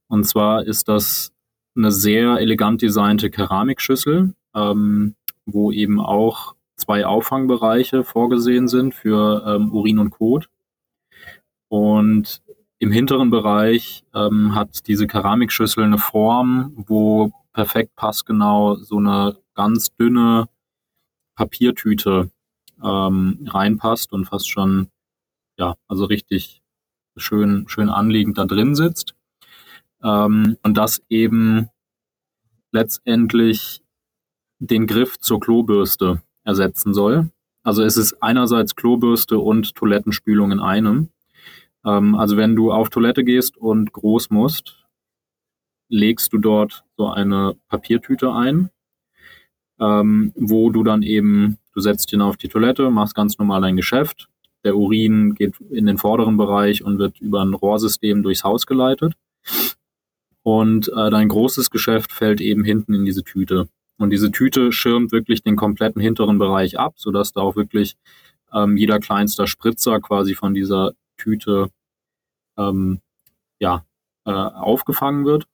Und 0.08 0.26
zwar 0.26 0.64
ist 0.64 0.88
das 0.88 1.32
eine 1.76 1.92
sehr 1.92 2.40
elegant 2.40 2.82
designte 2.82 3.30
Keramikschüssel, 3.30 4.34
ähm, 4.54 5.16
wo 5.46 5.72
eben 5.72 6.00
auch 6.00 6.56
zwei 6.76 7.06
Auffangbereiche 7.06 8.04
vorgesehen 8.04 8.68
sind 8.68 8.94
für 8.94 9.44
ähm, 9.46 9.72
Urin 9.72 10.00
und 10.00 10.12
Kot. 10.12 10.50
Und 11.68 12.42
im 12.80 12.92
hinteren 12.92 13.30
Bereich 13.30 14.04
ähm, 14.14 14.54
hat 14.54 14.88
diese 14.88 15.08
Keramikschüssel 15.08 15.84
eine 15.84 15.98
Form, 15.98 16.74
wo 16.76 17.32
perfekt 17.54 17.96
passgenau 17.96 18.76
so 18.76 18.98
eine 18.98 19.38
ganz 19.56 19.96
dünne 19.96 20.50
Papiertüte 21.36 22.30
ähm, 22.84 23.48
reinpasst 23.50 24.12
und 24.12 24.26
fast 24.26 24.50
schon, 24.50 24.90
ja, 25.58 25.76
also 25.88 26.06
richtig 26.06 26.62
schön, 27.18 27.66
schön 27.68 27.90
anliegend 27.90 28.38
da 28.38 28.46
drin 28.46 28.76
sitzt. 28.76 29.16
Ähm, 30.04 30.58
und 30.64 30.78
das 30.78 31.02
eben 31.10 31.70
letztendlich 32.72 33.82
den 34.60 34.88
Griff 34.88 35.18
zur 35.20 35.40
Klobürste 35.40 36.22
ersetzen 36.44 36.94
soll. 36.94 37.30
Also 37.64 37.84
es 37.84 37.98
ist 37.98 38.22
einerseits 38.22 38.76
Klobürste 38.76 39.40
und 39.40 39.76
Toilettenspülung 39.76 40.52
in 40.52 40.60
einem. 40.60 41.10
Ähm, 41.86 42.16
also 42.16 42.36
wenn 42.38 42.56
du 42.56 42.72
auf 42.72 42.90
Toilette 42.90 43.24
gehst 43.24 43.58
und 43.58 43.94
groß 43.94 44.30
musst, 44.32 44.86
legst 45.90 46.34
du 46.34 46.38
dort 46.40 46.84
so 46.98 47.10
eine 47.10 47.56
Papiertüte 47.70 48.34
ein, 48.34 48.70
ähm, 49.80 50.34
wo 50.36 50.70
du 50.70 50.84
dann 50.84 51.04
eben, 51.04 51.58
du 51.74 51.82
setzt 51.82 52.12
ihn 52.14 52.22
auf 52.22 52.38
die 52.38 52.50
Toilette, 52.50 52.90
machst 52.90 53.16
ganz 53.16 53.38
normal 53.38 53.62
dein 53.62 53.76
Geschäft. 53.76 54.30
Der 54.64 54.76
Urin 54.78 55.36
geht 55.36 55.60
in 55.70 55.86
den 55.86 55.98
vorderen 55.98 56.38
Bereich 56.38 56.84
und 56.84 57.00
wird 57.00 57.20
über 57.20 57.42
ein 57.42 57.54
Rohrsystem 57.54 58.24
durchs 58.24 58.44
Haus 58.44 58.66
geleitet. 58.66 59.14
Und 60.44 60.90
äh, 60.90 61.10
dein 61.10 61.30
großes 61.30 61.70
Geschäft 61.70 62.12
fällt 62.12 62.42
eben 62.42 62.64
hinten 62.64 62.94
in 62.94 63.06
diese 63.06 63.24
Tüte. 63.24 63.70
Und 63.98 64.10
diese 64.10 64.32
Tüte 64.32 64.72
schirmt 64.72 65.12
wirklich 65.12 65.44
den 65.44 65.56
kompletten 65.56 66.02
hinteren 66.02 66.38
Bereich 66.38 66.78
ab, 66.80 66.96
sodass 66.98 67.34
da 67.34 67.42
auch 67.42 67.56
wirklich 67.56 67.96
ähm, 68.54 68.78
jeder 68.78 69.00
kleinster 69.00 69.48
Spritzer 69.48 70.00
quasi 70.02 70.36
von 70.36 70.54
dieser 70.54 70.94
Tüte 71.18 71.70
ähm, 72.58 73.00
ja, 73.60 73.86
äh, 74.26 74.32
aufgefangen 74.32 75.26
wird. 75.26 75.48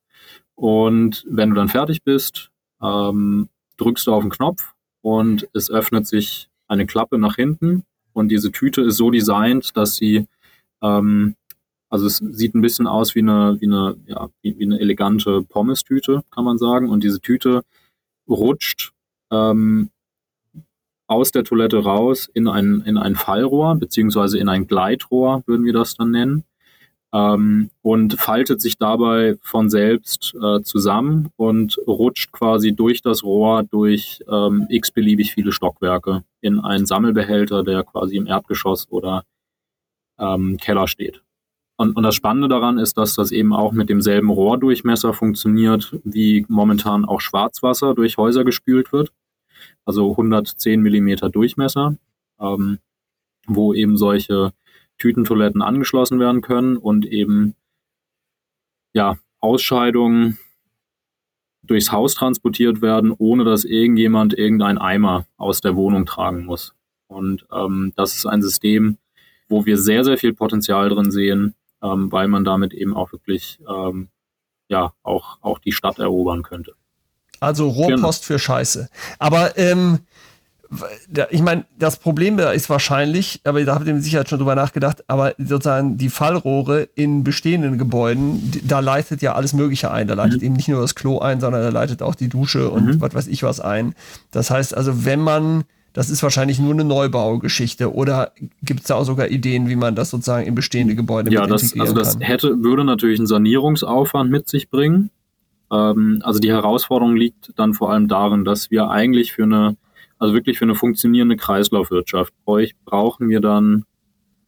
Und 0.55 1.25
wenn 1.29 1.49
du 1.49 1.55
dann 1.55 1.69
fertig 1.69 2.03
bist, 2.03 2.51
ähm, 2.81 3.49
drückst 3.77 4.07
du 4.07 4.13
auf 4.13 4.23
den 4.23 4.31
Knopf 4.31 4.73
und 5.01 5.47
es 5.53 5.69
öffnet 5.69 6.07
sich 6.07 6.49
eine 6.67 6.85
Klappe 6.85 7.17
nach 7.17 7.35
hinten. 7.35 7.83
Und 8.13 8.29
diese 8.29 8.51
Tüte 8.51 8.81
ist 8.81 8.97
so 8.97 9.11
designt, 9.11 9.75
dass 9.75 9.95
sie, 9.95 10.27
ähm, 10.81 11.35
also 11.89 12.05
es 12.05 12.17
sieht 12.17 12.55
ein 12.55 12.61
bisschen 12.61 12.87
aus 12.87 13.15
wie 13.15 13.19
eine, 13.19 13.57
wie 13.59 13.67
eine, 13.67 13.97
ja, 14.05 14.29
wie, 14.41 14.57
wie 14.59 14.65
eine 14.65 14.79
elegante 14.79 15.41
Pommes-Tüte, 15.43 16.23
kann 16.31 16.45
man 16.45 16.57
sagen. 16.57 16.89
Und 16.89 17.03
diese 17.03 17.21
Tüte 17.21 17.63
rutscht 18.27 18.91
ähm, 19.31 19.89
aus 21.07 21.31
der 21.31 21.43
Toilette 21.43 21.83
raus 21.83 22.29
in 22.33 22.47
ein, 22.47 22.81
in 22.85 22.97
ein 22.97 23.15
Fallrohr, 23.15 23.75
beziehungsweise 23.75 24.37
in 24.37 24.47
ein 24.47 24.67
Gleitrohr, 24.67 25.43
würden 25.47 25.65
wir 25.65 25.73
das 25.73 25.95
dann 25.95 26.11
nennen 26.11 26.43
ähm, 27.13 27.71
und 27.81 28.19
faltet 28.19 28.61
sich 28.61 28.77
dabei 28.77 29.37
von 29.41 29.69
selbst 29.69 30.35
äh, 30.41 30.61
zusammen 30.61 31.29
und 31.35 31.77
rutscht 31.87 32.31
quasi 32.31 32.75
durch 32.75 33.01
das 33.01 33.23
Rohr 33.23 33.63
durch 33.63 34.23
ähm, 34.29 34.67
x-beliebig 34.69 35.33
viele 35.33 35.51
Stockwerke 35.51 36.23
in 36.41 36.59
einen 36.59 36.85
Sammelbehälter, 36.85 37.63
der 37.63 37.83
quasi 37.83 38.17
im 38.17 38.27
Erdgeschoss 38.27 38.87
oder 38.89 39.23
ähm, 40.17 40.57
Keller 40.57 40.87
steht. 40.87 41.21
Und, 41.77 41.95
und 41.95 42.03
das 42.03 42.15
Spannende 42.15 42.49
daran 42.49 42.77
ist, 42.77 42.97
dass 42.97 43.15
das 43.15 43.31
eben 43.31 43.53
auch 43.53 43.71
mit 43.71 43.89
demselben 43.89 44.29
Rohrdurchmesser 44.29 45.13
funktioniert, 45.13 45.95
wie 46.03 46.45
momentan 46.49 47.05
auch 47.05 47.21
Schwarzwasser 47.21 47.95
durch 47.95 48.17
Häuser 48.17 48.43
gespült 48.43 48.91
wird. 48.91 49.13
Also 49.85 50.11
110 50.11 50.81
Millimeter 50.81 51.29
Durchmesser, 51.29 51.95
ähm, 52.39 52.79
wo 53.47 53.73
eben 53.73 53.95
solche 53.97 54.51
Tütentoiletten 54.97 55.61
angeschlossen 55.61 56.19
werden 56.19 56.41
können 56.41 56.75
und 56.75 57.05
eben 57.05 57.55
ja, 58.93 59.17
Ausscheidungen 59.39 60.37
durchs 61.69 61.91
Haus 61.91 62.15
transportiert 62.15 62.81
werden, 62.81 63.13
ohne 63.17 63.43
dass 63.43 63.63
irgendjemand 63.63 64.33
irgendeinen 64.33 64.77
Eimer 64.77 65.25
aus 65.37 65.61
der 65.61 65.75
Wohnung 65.75 66.05
tragen 66.05 66.45
muss. 66.45 66.73
Und 67.07 67.45
ähm, 67.51 67.93
das 67.95 68.15
ist 68.15 68.25
ein 68.25 68.41
System, 68.41 68.97
wo 69.47 69.65
wir 69.65 69.77
sehr, 69.77 70.03
sehr 70.03 70.17
viel 70.17 70.33
Potenzial 70.33 70.89
drin 70.89 71.11
sehen, 71.11 71.55
ähm, 71.81 72.11
weil 72.11 72.27
man 72.27 72.43
damit 72.43 72.73
eben 72.73 72.95
auch 72.95 73.11
wirklich 73.11 73.59
ähm, 73.67 74.09
ja 74.67 74.93
auch, 75.03 75.37
auch 75.41 75.59
die 75.59 75.71
Stadt 75.71 75.99
erobern 75.99 76.43
könnte. 76.43 76.73
Also 77.39 77.69
Rohrpost 77.69 77.99
genau. 77.99 78.11
für 78.11 78.39
Scheiße. 78.39 78.89
Aber 79.17 79.57
ähm, 79.57 79.99
ich 81.31 81.41
meine, 81.41 81.65
das 81.79 81.97
Problem 81.97 82.37
da 82.37 82.51
ist 82.51 82.69
wahrscheinlich, 82.69 83.41
aber 83.43 83.63
da 83.63 83.73
habt 83.75 83.87
ihr 83.87 83.93
mit 83.93 84.03
Sicherheit 84.03 84.29
schon 84.29 84.37
drüber 84.37 84.53
nachgedacht, 84.53 85.03
aber 85.07 85.33
sozusagen 85.37 85.97
die 85.97 86.09
Fallrohre 86.09 86.87
in 86.93 87.23
bestehenden 87.23 87.79
Gebäuden, 87.79 88.51
da 88.63 88.79
leitet 88.79 89.21
ja 89.23 89.33
alles 89.33 89.53
Mögliche 89.53 89.91
ein. 89.91 90.07
Da 90.07 90.13
leitet 90.13 90.41
mhm. 90.41 90.47
eben 90.47 90.55
nicht 90.55 90.67
nur 90.67 90.81
das 90.81 90.93
Klo 90.93 91.19
ein, 91.19 91.39
sondern 91.39 91.63
da 91.63 91.69
leitet 91.69 92.03
auch 92.03 92.13
die 92.13 92.29
Dusche 92.29 92.69
und 92.69 92.85
mhm. 92.85 93.01
was 93.01 93.15
weiß 93.15 93.27
ich 93.27 93.41
was 93.41 93.59
ein. 93.59 93.95
Das 94.31 94.51
heißt 94.51 94.77
also, 94.77 95.05
wenn 95.05 95.19
man, 95.19 95.63
das 95.93 96.11
ist 96.11 96.21
wahrscheinlich 96.21 96.59
nur 96.59 96.73
eine 96.73 96.83
Neubaugeschichte 96.83 97.91
oder 97.91 98.31
gibt 98.61 98.81
es 98.81 98.87
da 98.87 98.95
auch 98.95 99.05
sogar 99.05 99.29
Ideen, 99.29 99.69
wie 99.69 99.75
man 99.75 99.95
das 99.95 100.11
sozusagen 100.11 100.45
in 100.45 100.53
bestehende 100.53 100.93
Gebäude 100.93 101.31
ja, 101.31 101.47
das, 101.47 101.77
also 101.79 101.95
das 101.95 102.17
hätte, 102.19 102.61
würde 102.61 102.83
natürlich 102.83 103.19
einen 103.19 103.27
Sanierungsaufwand 103.27 104.29
mit 104.29 104.47
sich 104.47 104.69
bringen. 104.69 105.09
Ähm, 105.71 106.21
also 106.23 106.39
die 106.39 106.51
Herausforderung 106.51 107.15
liegt 107.15 107.53
dann 107.55 107.73
vor 107.73 107.91
allem 107.91 108.07
darin, 108.07 108.45
dass 108.45 108.69
wir 108.69 108.91
eigentlich 108.91 109.33
für 109.33 109.43
eine 109.43 109.75
also 110.19 110.33
wirklich 110.33 110.59
für 110.59 110.65
eine 110.65 110.75
funktionierende 110.75 111.37
Kreislaufwirtschaft 111.37 112.33
brauchen 112.45 113.29
wir 113.29 113.39
dann 113.39 113.85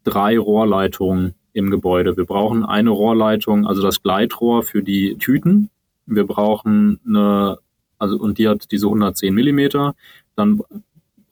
drei 0.03 0.38
Rohrleitungen 0.38 1.34
im 1.53 1.71
Gebäude. 1.71 2.17
Wir 2.17 2.25
brauchen 2.25 2.65
eine 2.65 2.89
Rohrleitung, 2.89 3.65
also 3.65 3.81
das 3.81 4.03
Gleitrohr 4.03 4.63
für 4.63 4.84
die 4.84 5.17
Tüten. 5.17 5.69
Wir 6.05 6.25
brauchen 6.25 6.99
eine, 7.07 7.57
also 7.97 8.17
und 8.17 8.38
die 8.38 8.49
hat 8.49 8.71
diese 8.71 8.88
110 8.88 9.34
Millimeter. 9.34 9.95
Dann 10.36 10.62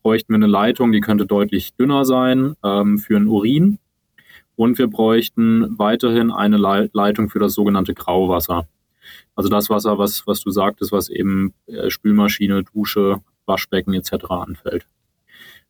bräuchten 0.04 0.34
wir 0.34 0.36
eine 0.38 0.48
Leitung, 0.48 0.94
die 0.94 1.02
könnte 1.02 1.26
deutlich 1.26 1.76
dünner 1.76 2.06
sein 2.06 2.56
ähm, 2.64 2.98
für 2.98 3.18
einen 3.18 3.28
Urin. 3.28 3.80
Und 4.56 4.78
wir 4.78 4.88
bräuchten 4.88 5.78
weiterhin 5.78 6.32
eine 6.32 6.58
Leitung 6.58 7.30
für 7.30 7.40
das 7.40 7.54
sogenannte 7.54 7.94
Grauwasser. 7.94 8.68
Also 9.36 9.50
das 9.50 9.70
Wasser, 9.70 9.98
was, 9.98 10.28
was 10.28 10.42
du 10.42 10.52
sagtest, 10.52 10.92
was 10.92 11.10
eben 11.10 11.54
äh, 11.66 11.90
Spülmaschine, 11.90 12.64
Dusche, 12.64 13.22
Waschbecken 13.50 13.94
etc. 13.94 14.14
anfällt. 14.30 14.88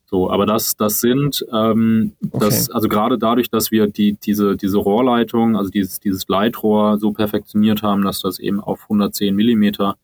So, 0.05 0.31
aber 0.31 0.47
das, 0.47 0.75
das 0.75 0.99
sind, 0.99 1.45
ähm, 1.53 2.13
okay. 2.31 2.45
das, 2.45 2.71
also 2.71 2.89
gerade 2.89 3.19
dadurch, 3.19 3.51
dass 3.51 3.69
wir 3.69 3.85
die, 3.85 4.13
diese, 4.13 4.57
diese 4.57 4.79
Rohrleitung, 4.79 5.55
also 5.55 5.69
dieses, 5.69 5.99
dieses 5.99 6.27
Leitrohr 6.27 6.97
so 6.97 7.11
perfektioniert 7.11 7.83
haben, 7.83 8.03
dass 8.03 8.21
das 8.21 8.39
eben 8.39 8.59
auf 8.59 8.83
110 8.83 9.35
Millimeter 9.35 9.97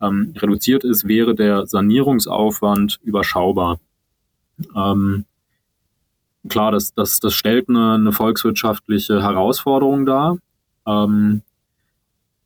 ähm, 0.00 0.32
reduziert 0.36 0.84
ist, 0.84 1.06
wäre 1.06 1.34
der 1.34 1.66
Sanierungsaufwand 1.66 3.00
überschaubar. 3.02 3.80
Ähm, 4.74 5.26
klar, 6.48 6.72
das, 6.72 6.94
das, 6.94 7.20
das 7.20 7.34
stellt 7.34 7.68
eine, 7.68 7.94
eine 7.94 8.12
volkswirtschaftliche 8.12 9.22
Herausforderung 9.22 10.06
dar. 10.06 10.38
Ähm, 10.86 11.42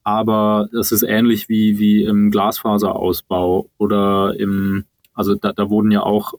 aber 0.08 0.70
es 0.72 0.90
ist 0.90 1.02
ähnlich 1.02 1.50
wie, 1.50 1.78
wie 1.78 2.02
im 2.04 2.30
Glasfaserausbau 2.30 3.68
oder 3.76 4.34
im, 4.40 4.86
also 5.12 5.34
da, 5.34 5.52
da 5.52 5.68
wurden 5.68 5.90
ja 5.90 6.02
auch 6.02 6.32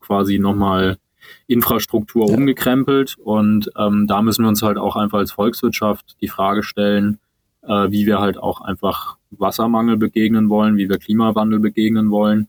quasi 0.00 0.40
nochmal 0.40 0.98
Infrastruktur 1.46 2.28
ja. 2.28 2.34
umgekrempelt 2.34 3.16
und 3.22 3.70
ähm, 3.78 4.08
da 4.08 4.20
müssen 4.20 4.42
wir 4.44 4.48
uns 4.48 4.62
halt 4.62 4.78
auch 4.78 4.96
einfach 4.96 5.18
als 5.18 5.30
Volkswirtschaft 5.30 6.16
die 6.20 6.26
Frage 6.26 6.64
stellen, 6.64 7.20
äh, 7.62 7.88
wie 7.88 8.04
wir 8.04 8.18
halt 8.18 8.36
auch 8.36 8.62
einfach 8.62 9.16
Wassermangel 9.30 9.96
begegnen 9.96 10.48
wollen, 10.48 10.76
wie 10.76 10.88
wir 10.88 10.98
Klimawandel 10.98 11.60
begegnen 11.60 12.10
wollen, 12.10 12.48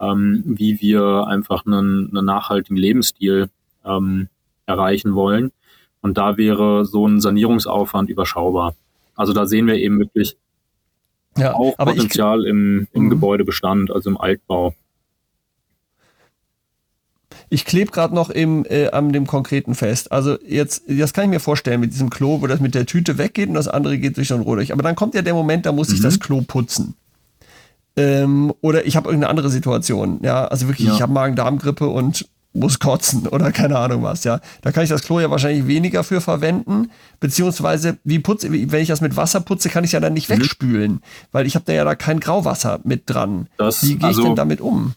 ähm, 0.00 0.42
wie 0.44 0.80
wir 0.80 1.28
einfach 1.28 1.66
einen, 1.66 2.10
einen 2.10 2.26
nachhaltigen 2.26 2.76
Lebensstil 2.76 3.48
ähm, 3.84 4.26
erreichen 4.66 5.14
wollen. 5.14 5.52
Und 6.00 6.18
da 6.18 6.36
wäre 6.36 6.84
so 6.84 7.06
ein 7.06 7.20
Sanierungsaufwand 7.20 8.10
überschaubar. 8.10 8.74
Also 9.14 9.32
da 9.32 9.46
sehen 9.46 9.66
wir 9.66 9.76
eben 9.76 9.98
wirklich 9.98 10.36
ja, 11.36 11.54
auch 11.54 11.76
Potenzial 11.76 12.42
ich, 12.44 12.50
im, 12.50 12.88
im 12.92 13.04
mhm. 13.04 13.10
Gebäudebestand, 13.10 13.90
also 13.90 14.10
im 14.10 14.16
Altbau. 14.16 14.74
Ich 17.50 17.64
klebe 17.64 17.90
gerade 17.90 18.14
noch 18.14 18.30
im, 18.30 18.64
äh, 18.68 18.88
an 18.88 19.12
dem 19.12 19.26
konkreten 19.26 19.74
fest. 19.74 20.10
Also 20.12 20.38
jetzt, 20.46 20.84
das 20.88 21.12
kann 21.12 21.24
ich 21.24 21.30
mir 21.30 21.40
vorstellen 21.40 21.80
mit 21.80 21.92
diesem 21.92 22.10
Klo, 22.10 22.40
wo 22.40 22.46
das 22.46 22.60
mit 22.60 22.74
der 22.74 22.86
Tüte 22.86 23.18
weggeht 23.18 23.48
und 23.48 23.54
das 23.54 23.68
andere 23.68 23.98
geht 23.98 24.16
durch 24.16 24.28
so 24.28 24.34
ein 24.34 24.40
Rohr 24.40 24.56
durch. 24.56 24.72
Aber 24.72 24.82
dann 24.82 24.96
kommt 24.96 25.14
ja 25.14 25.22
der 25.22 25.34
Moment, 25.34 25.66
da 25.66 25.72
muss 25.72 25.88
mhm. 25.88 25.94
ich 25.94 26.00
das 26.00 26.20
Klo 26.20 26.42
putzen. 26.42 26.94
Ähm, 27.96 28.52
oder 28.60 28.86
ich 28.86 28.96
habe 28.96 29.08
irgendeine 29.08 29.30
andere 29.30 29.50
Situation. 29.50 30.20
Ja, 30.22 30.46
also 30.46 30.68
wirklich, 30.68 30.88
ja. 30.88 30.94
ich 30.94 31.02
habe 31.02 31.12
Magen-Darm-Grippe 31.12 31.86
und 31.86 32.28
muss 32.54 32.78
kotzen 32.78 33.26
oder 33.26 33.52
keine 33.52 33.78
Ahnung 33.78 34.02
was, 34.02 34.24
ja. 34.24 34.40
Da 34.62 34.72
kann 34.72 34.84
ich 34.84 34.90
das 34.90 35.02
Klo 35.02 35.20
ja 35.20 35.30
wahrscheinlich 35.30 35.66
weniger 35.66 36.04
für 36.04 36.20
verwenden, 36.20 36.90
beziehungsweise 37.20 37.98
wie 38.04 38.20
putze, 38.20 38.50
wenn 38.50 38.80
ich 38.80 38.88
das 38.88 39.00
mit 39.00 39.16
Wasser 39.16 39.40
putze, 39.40 39.68
kann 39.68 39.84
ich 39.84 39.92
ja 39.92 40.00
dann 40.00 40.14
nicht 40.14 40.30
mhm. 40.30 40.34
wegspülen, 40.34 41.00
weil 41.32 41.46
ich 41.46 41.56
habe 41.56 41.64
da 41.66 41.72
ja 41.72 41.84
da 41.84 41.94
kein 41.94 42.20
Grauwasser 42.20 42.80
mit 42.84 43.02
dran. 43.06 43.48
Das, 43.58 43.82
wie 43.82 43.96
gehe 43.96 44.10
ich 44.10 44.16
also, 44.16 44.22
denn 44.22 44.36
damit 44.36 44.60
um? 44.60 44.94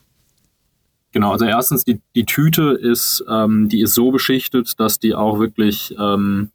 Genau, 1.12 1.32
also 1.32 1.46
erstens, 1.46 1.84
die, 1.84 2.00
die 2.16 2.26
Tüte 2.26 2.78
ist, 2.80 3.26
ähm, 3.30 3.70
die 3.70 3.82
ist 3.82 3.96
so 3.96 4.12
beschichtet, 4.12 4.80
dass 4.80 5.00
die 5.00 5.16
auch 5.16 5.40
wirklich 5.40 5.96
ähm, 6.00 6.52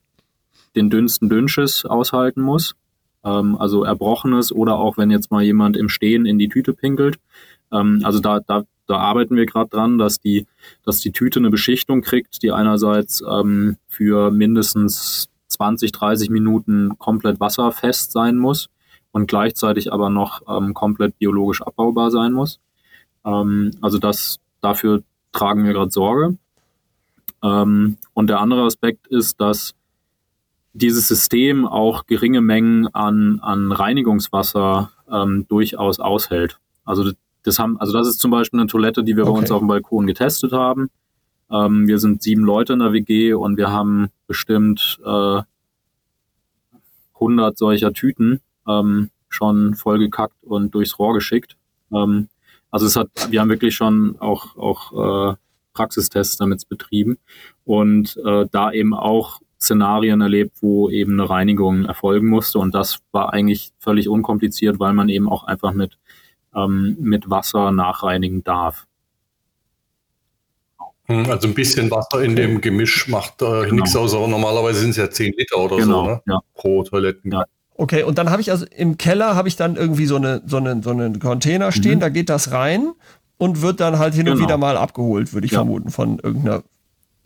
den 0.76 0.88
dünnsten 0.88 1.28
Dünnschiss 1.28 1.84
aushalten 1.84 2.42
muss. 2.42 2.76
Ähm, 3.24 3.56
also 3.58 3.82
Erbrochenes 3.82 4.52
oder 4.52 4.76
auch 4.76 4.96
wenn 4.98 5.10
jetzt 5.10 5.30
mal 5.30 5.42
jemand 5.42 5.76
im 5.76 5.88
Stehen 5.88 6.26
in 6.26 6.38
die 6.38 6.48
Tüte 6.48 6.74
pinkelt. 6.74 7.18
Ähm, 7.72 8.02
also 8.04 8.20
da, 8.20 8.40
da 8.40 8.64
da 8.86 8.96
arbeiten 8.96 9.36
wir 9.36 9.46
gerade 9.46 9.70
dran, 9.70 9.98
dass 9.98 10.20
die, 10.20 10.46
dass 10.84 11.00
die 11.00 11.12
Tüte 11.12 11.38
eine 11.38 11.50
Beschichtung 11.50 12.02
kriegt, 12.02 12.42
die 12.42 12.52
einerseits 12.52 13.22
ähm, 13.28 13.76
für 13.88 14.30
mindestens 14.30 15.28
20, 15.48 15.92
30 15.92 16.30
Minuten 16.30 16.98
komplett 16.98 17.40
wasserfest 17.40 18.12
sein 18.12 18.36
muss 18.36 18.68
und 19.12 19.26
gleichzeitig 19.26 19.92
aber 19.92 20.10
noch 20.10 20.42
ähm, 20.48 20.74
komplett 20.74 21.18
biologisch 21.18 21.62
abbaubar 21.62 22.10
sein 22.10 22.32
muss. 22.32 22.60
Ähm, 23.24 23.70
also 23.80 23.98
das, 23.98 24.40
dafür 24.60 25.02
tragen 25.32 25.64
wir 25.64 25.72
gerade 25.72 25.90
Sorge. 25.90 26.36
Ähm, 27.42 27.98
und 28.14 28.28
der 28.28 28.40
andere 28.40 28.64
Aspekt 28.64 29.06
ist, 29.06 29.40
dass 29.40 29.74
dieses 30.74 31.08
System 31.08 31.66
auch 31.66 32.06
geringe 32.06 32.40
Mengen 32.40 32.88
an, 32.94 33.40
an 33.40 33.72
Reinigungswasser 33.72 34.90
ähm, 35.10 35.46
durchaus 35.48 36.00
aushält. 36.00 36.58
Also 36.84 37.12
das 37.42 37.58
haben, 37.58 37.78
also 37.78 37.92
das 37.92 38.08
ist 38.08 38.20
zum 38.20 38.30
Beispiel 38.30 38.60
eine 38.60 38.68
Toilette, 38.68 39.04
die 39.04 39.16
wir 39.16 39.24
okay. 39.24 39.32
bei 39.32 39.38
uns 39.38 39.50
auf 39.50 39.60
dem 39.60 39.68
Balkon 39.68 40.06
getestet 40.06 40.52
haben. 40.52 40.90
Ähm, 41.50 41.86
wir 41.86 41.98
sind 41.98 42.22
sieben 42.22 42.42
Leute 42.42 42.72
in 42.72 42.78
der 42.78 42.92
WG 42.92 43.34
und 43.34 43.56
wir 43.56 43.70
haben 43.70 44.08
bestimmt 44.26 44.98
äh, 45.04 45.42
100 47.14 47.56
solcher 47.56 47.92
Tüten 47.92 48.40
ähm, 48.66 49.10
schon 49.28 49.74
vollgekackt 49.74 50.42
und 50.42 50.74
durchs 50.74 50.98
Rohr 50.98 51.14
geschickt. 51.14 51.56
Ähm, 51.92 52.28
also 52.70 52.86
es 52.86 52.96
hat, 52.96 53.08
wir 53.30 53.40
haben 53.40 53.50
wirklich 53.50 53.74
schon 53.74 54.16
auch, 54.18 54.56
auch 54.56 55.32
äh, 55.32 55.36
Praxistests 55.74 56.36
damit 56.36 56.68
betrieben 56.68 57.18
und 57.64 58.16
äh, 58.24 58.46
da 58.50 58.72
eben 58.72 58.94
auch 58.94 59.40
Szenarien 59.60 60.20
erlebt, 60.20 60.56
wo 60.60 60.90
eben 60.90 61.12
eine 61.12 61.30
Reinigung 61.30 61.84
erfolgen 61.84 62.28
musste. 62.28 62.58
Und 62.58 62.74
das 62.74 63.00
war 63.12 63.32
eigentlich 63.32 63.72
völlig 63.78 64.08
unkompliziert, 64.08 64.80
weil 64.80 64.92
man 64.92 65.08
eben 65.08 65.28
auch 65.28 65.44
einfach 65.44 65.72
mit, 65.72 65.98
ähm, 66.54 66.96
mit 67.00 67.30
Wasser 67.30 67.72
nachreinigen 67.72 68.44
darf. 68.44 68.86
Hm, 71.06 71.28
also 71.28 71.48
ein 71.48 71.54
bisschen 71.54 71.90
Wasser 71.90 72.22
in 72.22 72.36
dem 72.36 72.60
Gemisch 72.60 73.08
macht 73.08 73.42
äh, 73.42 73.62
genau. 73.62 73.74
nichts 73.74 73.96
aus, 73.96 74.14
aber 74.14 74.28
normalerweise 74.28 74.80
sind 74.80 74.90
es 74.90 74.96
ja 74.96 75.10
10 75.10 75.34
Liter 75.36 75.58
oder 75.58 75.76
genau, 75.76 76.04
so 76.04 76.10
ne? 76.10 76.22
ja. 76.26 76.40
pro 76.54 76.82
Toiletten. 76.84 77.32
Ja. 77.32 77.44
Okay, 77.74 78.04
und 78.04 78.18
dann 78.18 78.30
habe 78.30 78.40
ich 78.40 78.50
also 78.50 78.66
im 78.76 78.98
Keller 78.98 79.34
habe 79.34 79.48
ich 79.48 79.56
dann 79.56 79.76
irgendwie 79.76 80.06
so 80.06 80.16
eine 80.16 80.42
so 80.46 80.58
eine 80.58 80.82
so 80.82 80.90
einen 80.90 81.18
Container 81.18 81.72
stehen, 81.72 81.96
mhm. 81.96 82.00
da 82.00 82.08
geht 82.10 82.28
das 82.28 82.52
rein 82.52 82.92
und 83.38 83.62
wird 83.62 83.80
dann 83.80 83.98
halt 83.98 84.14
hin 84.14 84.26
genau. 84.26 84.36
und 84.36 84.42
wieder 84.42 84.56
mal 84.58 84.76
abgeholt, 84.76 85.32
würde 85.32 85.46
ich 85.46 85.52
ja. 85.52 85.58
vermuten, 85.58 85.90
von 85.90 86.18
irgendeiner 86.18 86.62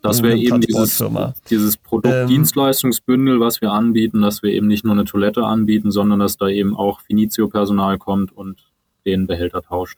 das 0.01 0.21
wäre 0.21 0.37
eben 0.37 0.61
dieses, 0.61 1.03
dieses 1.49 1.77
Produktdienstleistungsbündel, 1.77 3.35
ähm, 3.35 3.39
was 3.39 3.61
wir 3.61 3.71
anbieten, 3.71 4.21
dass 4.21 4.43
wir 4.43 4.51
eben 4.51 4.67
nicht 4.67 4.85
nur 4.85 4.93
eine 4.93 5.05
Toilette 5.05 5.43
anbieten, 5.43 5.91
sondern 5.91 6.19
dass 6.19 6.37
da 6.37 6.47
eben 6.47 6.75
auch 6.75 7.01
Finizio-Personal 7.01 7.97
kommt 7.97 8.31
und 8.31 8.63
den 9.07 9.25
Behälter 9.25 9.61
tauscht. 9.61 9.97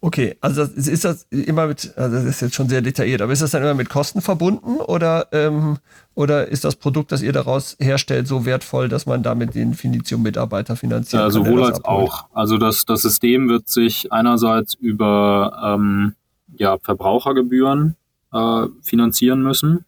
Okay, 0.00 0.36
also 0.40 0.62
ist 0.62 1.04
das 1.04 1.26
immer 1.30 1.66
mit, 1.66 1.92
also 1.96 2.16
das 2.16 2.24
ist 2.24 2.40
jetzt 2.40 2.54
schon 2.54 2.68
sehr 2.68 2.80
detailliert, 2.80 3.20
aber 3.20 3.32
ist 3.32 3.42
das 3.42 3.50
dann 3.50 3.62
immer 3.62 3.74
mit 3.74 3.90
Kosten 3.90 4.22
verbunden 4.22 4.76
oder, 4.76 5.26
ähm, 5.32 5.76
oder 6.14 6.48
ist 6.48 6.64
das 6.64 6.76
Produkt, 6.76 7.12
das 7.12 7.20
ihr 7.20 7.32
daraus 7.32 7.76
herstellt, 7.78 8.26
so 8.26 8.46
wertvoll, 8.46 8.88
dass 8.88 9.04
man 9.04 9.22
damit 9.22 9.54
den 9.54 9.74
Finitium-Mitarbeiter 9.74 10.76
finanziert? 10.76 11.20
Ja, 11.20 11.30
sowohl 11.30 11.64
als 11.64 11.84
auch. 11.84 12.26
Also 12.32 12.56
das, 12.56 12.86
das 12.86 13.02
System 13.02 13.50
wird 13.50 13.68
sich 13.68 14.10
einerseits 14.10 14.72
über 14.74 15.60
ähm, 15.62 16.14
ja, 16.56 16.78
Verbrauchergebühren 16.78 17.96
äh, 18.32 18.66
finanzieren 18.80 19.42
müssen. 19.42 19.84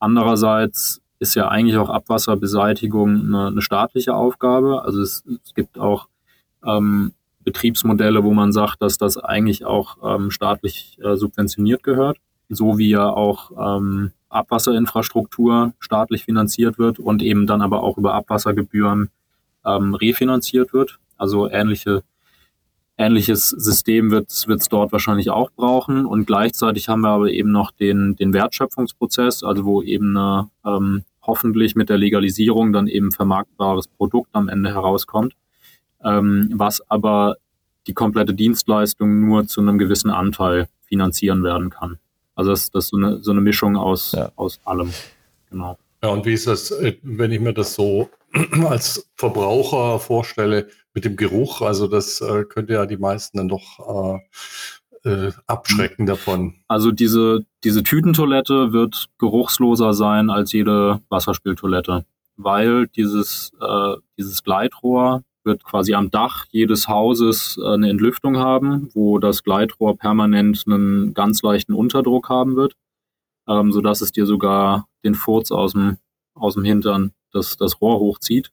Andererseits 0.00 1.02
ist 1.20 1.36
ja 1.36 1.48
eigentlich 1.48 1.76
auch 1.76 1.90
Abwasserbeseitigung 1.90 3.26
eine, 3.26 3.46
eine 3.48 3.62
staatliche 3.62 4.14
Aufgabe. 4.14 4.82
Also 4.82 5.02
es, 5.02 5.22
es 5.44 5.54
gibt 5.54 5.78
auch 5.78 6.08
ähm, 6.66 7.12
Betriebsmodelle, 7.50 8.22
wo 8.22 8.32
man 8.32 8.52
sagt, 8.52 8.80
dass 8.80 8.96
das 8.96 9.16
eigentlich 9.16 9.64
auch 9.64 9.96
ähm, 10.04 10.30
staatlich 10.30 10.98
äh, 11.02 11.16
subventioniert 11.16 11.82
gehört, 11.82 12.18
so 12.48 12.78
wie 12.78 12.90
ja 12.90 13.08
auch 13.08 13.50
ähm, 13.58 14.12
Abwasserinfrastruktur 14.28 15.72
staatlich 15.80 16.24
finanziert 16.24 16.78
wird 16.78 17.00
und 17.00 17.22
eben 17.22 17.48
dann 17.48 17.60
aber 17.60 17.82
auch 17.82 17.98
über 17.98 18.14
Abwassergebühren 18.14 19.10
ähm, 19.66 19.94
refinanziert 19.94 20.72
wird. 20.72 21.00
Also 21.16 21.50
ähnliche, 21.50 22.04
ähnliches 22.96 23.48
System 23.48 24.12
wird 24.12 24.30
es 24.30 24.68
dort 24.68 24.92
wahrscheinlich 24.92 25.30
auch 25.30 25.50
brauchen. 25.50 26.06
Und 26.06 26.26
gleichzeitig 26.26 26.88
haben 26.88 27.00
wir 27.00 27.10
aber 27.10 27.30
eben 27.30 27.50
noch 27.50 27.72
den, 27.72 28.14
den 28.14 28.32
Wertschöpfungsprozess, 28.32 29.42
also 29.42 29.64
wo 29.64 29.82
eben 29.82 30.16
eine, 30.16 30.48
ähm, 30.64 31.02
hoffentlich 31.22 31.74
mit 31.74 31.88
der 31.88 31.98
Legalisierung 31.98 32.72
dann 32.72 32.86
eben 32.86 33.10
vermarktbares 33.10 33.88
Produkt 33.88 34.30
am 34.34 34.48
Ende 34.48 34.70
herauskommt 34.70 35.34
ähm, 36.04 36.50
was 36.54 36.82
aber 36.90 37.36
die 37.86 37.94
komplette 37.94 38.34
Dienstleistung 38.34 39.26
nur 39.26 39.46
zu 39.46 39.60
einem 39.60 39.78
gewissen 39.78 40.10
Anteil 40.10 40.68
finanzieren 40.82 41.42
werden 41.42 41.70
kann. 41.70 41.98
Also 42.34 42.50
das, 42.50 42.70
das 42.70 42.84
ist 42.84 42.90
so 42.90 42.96
eine, 42.96 43.22
so 43.22 43.30
eine 43.30 43.40
Mischung 43.40 43.76
aus, 43.76 44.12
ja. 44.12 44.30
aus 44.36 44.60
allem. 44.64 44.92
Genau. 45.50 45.78
Ja, 46.02 46.10
und 46.10 46.24
wie 46.24 46.32
ist 46.32 46.46
das, 46.46 46.70
äh, 46.70 46.96
wenn 47.02 47.32
ich 47.32 47.40
mir 47.40 47.52
das 47.52 47.74
so 47.74 48.08
als 48.68 49.10
Verbraucher 49.16 49.98
vorstelle 49.98 50.68
mit 50.94 51.04
dem 51.04 51.16
Geruch? 51.16 51.60
Also 51.60 51.86
das 51.86 52.20
äh, 52.20 52.44
könnte 52.44 52.74
ja 52.74 52.86
die 52.86 52.96
meisten 52.96 53.38
dann 53.38 53.48
doch 53.48 54.20
äh, 55.04 55.08
äh, 55.08 55.32
abschrecken 55.46 56.06
davon. 56.06 56.54
Also 56.68 56.90
diese, 56.90 57.44
diese 57.64 57.82
Tütentoilette 57.82 58.72
wird 58.72 59.08
geruchsloser 59.18 59.92
sein 59.94 60.30
als 60.30 60.52
jede 60.52 61.00
Wasserspieltoilette, 61.08 62.04
weil 62.36 62.86
dieses, 62.88 63.52
äh, 63.60 63.96
dieses 64.16 64.42
Gleitrohr 64.42 65.22
wird 65.44 65.64
quasi 65.64 65.94
am 65.94 66.10
Dach 66.10 66.46
jedes 66.50 66.88
Hauses 66.88 67.58
äh, 67.60 67.66
eine 67.66 67.90
Entlüftung 67.90 68.36
haben, 68.36 68.90
wo 68.94 69.18
das 69.18 69.42
Gleitrohr 69.42 69.96
permanent 69.96 70.64
einen 70.66 71.14
ganz 71.14 71.42
leichten 71.42 71.74
Unterdruck 71.74 72.28
haben 72.28 72.56
wird, 72.56 72.74
ähm, 73.48 73.72
sodass 73.72 74.00
es 74.00 74.12
dir 74.12 74.26
sogar 74.26 74.86
den 75.04 75.14
Furz 75.14 75.50
aus 75.50 75.72
dem, 75.72 75.98
aus 76.34 76.54
dem 76.54 76.64
Hintern 76.64 77.12
das, 77.32 77.56
das 77.56 77.80
Rohr 77.80 77.98
hochzieht. 78.00 78.50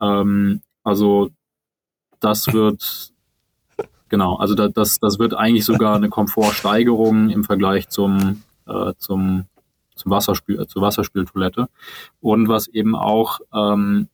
Ähm, 0.00 0.62
also 0.84 1.30
das 2.20 2.52
wird, 2.52 3.12
genau, 4.08 4.36
also 4.36 4.54
da, 4.54 4.68
das, 4.68 5.00
das 5.00 5.18
wird 5.18 5.34
eigentlich 5.34 5.64
sogar 5.64 5.96
eine 5.96 6.08
Komfortsteigerung 6.08 7.30
im 7.30 7.44
Vergleich 7.44 7.88
zum, 7.88 8.42
äh, 8.66 8.92
zum, 8.98 9.46
zum 9.96 10.10
Wasserspiel, 10.10 10.60
äh, 10.60 10.66
zur 10.66 10.82
Wasserspieltoilette. 10.82 11.68
Und 12.20 12.48
was 12.48 12.68
eben 12.68 12.94
auch 12.94 13.40
ähm, 13.52 14.08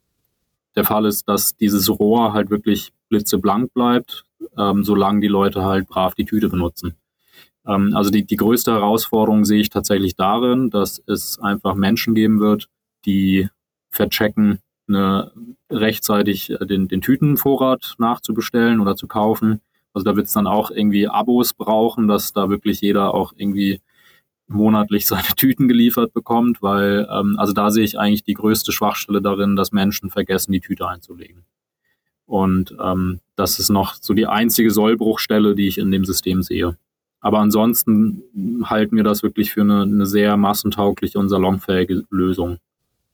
der 0.77 0.85
Fall 0.85 1.07
ist, 1.07 1.29
dass 1.29 1.57
dieses 1.57 1.89
Rohr 1.91 2.33
halt 2.33 2.51
wirklich 2.51 2.93
blitzeblank 3.09 3.73
bleibt, 3.73 4.25
ähm, 4.57 4.85
solange 4.85 5.21
die 5.21 5.29
Leute 5.29 5.65
halt 5.65 5.89
brav 5.89 6.15
die 6.15 6.25
Tüte 6.25 6.49
benutzen. 6.49 6.95
Ähm, 7.67 7.93
also 7.95 8.11
die, 8.11 8.25
die 8.25 8.37
größte 8.37 8.73
Herausforderung 8.73 9.45
sehe 9.45 9.61
ich 9.61 9.71
tatsächlich 9.71 10.17
darin, 10.17 10.71
dass 10.71 11.03
es 11.07 11.39
einfach 11.39 11.75
Menschen 11.75 12.15
geben 12.15 12.41
wird, 12.41 12.69
die 13.05 13.49
verchecken, 13.91 14.61
eine, 14.89 15.33
rechtzeitig 15.71 16.51
äh, 16.51 16.67
den, 16.67 16.89
den 16.89 17.01
Tütenvorrat 17.01 17.95
nachzubestellen 17.99 18.81
oder 18.81 18.97
zu 18.97 19.07
kaufen. 19.07 19.61
Also 19.93 20.05
da 20.05 20.17
wird 20.17 20.27
es 20.27 20.33
dann 20.33 20.47
auch 20.47 20.71
irgendwie 20.71 21.09
Abos 21.09 21.55
brauchen, 21.55 22.09
dass 22.09 22.33
da 22.33 22.49
wirklich 22.51 22.81
jeder 22.81 23.15
auch 23.15 23.33
irgendwie 23.37 23.81
monatlich 24.49 25.07
seine 25.07 25.23
Tüten 25.37 25.69
geliefert 25.69 26.13
bekommt, 26.13 26.63
weil 26.63 27.09
ähm, 27.11 27.37
also 27.39 27.53
da 27.53 27.71
sehe 27.71 27.85
ich 27.85 27.99
eigentlich 27.99 28.25
die 28.25 28.35
größte 28.35 28.73
Schwachstelle 28.73 29.23
darin, 29.23 29.57
dass 29.57 29.73
Menschen 29.73 30.11
vergessen, 30.11 30.53
die 30.53 30.61
Tüte 30.61 30.89
einzulegen. 30.89 31.45
Und 32.27 32.77
ähm, 32.83 33.21
das 33.37 33.59
ist 33.59 33.71
noch 33.71 33.95
so 34.01 34.13
die 34.13 34.27
einzige 34.27 34.71
Sollbruchstelle, 34.71 35.55
die 35.55 35.69
ich 35.69 35.79
in 35.79 35.91
dem 35.91 36.05
System 36.05 36.43
sehe. 36.43 36.77
Aber 37.21 37.39
ansonsten 37.39 38.23
halten 38.65 38.97
wir 38.97 39.05
das 39.05 39.23
wirklich 39.23 39.53
für 39.53 39.63
eine, 39.63 39.83
eine 39.83 40.07
sehr 40.07 40.37
massentaugliche 40.37 41.19
und 41.19 41.29
salonfähige 41.29 42.05
Lösung. 42.11 42.59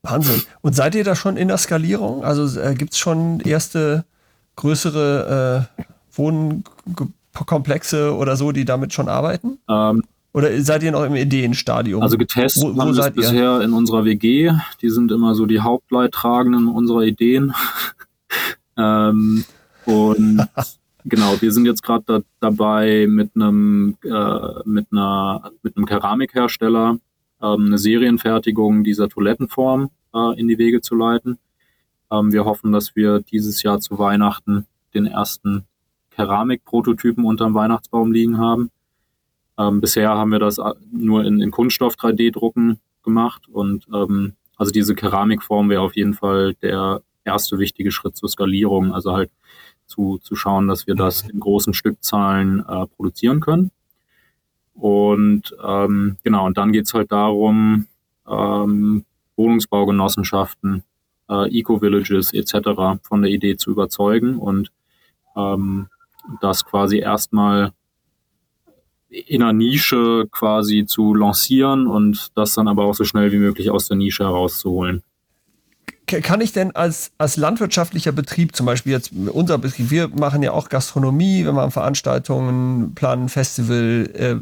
Wahnsinn. 0.02 0.42
Und 0.60 0.74
seid 0.74 0.94
ihr 0.94 1.04
da 1.04 1.14
schon 1.14 1.36
in 1.36 1.48
der 1.48 1.58
Skalierung? 1.58 2.24
Also 2.24 2.60
äh, 2.60 2.74
gibt 2.74 2.92
es 2.92 2.98
schon 2.98 3.40
erste 3.40 4.04
größere 4.56 5.68
äh, 5.78 5.82
Wohnkomplexe 6.12 8.14
oder 8.14 8.36
so, 8.36 8.52
die 8.52 8.64
damit 8.64 8.92
schon 8.92 9.08
arbeiten? 9.08 9.58
Ähm, 9.68 10.04
oder 10.34 10.60
seid 10.60 10.82
ihr 10.82 10.90
noch 10.90 11.04
im 11.04 11.14
Ideenstadium? 11.14 12.02
Also 12.02 12.18
getestet 12.18 12.64
wo, 12.64 12.76
wo 12.76 12.80
haben 12.80 12.96
wir 12.96 13.10
bisher 13.10 13.60
in 13.60 13.72
unserer 13.72 14.04
WG. 14.04 14.50
Die 14.82 14.90
sind 14.90 15.12
immer 15.12 15.36
so 15.36 15.46
die 15.46 15.60
Hauptleidtragenden 15.60 16.66
unserer 16.66 17.02
Ideen. 17.02 17.54
ähm, 18.76 19.44
und 19.86 20.46
genau, 21.04 21.40
wir 21.40 21.52
sind 21.52 21.66
jetzt 21.66 21.84
gerade 21.84 22.04
da, 22.04 22.20
dabei 22.40 23.06
mit 23.08 23.30
einem 23.36 23.96
äh, 24.02 24.38
mit 24.64 24.88
einer 24.90 25.52
mit 25.62 25.76
einem 25.76 25.86
Keramikhersteller 25.86 26.98
ähm, 27.40 27.66
eine 27.66 27.78
Serienfertigung 27.78 28.82
dieser 28.82 29.08
Toilettenform 29.08 29.90
äh, 30.12 30.40
in 30.40 30.48
die 30.48 30.58
Wege 30.58 30.80
zu 30.80 30.96
leiten. 30.96 31.38
Ähm, 32.10 32.32
wir 32.32 32.44
hoffen, 32.44 32.72
dass 32.72 32.96
wir 32.96 33.20
dieses 33.20 33.62
Jahr 33.62 33.78
zu 33.78 34.00
Weihnachten 34.00 34.66
den 34.94 35.06
ersten 35.06 35.62
Keramikprototypen 36.10 37.24
unterm 37.24 37.54
Weihnachtsbaum 37.54 38.10
liegen 38.10 38.38
haben. 38.38 38.72
Ähm, 39.58 39.80
bisher 39.80 40.10
haben 40.10 40.32
wir 40.32 40.38
das 40.38 40.58
nur 40.90 41.24
in, 41.24 41.40
in 41.40 41.50
Kunststoff 41.50 41.94
3D-Drucken 41.94 42.80
gemacht 43.02 43.48
und 43.48 43.86
ähm, 43.92 44.34
also 44.56 44.72
diese 44.72 44.94
Keramikform 44.94 45.68
wäre 45.68 45.82
auf 45.82 45.96
jeden 45.96 46.14
Fall 46.14 46.54
der 46.62 47.02
erste 47.24 47.58
wichtige 47.58 47.90
Schritt 47.90 48.16
zur 48.16 48.28
Skalierung, 48.28 48.92
also 48.92 49.12
halt 49.12 49.30
zu, 49.86 50.18
zu 50.18 50.36
schauen, 50.36 50.68
dass 50.68 50.86
wir 50.86 50.94
das 50.94 51.22
in 51.28 51.40
großen 51.40 51.74
Stückzahlen 51.74 52.60
äh, 52.60 52.86
produzieren 52.86 53.40
können. 53.40 53.70
Und 54.74 55.54
ähm, 55.64 56.16
genau, 56.22 56.46
und 56.46 56.58
dann 56.58 56.72
geht's 56.72 56.94
halt 56.94 57.12
darum, 57.12 57.86
ähm, 58.28 59.04
Wohnungsbaugenossenschaften, 59.36 60.82
äh, 61.28 61.58
Eco-Villages 61.58 62.32
etc. 62.32 63.00
von 63.02 63.22
der 63.22 63.30
Idee 63.30 63.56
zu 63.56 63.70
überzeugen 63.70 64.38
und 64.38 64.70
ähm, 65.36 65.88
das 66.40 66.64
quasi 66.64 66.98
erstmal 66.98 67.72
in 69.14 69.42
einer 69.42 69.52
Nische 69.52 70.26
quasi 70.30 70.86
zu 70.86 71.14
lancieren 71.14 71.86
und 71.86 72.32
das 72.36 72.54
dann 72.54 72.68
aber 72.68 72.84
auch 72.84 72.94
so 72.94 73.04
schnell 73.04 73.32
wie 73.32 73.38
möglich 73.38 73.70
aus 73.70 73.88
der 73.88 73.96
Nische 73.96 74.24
herauszuholen. 74.24 75.02
Kann 76.06 76.42
ich 76.42 76.52
denn 76.52 76.76
als, 76.76 77.12
als 77.16 77.38
landwirtschaftlicher 77.38 78.12
Betrieb, 78.12 78.54
zum 78.54 78.66
Beispiel 78.66 78.92
jetzt 78.92 79.10
unser 79.12 79.56
Betrieb, 79.56 79.90
wir 79.90 80.08
machen 80.08 80.42
ja 80.42 80.52
auch 80.52 80.68
Gastronomie, 80.68 81.44
wir 81.44 81.52
machen 81.52 81.70
Veranstaltungen, 81.70 82.94
planen 82.94 83.30
Festival, 83.30 84.10
äh, 84.12 84.36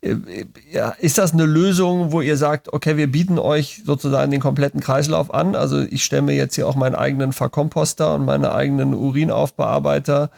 äh, 0.00 0.44
ja, 0.70 0.90
ist 0.90 1.18
das 1.18 1.32
eine 1.32 1.46
Lösung, 1.46 2.12
wo 2.12 2.20
ihr 2.20 2.36
sagt, 2.36 2.72
okay, 2.72 2.96
wir 2.96 3.10
bieten 3.10 3.38
euch 3.38 3.82
sozusagen 3.84 4.30
den 4.30 4.40
kompletten 4.40 4.80
Kreislauf 4.80 5.32
an? 5.32 5.56
Also 5.56 5.80
ich 5.80 6.04
stelle 6.04 6.22
mir 6.22 6.34
jetzt 6.34 6.54
hier 6.54 6.68
auch 6.68 6.76
meinen 6.76 6.94
eigenen 6.94 7.32
Verkomposter 7.32 8.14
und 8.14 8.24
meine 8.24 8.52
eigenen 8.52 8.94
Urinaufbearbeiter 8.94 10.30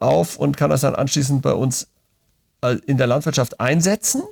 auf 0.00 0.36
und 0.36 0.56
kann 0.56 0.70
das 0.70 0.80
dann 0.80 0.94
anschließend 0.94 1.42
bei 1.42 1.52
uns 1.52 1.88
in 2.86 2.96
der 2.96 3.06
Landwirtschaft 3.06 3.60
einsetzen? 3.60 4.22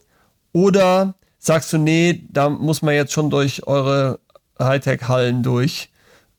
Oder 0.53 1.15
sagst 1.39 1.73
du, 1.73 1.79
nee, 1.79 2.25
da 2.31 2.49
muss 2.49 2.83
man 2.83 2.95
jetzt 2.95 3.13
schon 3.13 3.31
durch 3.31 3.67
eure 3.67 4.21
Hightech-Hallen 4.59 5.43
durch, 5.43 5.91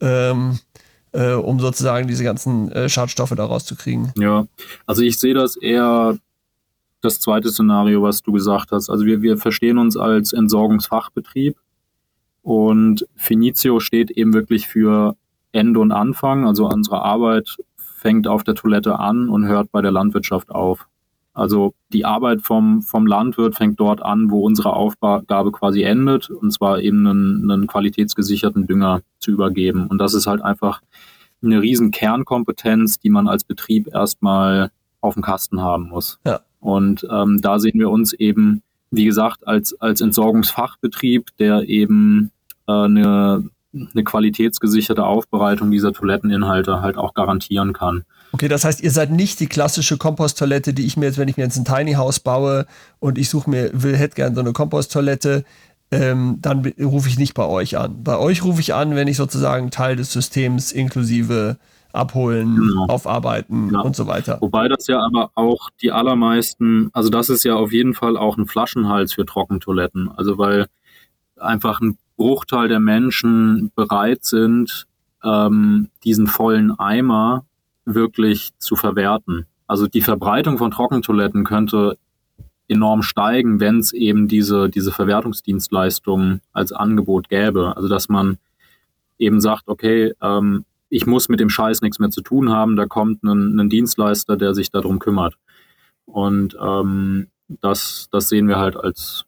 ähm, 0.02 0.60
äh, 1.12 1.34
um 1.34 1.60
sozusagen 1.60 2.08
diese 2.08 2.24
ganzen 2.24 2.72
äh, 2.72 2.90
Schadstoffe 2.90 3.34
da 3.36 3.46
rauszukriegen. 3.46 4.12
Ja, 4.18 4.46
also 4.86 5.02
ich 5.02 5.18
sehe 5.18 5.34
das 5.34 5.56
eher 5.56 6.18
das 7.02 7.20
zweite 7.20 7.50
Szenario, 7.50 8.02
was 8.02 8.24
du 8.24 8.32
gesagt 8.32 8.72
hast. 8.72 8.90
Also 8.90 9.06
wir, 9.06 9.22
wir 9.22 9.38
verstehen 9.38 9.78
uns 9.78 9.98
als 9.98 10.34
Entsorgungsfachbetrieb 10.34 11.58
und 12.42 13.08
Finizio 13.16 13.80
steht 13.80 14.12
eben 14.12 14.34
wirklich 14.34 14.68
für 14.68 15.16
Ende 15.52 15.80
und 15.80 15.92
Anfang. 15.92 16.46
Also 16.46 16.68
unsere 16.68 17.02
Arbeit 17.04 17.58
fängt 17.76 18.28
auf 18.28 18.44
der 18.44 18.56
Toilette 18.56 19.00
an 19.00 19.30
und 19.30 19.46
hört 19.46 19.72
bei 19.72 19.82
der 19.82 19.92
Landwirtschaft 19.92 20.50
auf. 20.50 20.88
Also 21.38 21.76
die 21.94 22.04
Arbeit 22.04 22.42
vom, 22.42 22.82
vom 22.82 23.06
Landwirt 23.06 23.56
fängt 23.56 23.80
dort 23.80 24.02
an, 24.02 24.32
wo 24.32 24.42
unsere 24.42 24.74
Aufgabe 24.74 25.52
quasi 25.52 25.84
endet, 25.84 26.32
und 26.32 26.52
zwar 26.52 26.82
eben 26.82 27.06
einen, 27.06 27.52
einen 27.52 27.68
qualitätsgesicherten 27.68 28.66
Dünger 28.66 29.02
zu 29.20 29.30
übergeben. 29.30 29.86
Und 29.86 30.00
das 30.00 30.16
ist 30.16 30.26
halt 30.26 30.42
einfach 30.42 30.82
eine 31.44 31.62
riesen 31.62 31.92
Kernkompetenz, 31.92 32.98
die 32.98 33.12
man 33.12 33.28
als 33.28 33.44
Betrieb 33.44 33.88
erstmal 33.94 34.72
auf 35.00 35.14
dem 35.14 35.22
Kasten 35.22 35.62
haben 35.62 35.90
muss. 35.90 36.20
Ja. 36.26 36.40
Und 36.60 37.06
ähm, 37.08 37.40
da 37.40 37.60
sehen 37.60 37.80
wir 37.80 37.92
uns 37.92 38.14
eben, 38.14 38.64
wie 38.90 39.06
gesagt, 39.06 39.46
als, 39.48 39.80
als 39.80 40.02
Entsorgungsfachbetrieb, 40.02 41.28
der 41.38 41.70
eben 41.70 42.32
äh, 42.68 42.72
eine, 42.72 43.48
eine 43.74 44.04
qualitätsgesicherte 44.04 45.06
Aufbereitung 45.06 45.70
dieser 45.70 45.94
Toiletteninhalte 45.94 46.82
halt 46.82 46.98
auch 46.98 47.14
garantieren 47.14 47.74
kann. 47.74 48.06
Okay, 48.38 48.50
das 48.50 48.66
heißt, 48.66 48.82
ihr 48.82 48.92
seid 48.92 49.10
nicht 49.10 49.40
die 49.40 49.48
klassische 49.48 49.98
Komposttoilette, 49.98 50.72
die 50.72 50.86
ich 50.86 50.96
mir 50.96 51.08
jetzt, 51.08 51.18
wenn 51.18 51.28
ich 51.28 51.38
mir 51.38 51.46
jetzt 51.46 51.58
ein 51.58 51.66
Tiny 51.66 51.94
House 51.94 52.20
baue 52.20 52.68
und 53.00 53.18
ich 53.18 53.32
suche 53.32 53.50
mir, 53.50 53.72
will, 53.74 53.96
hätte 53.96 54.14
gerne 54.14 54.36
so 54.36 54.42
eine 54.42 54.54
Komposttoilette, 54.54 55.44
ähm, 55.90 56.38
dann 56.40 56.64
rufe 56.80 57.10
ich 57.10 57.18
nicht 57.18 57.34
bei 57.34 57.48
euch 57.48 57.80
an. 57.80 58.04
Bei 58.04 58.20
euch 58.20 58.44
rufe 58.44 58.62
ich 58.62 58.76
an, 58.76 58.94
wenn 58.94 59.08
ich 59.08 59.18
sozusagen 59.18 59.72
Teil 59.72 59.96
des 59.96 60.14
Systems 60.14 60.72
inklusive 60.72 61.58
abholen, 61.94 62.58
genau. 62.58 62.86
aufarbeiten 62.86 63.72
ja. 63.74 63.80
und 63.80 63.96
so 63.96 64.06
weiter. 64.06 64.38
Wobei 64.40 64.68
das 64.68 64.86
ja 64.86 65.00
aber 65.00 65.32
auch 65.34 65.72
die 65.82 65.92
allermeisten, 65.92 66.92
also 66.94 67.10
das 67.10 67.30
ist 67.30 67.44
ja 67.44 67.56
auf 67.56 67.74
jeden 67.74 67.96
Fall 67.96 68.18
auch 68.18 68.38
ein 68.38 68.46
Flaschenhals 68.46 69.14
für 69.14 69.26
Trockentoiletten. 69.26 70.12
Also 70.16 70.38
weil 70.38 70.68
einfach 71.38 71.82
ein 71.82 71.98
Bruchteil 72.18 72.68
der 72.68 72.82
Menschen 72.82 73.72
bereit 73.76 74.26
sind, 74.26 74.86
ähm, 75.24 75.90
diesen 76.04 76.28
vollen 76.28 76.78
Eimer 76.78 77.44
wirklich 77.88 78.52
zu 78.60 78.76
verwerten. 78.76 79.46
Also 79.66 79.88
die 79.88 80.02
Verbreitung 80.02 80.58
von 80.58 80.72
Trockentoiletten 80.72 81.44
könnte 81.44 81.98
enorm 82.68 83.02
steigen, 83.02 83.60
wenn 83.60 83.80
es 83.80 83.94
eben 83.94 84.28
diese, 84.28 84.70
diese 84.70 84.92
Verwertungsdienstleistungen 84.92 86.42
als 86.52 86.74
Angebot 86.74 87.30
gäbe. 87.30 87.76
Also 87.76 87.88
dass 87.88 88.10
man 88.10 88.38
eben 89.18 89.40
sagt, 89.40 89.68
okay, 89.68 90.14
ähm, 90.22 90.66
ich 90.90 91.06
muss 91.06 91.30
mit 91.30 91.40
dem 91.40 91.50
Scheiß 91.50 91.82
nichts 91.82 92.00
mehr 92.00 92.10
zu 92.10 92.22
tun 92.22 92.50
haben, 92.50 92.76
da 92.76 92.86
kommt 92.86 93.24
ein, 93.24 93.60
ein 93.60 93.70
Dienstleister, 93.70 94.38
der 94.38 94.54
sich 94.54 94.70
darum 94.70 95.00
kümmert. 95.00 95.36
Und 96.06 96.58
ähm, 96.62 97.28
das, 97.48 98.08
das 98.12 98.30
sehen 98.30 98.48
wir 98.48 98.58
halt 98.58 98.78
als, 98.78 99.26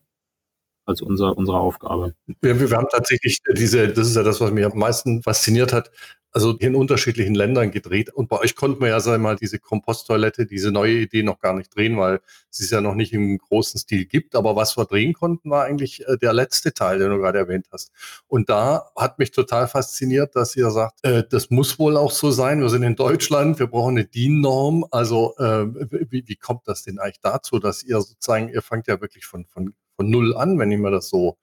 als 0.86 1.02
unser, 1.02 1.38
unsere 1.38 1.60
Aufgabe. 1.60 2.14
Wir, 2.42 2.60
wir 2.60 2.78
haben 2.78 2.88
tatsächlich 2.92 3.40
diese, 3.58 3.88
das 3.90 4.08
ist 4.08 4.16
ja 4.16 4.24
das, 4.24 4.40
was 4.40 4.52
mich 4.52 4.66
am 4.66 4.78
meisten 4.78 5.22
fasziniert 5.22 5.74
hat, 5.74 5.92
also 6.32 6.52
in 6.58 6.76
unterschiedlichen 6.76 7.34
Ländern 7.34 7.72
gedreht. 7.72 8.14
Und 8.14 8.30
bei 8.30 8.40
euch 8.40 8.56
konnten 8.56 8.82
wir 8.82 8.90
ja, 8.90 9.00
sagen 9.00 9.24
wir 9.24 9.30
mal, 9.30 9.36
diese 9.36 9.60
Komposttoilette, 9.60 10.46
diese 10.46 10.72
neue 10.72 10.94
Idee 10.94 11.24
noch 11.24 11.40
gar 11.40 11.54
nicht 11.54 11.76
drehen, 11.76 11.98
weil 11.98 12.20
es 12.52 12.60
es 12.60 12.70
ja 12.70 12.82
noch 12.82 12.96
nicht 12.96 13.14
im 13.14 13.38
großen 13.38 13.80
Stil 13.80 14.06
gibt. 14.06 14.36
Aber 14.36 14.56
was 14.56 14.78
wir 14.78 14.86
drehen 14.86 15.14
konnten, 15.14 15.50
war 15.50 15.66
eigentlich 15.66 16.08
äh, 16.08 16.18
der 16.18 16.34
letzte 16.34 16.74
Teil, 16.74 17.00
den 17.00 17.10
du 17.10 17.18
gerade 17.18 17.40
erwähnt 17.40 17.68
hast. 17.72 17.92
Und 18.28 18.50
da 18.50 18.92
hat 18.96 19.18
mich 19.18 19.32
total 19.32 19.68
fasziniert, 19.68 20.36
dass 20.36 20.56
ihr 20.56 20.70
sagt, 20.72 21.04
äh, 21.04 21.24
das 21.30 21.50
muss 21.50 21.80
wohl 21.80 21.98
auch 21.98 22.12
so 22.12 22.32
sein. 22.32 22.62
Wir 22.62 22.70
sind 22.70 22.84
in 22.84 22.96
Deutschland, 22.96 23.60
wir 23.60 23.68
brauchen 23.68 23.98
eine 23.98 24.06
DIN-Norm. 24.06 24.86
Also 24.92 25.36
äh, 25.38 25.66
wie, 26.12 26.28
wie 26.28 26.36
kommt 26.36 26.68
das 26.68 26.84
denn 26.84 27.00
eigentlich 27.00 27.22
dazu, 27.22 27.60
dass 27.60 27.84
ihr 27.84 28.00
sozusagen, 28.02 28.50
ihr 28.50 28.62
fangt 28.62 28.88
ja 28.88 29.02
wirklich 29.02 29.26
von, 29.26 29.46
von, 29.46 29.74
von 29.96 30.10
null 30.10 30.36
an, 30.36 30.60
wenn 30.60 30.72
ich 30.72 30.80
mir 30.80 30.92
das 30.92 31.10
so 31.10 31.38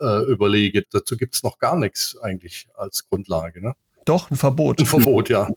äh, 0.00 0.22
überlege. 0.30 0.84
Dazu 0.90 1.16
gibt 1.16 1.34
es 1.34 1.42
noch 1.42 1.58
gar 1.58 1.76
nichts 1.76 2.16
eigentlich 2.18 2.68
als 2.74 3.08
Grundlage. 3.08 3.60
Ne? 3.60 3.74
Doch, 4.08 4.30
ein 4.30 4.36
Verbot. 4.36 4.80
Ein 4.80 4.86
Verbot, 4.86 5.28
ja. 5.28 5.50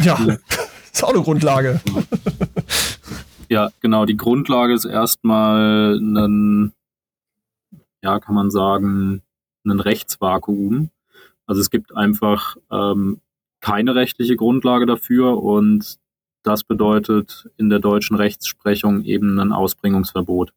ja, 0.00 0.18
ist 0.92 1.02
auch 1.02 1.14
eine 1.14 1.22
Grundlage. 1.22 1.80
Ja, 3.48 3.70
genau. 3.80 4.04
Die 4.04 4.16
Grundlage 4.16 4.74
ist 4.74 4.84
erstmal 4.84 5.98
ein, 5.98 6.72
ja, 8.02 8.20
kann 8.20 8.34
man 8.34 8.50
sagen, 8.50 9.22
ein 9.64 9.80
Rechtsvakuum. 9.80 10.90
Also 11.46 11.60
es 11.60 11.70
gibt 11.70 11.96
einfach 11.96 12.56
ähm, 12.70 13.20
keine 13.60 13.94
rechtliche 13.94 14.36
Grundlage 14.36 14.86
dafür 14.86 15.42
und 15.42 15.98
das 16.42 16.64
bedeutet 16.64 17.48
in 17.56 17.70
der 17.70 17.78
deutschen 17.78 18.16
Rechtsprechung 18.16 19.02
eben 19.04 19.38
ein 19.38 19.52
Ausbringungsverbot. 19.52 20.52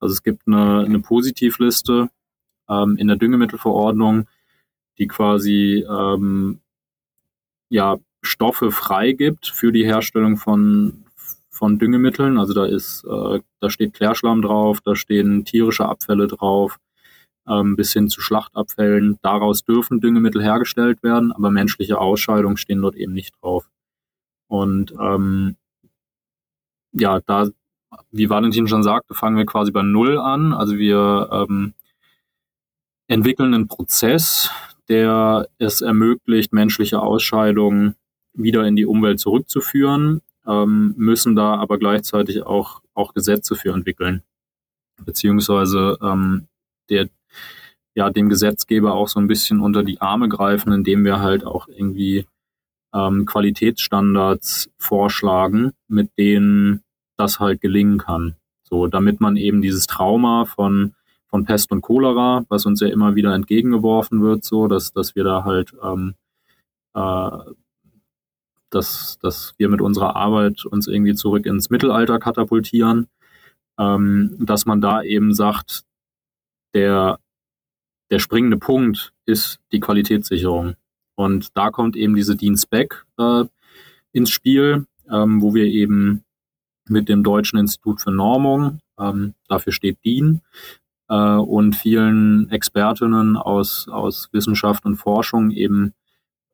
Also 0.00 0.14
es 0.14 0.22
gibt 0.22 0.46
eine, 0.46 0.84
eine 0.84 1.00
Positivliste 1.00 2.08
ähm, 2.68 2.96
in 2.96 3.08
der 3.08 3.16
Düngemittelverordnung, 3.16 4.26
die 4.98 5.06
quasi 5.06 5.84
ähm, 5.88 6.60
ja, 7.68 7.98
Stoffe 8.22 8.70
freigibt 8.70 9.46
für 9.46 9.72
die 9.72 9.84
Herstellung 9.84 10.36
von, 10.36 11.04
von 11.50 11.78
Düngemitteln. 11.78 12.38
Also 12.38 12.54
da 12.54 12.64
ist, 12.64 13.04
äh, 13.04 13.40
da 13.60 13.70
steht 13.70 13.94
Klärschlamm 13.94 14.42
drauf, 14.42 14.80
da 14.80 14.94
stehen 14.96 15.44
tierische 15.44 15.86
Abfälle 15.86 16.26
drauf, 16.26 16.78
ähm, 17.48 17.76
bis 17.76 17.92
hin 17.92 18.08
zu 18.08 18.20
Schlachtabfällen. 18.20 19.18
Daraus 19.22 19.64
dürfen 19.64 20.00
Düngemittel 20.00 20.42
hergestellt 20.42 21.02
werden, 21.02 21.32
aber 21.32 21.50
menschliche 21.50 21.98
Ausscheidungen 21.98 22.56
stehen 22.56 22.82
dort 22.82 22.96
eben 22.96 23.12
nicht 23.12 23.34
drauf. 23.40 23.68
Und 24.48 24.92
ähm, 25.00 25.56
ja, 26.92 27.20
da, 27.20 27.48
wie 28.10 28.30
Valentin 28.30 28.68
schon 28.68 28.82
sagte, 28.82 29.14
fangen 29.14 29.36
wir 29.36 29.46
quasi 29.46 29.70
bei 29.70 29.82
Null 29.82 30.18
an. 30.18 30.52
Also 30.52 30.78
wir 30.78 31.28
ähm, 31.32 31.74
entwickeln 33.08 33.54
einen 33.54 33.68
Prozess, 33.68 34.50
der 34.88 35.48
es 35.58 35.80
ermöglicht, 35.80 36.52
menschliche 36.52 37.00
Ausscheidungen 37.00 37.94
wieder 38.34 38.66
in 38.66 38.76
die 38.76 38.86
Umwelt 38.86 39.20
zurückzuführen, 39.20 40.22
ähm, 40.46 40.94
müssen 40.96 41.34
da 41.34 41.54
aber 41.54 41.78
gleichzeitig 41.78 42.42
auch, 42.44 42.82
auch 42.94 43.14
Gesetze 43.14 43.56
für 43.56 43.72
entwickeln, 43.72 44.22
beziehungsweise 45.04 45.98
ähm, 46.02 46.46
der, 46.88 47.08
ja, 47.94 48.10
dem 48.10 48.28
Gesetzgeber 48.28 48.94
auch 48.94 49.08
so 49.08 49.18
ein 49.18 49.26
bisschen 49.26 49.60
unter 49.60 49.82
die 49.82 50.00
Arme 50.00 50.28
greifen, 50.28 50.72
indem 50.72 51.04
wir 51.04 51.20
halt 51.20 51.44
auch 51.44 51.68
irgendwie 51.68 52.26
ähm, 52.94 53.26
Qualitätsstandards 53.26 54.70
vorschlagen, 54.78 55.72
mit 55.88 56.10
denen 56.18 56.82
das 57.16 57.40
halt 57.40 57.60
gelingen 57.60 57.98
kann. 57.98 58.36
So, 58.62 58.86
damit 58.86 59.20
man 59.20 59.36
eben 59.36 59.62
dieses 59.62 59.86
Trauma 59.86 60.44
von 60.44 60.94
von 61.36 61.44
Pest 61.44 61.70
und 61.70 61.82
Cholera, 61.82 62.46
was 62.48 62.64
uns 62.64 62.80
ja 62.80 62.88
immer 62.88 63.14
wieder 63.14 63.34
entgegengeworfen 63.34 64.22
wird, 64.22 64.42
so 64.42 64.68
dass, 64.68 64.94
dass 64.94 65.14
wir 65.16 65.22
da 65.22 65.44
halt, 65.44 65.74
ähm, 65.84 66.14
äh, 66.94 67.30
dass, 68.70 69.18
dass 69.20 69.52
wir 69.58 69.68
mit 69.68 69.82
unserer 69.82 70.16
Arbeit 70.16 70.64
uns 70.64 70.86
irgendwie 70.86 71.14
zurück 71.14 71.44
ins 71.44 71.68
Mittelalter 71.68 72.18
katapultieren, 72.18 73.08
ähm, 73.78 74.34
dass 74.40 74.64
man 74.64 74.80
da 74.80 75.02
eben 75.02 75.34
sagt, 75.34 75.84
der, 76.72 77.18
der 78.10 78.18
springende 78.18 78.56
Punkt 78.56 79.12
ist 79.26 79.58
die 79.72 79.80
Qualitätssicherung. 79.80 80.76
Und 81.16 81.54
da 81.54 81.70
kommt 81.70 81.96
eben 81.96 82.14
diese 82.14 82.34
Dienstback 82.34 83.04
äh, 83.18 83.44
ins 84.12 84.30
Spiel, 84.30 84.86
ähm, 85.10 85.42
wo 85.42 85.52
wir 85.52 85.66
eben 85.66 86.24
mit 86.88 87.10
dem 87.10 87.22
Deutschen 87.22 87.58
Institut 87.58 88.00
für 88.00 88.10
Normung, 88.10 88.80
ähm, 88.98 89.34
dafür 89.48 89.74
steht 89.74 90.02
DIN, 90.02 90.40
äh, 91.08 91.14
und 91.14 91.76
vielen 91.76 92.50
Expertinnen 92.50 93.36
aus, 93.36 93.88
aus 93.88 94.28
Wissenschaft 94.32 94.84
und 94.84 94.96
Forschung 94.96 95.50
eben 95.50 95.94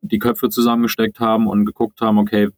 die 0.01 0.19
Köpfe 0.19 0.49
zusammengesteckt 0.49 1.19
haben 1.19 1.47
und 1.47 1.65
geguckt 1.65 2.01
haben, 2.01 2.17
okay, 2.17 2.49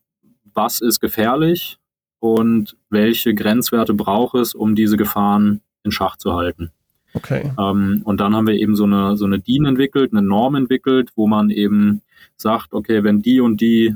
was 0.54 0.82
ist 0.82 1.00
gefährlich 1.00 1.78
und 2.20 2.76
welche 2.90 3.36
Grenzwerte 3.36 3.94
braucht 3.94 4.36
es, 4.36 4.56
um 4.56 4.76
diese 4.76 4.98
Gefahren 4.98 5.62
in 5.84 5.92
Schach 5.92 6.18
zu 6.18 6.34
halten. 6.34 6.72
Okay. 7.14 7.52
Ähm, 7.58 8.02
und 8.04 8.20
dann 8.20 8.36
haben 8.36 8.48
wir 8.48 8.56
eben 8.56 8.76
so 8.76 8.84
eine, 8.84 9.16
so 9.16 9.26
eine 9.26 9.40
DIN 9.40 9.66
entwickelt, 9.66 10.12
eine 10.12 10.22
Norm 10.22 10.56
entwickelt, 10.56 11.12
wo 11.16 11.28
man 11.28 11.50
eben 11.50 12.02
sagt, 12.36 12.74
okay, 12.74 13.04
wenn 13.04 13.22
die 13.22 13.40
und 13.40 13.62
die 13.62 13.96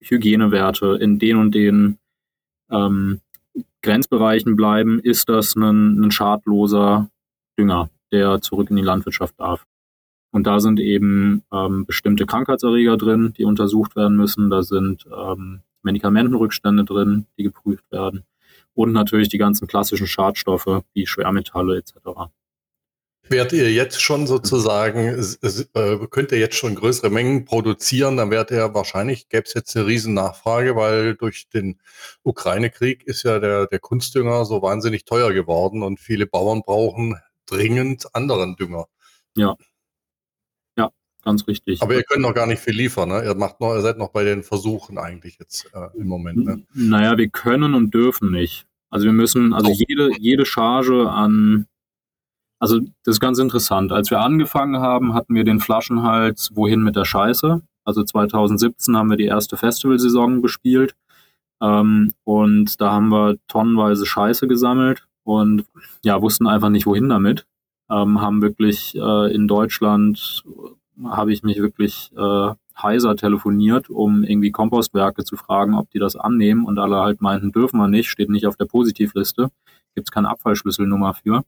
Hygienewerte 0.00 0.98
in 1.00 1.18
den 1.18 1.36
und 1.36 1.54
den 1.54 1.98
ähm, 2.70 3.20
Grenzbereichen 3.82 4.56
bleiben, 4.56 5.00
ist 5.00 5.28
das 5.28 5.56
ein, 5.56 6.00
ein 6.00 6.10
schadloser 6.10 7.10
Dünger, 7.58 7.90
der 8.12 8.40
zurück 8.40 8.70
in 8.70 8.76
die 8.76 8.82
Landwirtschaft 8.82 9.38
darf. 9.38 9.64
Und 10.30 10.48
da 10.48 10.58
sind 10.58 10.80
eben 10.80 11.44
ähm, 11.52 11.86
bestimmte 11.86 12.26
Krankheitserreger 12.26 12.96
drin, 12.96 13.32
die 13.38 13.44
untersucht 13.44 13.94
werden 13.94 14.16
müssen. 14.16 14.50
Da 14.50 14.62
sind 14.62 15.06
ähm, 15.16 15.60
Medikamentenrückstände 15.82 16.84
drin, 16.84 17.26
die 17.38 17.44
geprüft 17.44 17.84
werden. 17.92 18.24
Und 18.74 18.92
natürlich 18.92 19.28
die 19.28 19.38
ganzen 19.38 19.68
klassischen 19.68 20.08
Schadstoffe 20.08 20.82
wie 20.92 21.06
Schwermetalle 21.06 21.76
etc. 21.78 22.32
Werdet 23.28 23.52
ihr 23.52 23.72
jetzt 23.72 24.02
schon 24.02 24.26
sozusagen, 24.26 24.98
äh, 25.42 26.06
könnt 26.10 26.32
ihr 26.32 26.38
jetzt 26.38 26.56
schon 26.56 26.74
größere 26.74 27.10
Mengen 27.10 27.44
produzieren, 27.44 28.16
dann 28.16 28.30
wäre 28.30 28.46
ja 28.54 28.74
wahrscheinlich, 28.74 29.28
gäbe 29.28 29.44
es 29.46 29.54
jetzt 29.54 29.76
eine 29.76 29.86
riesen 29.86 30.14
Nachfrage, 30.14 30.76
weil 30.76 31.14
durch 31.14 31.48
den 31.48 31.78
Ukraine-Krieg 32.22 33.04
ist 33.04 33.22
ja 33.22 33.38
der, 33.38 33.66
der 33.66 33.78
Kunstdünger 33.78 34.44
so 34.44 34.60
wahnsinnig 34.60 35.04
teuer 35.04 35.32
geworden 35.32 35.82
und 35.82 36.00
viele 36.00 36.26
Bauern 36.26 36.62
brauchen 36.62 37.16
dringend 37.46 38.14
anderen 38.14 38.56
Dünger. 38.56 38.86
Ja. 39.36 39.56
Ja, 40.76 40.90
ganz 41.22 41.46
richtig. 41.46 41.82
Aber 41.82 41.94
ihr 41.94 42.04
könnt 42.04 42.22
noch 42.22 42.34
gar 42.34 42.46
nicht 42.46 42.60
viel 42.60 42.74
liefern, 42.74 43.08
ne? 43.08 43.24
Ihr 43.24 43.34
macht 43.34 43.60
noch, 43.60 43.74
ihr 43.74 43.80
seid 43.80 43.98
noch 43.98 44.10
bei 44.10 44.24
den 44.24 44.42
Versuchen 44.42 44.98
eigentlich 44.98 45.38
jetzt 45.38 45.70
äh, 45.74 45.98
im 45.98 46.06
Moment. 46.06 46.44
Ne? 46.44 46.62
Naja, 46.74 47.16
wir 47.18 47.28
können 47.28 47.74
und 47.74 47.92
dürfen 47.92 48.30
nicht. 48.30 48.66
Also 48.90 49.06
wir 49.06 49.12
müssen, 49.12 49.52
also 49.52 49.70
jede, 49.70 50.10
jede 50.18 50.46
Charge 50.46 51.10
an 51.10 51.66
also 52.64 52.80
das 52.80 53.16
ist 53.16 53.20
ganz 53.20 53.38
interessant. 53.38 53.92
Als 53.92 54.10
wir 54.10 54.20
angefangen 54.20 54.80
haben, 54.80 55.12
hatten 55.12 55.34
wir 55.34 55.44
den 55.44 55.60
Flaschenhals 55.60 56.52
Wohin 56.54 56.82
mit 56.82 56.96
der 56.96 57.04
Scheiße. 57.04 57.60
Also 57.84 58.04
2017 58.04 58.96
haben 58.96 59.10
wir 59.10 59.18
die 59.18 59.26
erste 59.26 59.58
Festivalsaison 59.58 60.40
gespielt 60.40 60.96
ähm, 61.60 62.14
und 62.24 62.80
da 62.80 62.92
haben 62.92 63.08
wir 63.10 63.36
tonnenweise 63.48 64.06
Scheiße 64.06 64.48
gesammelt 64.48 65.06
und 65.24 65.64
ja, 66.04 66.20
wussten 66.22 66.46
einfach 66.46 66.68
nicht, 66.68 66.86
wohin 66.86 67.08
damit. 67.08 67.46
Ähm, 67.90 68.20
haben 68.20 68.40
wirklich 68.42 68.94
äh, 68.94 69.34
in 69.34 69.48
Deutschland, 69.48 70.44
habe 71.04 71.32
ich 71.32 71.42
mich 71.42 71.58
wirklich 71.58 72.12
äh, 72.16 72.54
heiser 72.80 73.16
telefoniert, 73.16 73.90
um 73.90 74.24
irgendwie 74.24 74.50
Kompostwerke 74.50 75.24
zu 75.24 75.36
fragen, 75.36 75.74
ob 75.74 75.90
die 75.90 75.98
das 75.98 76.16
annehmen 76.16 76.64
und 76.64 76.78
alle 76.78 76.96
halt 76.96 77.20
meinten, 77.20 77.52
dürfen 77.52 77.78
wir 77.78 77.88
nicht, 77.88 78.08
steht 78.08 78.30
nicht 78.30 78.46
auf 78.46 78.56
der 78.56 78.64
Positivliste, 78.66 79.50
gibt 79.94 80.08
es 80.08 80.12
keine 80.12 80.30
Abfallschlüsselnummer 80.30 81.14
für. 81.14 81.44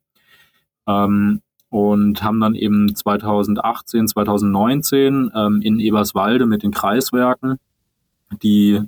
Ähm, 0.86 1.42
und 1.68 2.22
haben 2.22 2.40
dann 2.40 2.54
eben 2.54 2.94
2018, 2.94 4.08
2019 4.08 5.32
ähm, 5.34 5.60
in 5.62 5.80
Eberswalde 5.80 6.46
mit 6.46 6.62
den 6.62 6.70
Kreiswerken, 6.70 7.58
die 8.42 8.82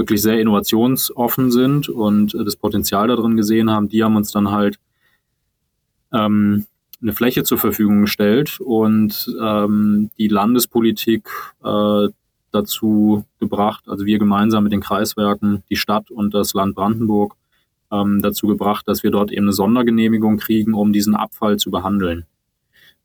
wirklich 0.00 0.22
sehr 0.22 0.40
innovationsoffen 0.40 1.50
sind 1.50 1.88
und 1.88 2.34
äh, 2.34 2.42
das 2.42 2.56
Potenzial 2.56 3.06
darin 3.08 3.36
gesehen 3.36 3.70
haben, 3.70 3.88
die 3.88 4.02
haben 4.02 4.16
uns 4.16 4.32
dann 4.32 4.50
halt 4.50 4.80
ähm, 6.12 6.66
eine 7.02 7.12
Fläche 7.12 7.44
zur 7.44 7.58
Verfügung 7.58 8.00
gestellt 8.00 8.58
und 8.60 9.32
ähm, 9.40 10.10
die 10.18 10.28
Landespolitik 10.28 11.28
äh, 11.62 12.08
dazu 12.50 13.24
gebracht, 13.38 13.84
also 13.88 14.06
wir 14.06 14.18
gemeinsam 14.18 14.64
mit 14.64 14.72
den 14.72 14.80
Kreiswerken, 14.80 15.62
die 15.70 15.76
Stadt 15.76 16.10
und 16.10 16.34
das 16.34 16.54
Land 16.54 16.74
Brandenburg, 16.74 17.36
ähm, 17.92 18.22
dazu 18.22 18.46
gebracht, 18.46 18.88
dass 18.88 19.02
wir 19.02 19.10
dort 19.10 19.30
eben 19.30 19.44
eine 19.44 19.52
Sondergenehmigung 19.52 20.38
kriegen, 20.38 20.74
um 20.74 20.92
diesen 20.92 21.14
Abfall 21.14 21.58
zu 21.58 21.70
behandeln. 21.70 22.24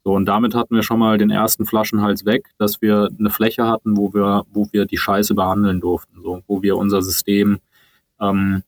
So, 0.07 0.13
und 0.13 0.25
damit 0.25 0.53
hatten 0.53 0.75
wir 0.75 0.83
schon 0.83 0.99
mal 0.99 1.17
den 1.17 1.31
ersten 1.31 1.65
Flaschenhals 1.65 2.25
weg, 2.25 2.51
dass 2.59 2.79
wir 2.79 3.09
eine 3.17 3.31
Fläche 3.31 3.67
hatten, 3.67 3.97
wo 3.97 4.13
wir, 4.13 4.45
wo 4.53 4.67
wir 4.71 4.85
die 4.85 4.99
Scheiße 4.99 5.33
behandeln 5.33 5.81
durften, 5.81 6.21
so, 6.21 6.43
wo 6.45 6.61
wir 6.61 6.77
unser 6.77 7.01
System 7.01 7.57
ähm, 8.21 8.61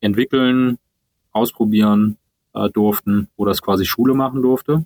entwickeln, 0.00 0.76
ausprobieren 1.32 2.18
äh, 2.52 2.68
durften, 2.68 3.28
wo 3.38 3.46
das 3.46 3.62
quasi 3.62 3.86
Schule 3.86 4.12
machen 4.12 4.42
durfte. 4.42 4.84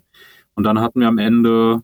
Und 0.55 0.63
dann 0.63 0.79
hatten 0.79 1.01
wir 1.01 1.09
am 1.09 1.17
Ende 1.17 1.83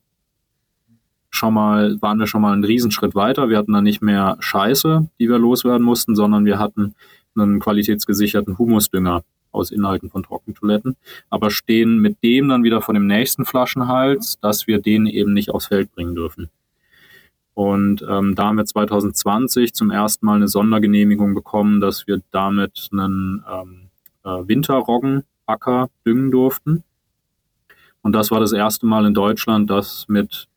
schon 1.29 1.53
mal, 1.53 2.01
waren 2.01 2.17
wir 2.17 2.27
schon 2.27 2.41
mal 2.41 2.53
einen 2.53 2.63
Riesenschritt 2.63 3.13
weiter. 3.13 3.49
Wir 3.49 3.57
hatten 3.57 3.73
dann 3.73 3.83
nicht 3.83 4.01
mehr 4.01 4.37
Scheiße, 4.39 5.09
die 5.19 5.27
wir 5.27 5.37
loswerden 5.37 5.83
mussten, 5.85 6.15
sondern 6.15 6.45
wir 6.45 6.59
hatten 6.59 6.95
einen 7.35 7.59
qualitätsgesicherten 7.59 8.57
Humusdünger 8.57 9.25
aus 9.51 9.71
Inhalten 9.71 10.09
von 10.09 10.23
Trockentoiletten, 10.23 10.95
aber 11.29 11.51
stehen 11.51 11.99
mit 11.99 12.23
dem 12.23 12.49
dann 12.49 12.63
wieder 12.63 12.81
von 12.81 12.95
dem 12.95 13.07
nächsten 13.07 13.45
Flaschenhals, 13.45 14.39
dass 14.39 14.67
wir 14.67 14.81
den 14.81 15.05
eben 15.05 15.33
nicht 15.33 15.49
aufs 15.49 15.67
Feld 15.67 15.91
bringen 15.93 16.15
dürfen. 16.15 16.49
Und 17.53 18.05
ähm, 18.07 18.35
da 18.35 18.45
haben 18.45 18.57
wir 18.57 18.65
2020 18.65 19.73
zum 19.73 19.89
ersten 19.89 20.27
Mal 20.27 20.35
eine 20.35 20.47
Sondergenehmigung 20.47 21.33
bekommen, 21.33 21.81
dass 21.81 22.05
wir 22.05 22.21
damit 22.29 22.89
einen 22.91 23.43
ähm, 23.51 23.89
äh, 24.23 24.47
Winterroggenacker 24.47 25.89
düngen 26.05 26.29
durften. 26.29 26.83
Und 28.03 28.13
das 28.13 28.29
war 28.29 28.39
das 28.39 28.53
erste 28.53 28.85
Mal 28.85 29.05
in 29.05 29.15
Deutschland, 29.15 29.71
dass 29.71 30.07
mit 30.07 30.47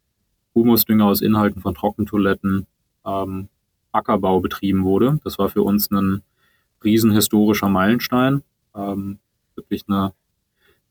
Humusdünger 0.54 1.06
aus 1.06 1.22
Inhalten 1.22 1.62
von 1.62 1.74
Trockentoiletten 1.74 2.66
ähm, 3.06 3.48
Ackerbau 3.92 4.40
betrieben 4.40 4.84
wurde. 4.84 5.18
Das 5.24 5.38
war 5.38 5.48
für 5.48 5.62
uns 5.62 5.90
ein 5.90 6.22
riesenhistorischer 6.84 7.68
Meilenstein. 7.68 8.42
Ähm, 8.74 9.18
wirklich 9.54 9.84
eine, 9.88 10.12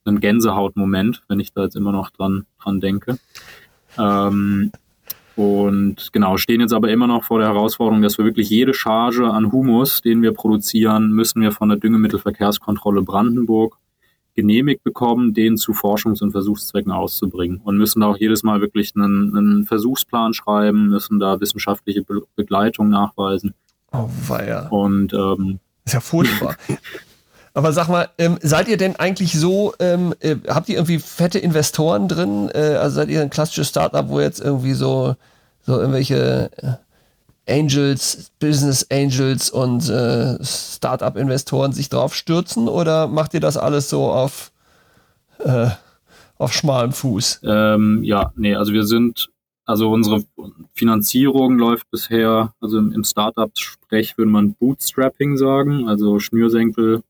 ein 0.05 0.19
Gänsehautmoment, 0.19 1.23
wenn 1.27 1.39
ich 1.39 1.53
da 1.53 1.63
jetzt 1.63 1.75
immer 1.75 1.91
noch 1.91 2.09
dran, 2.09 2.45
dran 2.61 2.79
denke. 2.79 3.17
Ähm, 3.97 4.71
und 5.35 6.11
genau, 6.11 6.35
stehen 6.35 6.59
jetzt 6.59 6.73
aber 6.73 6.89
immer 6.89 7.07
noch 7.07 7.23
vor 7.23 7.39
der 7.39 7.47
Herausforderung, 7.47 8.01
dass 8.01 8.17
wir 8.17 8.25
wirklich 8.25 8.49
jede 8.49 8.73
Charge 8.73 9.25
an 9.25 9.53
Humus, 9.53 10.01
den 10.01 10.21
wir 10.21 10.33
produzieren, 10.33 11.11
müssen 11.13 11.41
wir 11.41 11.53
von 11.53 11.69
der 11.69 11.77
Düngemittelverkehrskontrolle 11.77 13.03
Brandenburg 13.03 13.77
genehmigt 14.35 14.83
bekommen, 14.83 15.33
den 15.33 15.57
zu 15.57 15.71
Forschungs- 15.71 16.21
und 16.21 16.31
Versuchszwecken 16.31 16.91
auszubringen. 16.91 17.61
Und 17.63 17.77
müssen 17.77 18.01
da 18.01 18.07
auch 18.07 18.17
jedes 18.17 18.43
Mal 18.43 18.61
wirklich 18.61 18.93
einen, 18.95 19.35
einen 19.35 19.65
Versuchsplan 19.65 20.33
schreiben, 20.33 20.89
müssen 20.89 21.19
da 21.19 21.39
wissenschaftliche 21.39 22.03
Be 22.03 22.21
Begleitung 22.35 22.89
nachweisen. 22.89 23.53
Oh, 23.91 24.09
weia. 24.27 24.67
Und 24.67 25.13
ähm, 25.13 25.59
ist 25.85 25.93
ja 25.93 25.99
furchtbar. 25.99 26.55
Aber 27.59 27.73
sag 27.73 27.89
mal, 27.89 28.07
ähm, 28.17 28.37
seid 28.41 28.69
ihr 28.69 28.77
denn 28.77 28.95
eigentlich 28.95 29.33
so, 29.33 29.73
ähm, 29.79 30.13
äh, 30.21 30.37
habt 30.47 30.69
ihr 30.69 30.75
irgendwie 30.75 30.97
fette 30.97 31.39
Investoren 31.39 32.07
drin? 32.07 32.49
Äh, 32.53 32.77
also 32.79 32.95
seid 32.95 33.09
ihr 33.09 33.21
ein 33.21 33.29
klassisches 33.29 33.67
Startup, 33.67 34.07
wo 34.07 34.21
jetzt 34.21 34.39
irgendwie 34.39 34.71
so, 34.71 35.17
so 35.63 35.77
irgendwelche 35.77 36.49
äh, 36.55 37.59
Angels, 37.59 38.31
Business 38.39 38.87
Angels 38.89 39.49
und 39.49 39.89
äh, 39.89 40.41
Startup-Investoren 40.41 41.73
sich 41.73 41.89
drauf 41.89 42.15
stürzen? 42.15 42.69
Oder 42.69 43.07
macht 43.07 43.33
ihr 43.33 43.41
das 43.41 43.57
alles 43.57 43.89
so 43.89 44.05
auf, 44.05 44.53
äh, 45.39 45.67
auf 46.37 46.53
schmalem 46.53 46.93
Fuß? 46.93 47.41
Ähm, 47.43 48.05
ja, 48.05 48.31
nee, 48.37 48.55
also 48.55 48.71
wir 48.71 48.85
sind 48.85 49.27
also 49.65 49.91
unsere 49.91 50.23
Finanzierung 50.75 51.59
läuft 51.59 51.91
bisher, 51.91 52.53
also 52.61 52.77
im, 52.77 52.93
im 52.93 53.03
Startup-Sprech 53.03 54.17
würde 54.17 54.31
man 54.31 54.53
Bootstrapping 54.53 55.35
sagen, 55.35 55.89
also 55.89 56.19
Schnürsenkel 56.19 57.03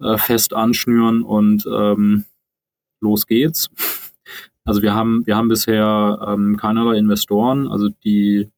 äh, 0.00 0.18
fest 0.18 0.54
anschnüren 0.54 1.22
und 1.22 1.66
ähm, 1.66 2.24
los 3.00 3.26
geht's. 3.26 3.70
Also 4.64 4.82
wir 4.82 4.94
haben, 4.94 5.24
wir 5.26 5.36
haben 5.36 5.48
bisher 5.48 6.18
ähm, 6.26 6.56
keinerlei 6.56 6.98
Investoren, 6.98 7.68
also 7.68 7.88
die, 8.04 8.50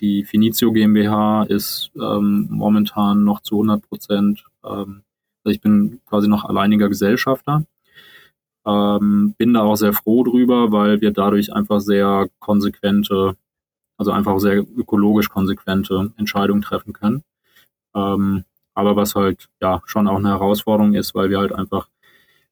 die 0.00 0.24
Finizio 0.24 0.72
GmbH 0.72 1.42
ist 1.44 1.90
ähm, 1.94 2.46
momentan 2.50 3.24
noch 3.24 3.40
zu 3.40 3.56
100 3.56 3.86
Prozent, 3.86 4.46
ähm, 4.64 5.02
also 5.44 5.54
ich 5.54 5.60
bin 5.60 6.00
quasi 6.06 6.28
noch 6.28 6.44
alleiniger 6.44 6.88
Gesellschafter. 6.88 7.64
Ähm, 8.64 9.34
bin 9.38 9.54
da 9.54 9.62
auch 9.62 9.76
sehr 9.76 9.92
froh 9.92 10.22
drüber, 10.22 10.70
weil 10.70 11.00
wir 11.00 11.10
dadurch 11.10 11.52
einfach 11.52 11.80
sehr 11.80 12.28
konsequente, 12.38 13.36
also 13.96 14.12
einfach 14.12 14.38
sehr 14.38 14.58
ökologisch 14.58 15.28
konsequente 15.28 16.12
Entscheidungen 16.16 16.62
treffen 16.62 16.92
können. 16.92 17.24
Ähm, 17.94 18.44
aber 18.74 18.96
was 18.96 19.14
halt 19.14 19.48
ja 19.60 19.82
schon 19.86 20.08
auch 20.08 20.18
eine 20.18 20.30
Herausforderung 20.30 20.94
ist, 20.94 21.14
weil 21.14 21.30
wir 21.30 21.38
halt 21.38 21.52
einfach 21.52 21.88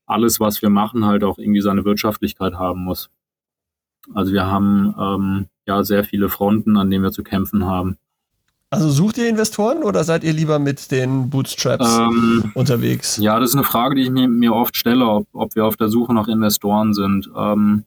alles, 0.07 0.41
was 0.41 0.61
wir 0.61 0.71
machen, 0.71 1.05
halt 1.05 1.25
auch 1.25 1.39
irgendwie 1.39 1.61
seine 1.61 1.85
Wirtschaftlichkeit 1.85 2.55
haben 2.55 2.85
muss. 2.85 3.11
Also 4.15 4.33
wir 4.33 4.47
haben 4.47 4.95
ähm, 4.99 5.47
ja 5.67 5.85
sehr 5.85 6.05
viele 6.05 6.29
Fronten, 6.29 6.77
an 6.77 6.91
denen 6.91 7.05
wir 7.05 7.13
zu 7.13 7.23
kämpfen 7.23 7.65
haben. 7.65 7.97
Also 8.73 8.89
sucht 8.89 9.19
ihr 9.19 9.29
Investoren 9.29 9.83
oder 9.83 10.05
seid 10.05 10.23
ihr 10.23 10.33
lieber 10.33 10.61
mit 10.61 10.93
den 10.93 11.29
Bootstraps 11.29 11.99
ähm, 11.99 12.53
unterwegs? 12.55 13.17
Ja, 13.17 13.41
das 13.41 13.51
ist 13.51 13.57
eine 13.57 13.65
Frage, 13.65 13.97
die 13.97 14.03
ich 14.03 14.11
mir, 14.11 14.29
mir 14.29 14.55
oft 14.55 14.77
stelle, 14.77 15.07
ob, 15.07 15.27
ob, 15.33 15.57
wir 15.57 15.65
auf 15.65 15.77
der 15.77 15.89
Suche 15.89 16.15
nach 16.15 16.29
Investoren 16.29 16.95
sind. 16.95 17.29
Ähm, 17.37 17.85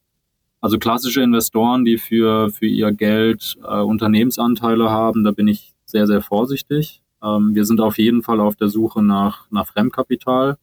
also 0.59 0.77
klassische 0.79 1.21
Investoren, 1.21 1.85
die 1.85 1.97
für, 1.97 2.49
für 2.49 2.65
ihr 2.65 2.91
Geld 2.91 3.57
äh, 3.63 3.79
Unternehmensanteile 3.79 4.89
haben, 4.89 5.23
da 5.23 5.31
bin 5.31 5.47
ich 5.47 5.73
sehr, 5.85 6.07
sehr 6.07 6.21
vorsichtig. 6.21 7.02
Ähm, 7.23 7.55
wir 7.55 7.65
sind 7.65 7.81
auf 7.81 7.97
jeden 7.97 8.23
Fall 8.23 8.39
auf 8.39 8.55
der 8.55 8.69
Suche 8.69 9.01
nach, 9.01 9.49
nach 9.51 9.67
Fremdkapital, 9.67 10.57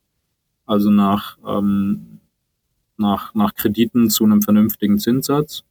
also 0.67 0.91
nach, 0.91 1.39
ähm, 1.47 2.21
nach, 2.97 3.35
nach 3.35 3.55
Krediten 3.55 4.11
zu 4.11 4.25
einem 4.25 4.43
vernünftigen 4.43 4.99
Zinssatz. 4.99 5.65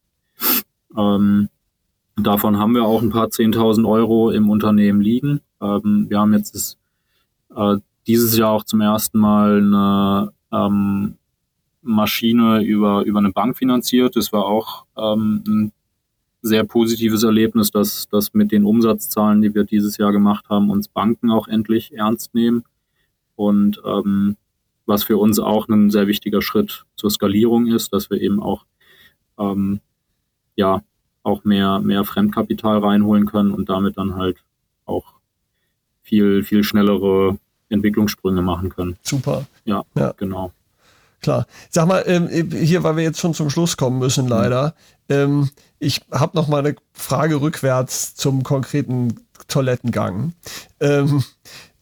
Ähm, 0.97 1.49
Davon 2.23 2.57
haben 2.57 2.75
wir 2.75 2.83
auch 2.83 3.01
ein 3.01 3.11
paar 3.11 3.27
10.000 3.27 3.87
Euro 3.87 4.31
im 4.31 4.49
Unternehmen 4.49 5.01
liegen. 5.01 5.41
Ähm, 5.61 6.07
wir 6.09 6.19
haben 6.19 6.33
jetzt 6.33 6.55
das, 6.55 6.77
äh, 7.55 7.77
dieses 8.07 8.37
Jahr 8.37 8.51
auch 8.51 8.63
zum 8.63 8.81
ersten 8.81 9.19
Mal 9.19 9.57
eine 9.59 10.33
ähm, 10.51 11.15
Maschine 11.81 12.63
über, 12.63 13.03
über 13.03 13.19
eine 13.19 13.31
Bank 13.31 13.57
finanziert. 13.57 14.15
Das 14.15 14.33
war 14.33 14.45
auch 14.45 14.85
ähm, 14.97 15.43
ein 15.47 15.71
sehr 16.41 16.63
positives 16.63 17.23
Erlebnis, 17.23 17.71
dass, 17.71 18.07
dass 18.09 18.33
mit 18.33 18.51
den 18.51 18.63
Umsatzzahlen, 18.63 19.41
die 19.41 19.53
wir 19.53 19.63
dieses 19.63 19.97
Jahr 19.97 20.11
gemacht 20.11 20.45
haben, 20.49 20.69
uns 20.69 20.87
Banken 20.87 21.31
auch 21.31 21.47
endlich 21.47 21.93
ernst 21.93 22.33
nehmen 22.33 22.63
und 23.35 23.81
ähm, 23.85 24.37
was 24.85 25.03
für 25.03 25.17
uns 25.17 25.39
auch 25.39 25.67
ein 25.67 25.91
sehr 25.91 26.07
wichtiger 26.07 26.41
Schritt 26.41 26.85
zur 26.95 27.11
Skalierung 27.11 27.67
ist, 27.67 27.93
dass 27.93 28.09
wir 28.09 28.19
eben 28.19 28.41
auch 28.41 28.65
ähm, 29.37 29.81
ja 30.55 30.81
auch 31.23 31.43
mehr, 31.43 31.79
mehr 31.79 32.03
Fremdkapital 32.05 32.79
reinholen 32.79 33.25
können 33.25 33.51
und 33.51 33.69
damit 33.69 33.97
dann 33.97 34.15
halt 34.15 34.37
auch 34.85 35.13
viel, 36.01 36.43
viel 36.43 36.63
schnellere 36.63 37.37
Entwicklungssprünge 37.69 38.41
machen 38.41 38.69
können. 38.69 38.97
Super. 39.03 39.45
Ja, 39.65 39.83
ja. 39.95 40.13
genau. 40.17 40.51
Klar. 41.21 41.45
Sag 41.69 41.87
mal, 41.87 42.03
ähm, 42.07 42.29
hier, 42.51 42.83
weil 42.83 42.97
wir 42.97 43.03
jetzt 43.03 43.19
schon 43.19 43.33
zum 43.33 43.49
Schluss 43.49 43.77
kommen 43.77 43.99
müssen, 43.99 44.25
mhm. 44.25 44.31
leider. 44.31 44.75
Ähm, 45.09 45.49
ich 45.79 46.01
habe 46.11 46.37
noch 46.37 46.47
mal 46.47 46.59
eine 46.59 46.75
Frage 46.93 47.41
rückwärts 47.41 48.15
zum 48.15 48.43
konkreten 48.43 49.15
Toilettengang. 49.47 50.33
Ähm, 50.79 51.23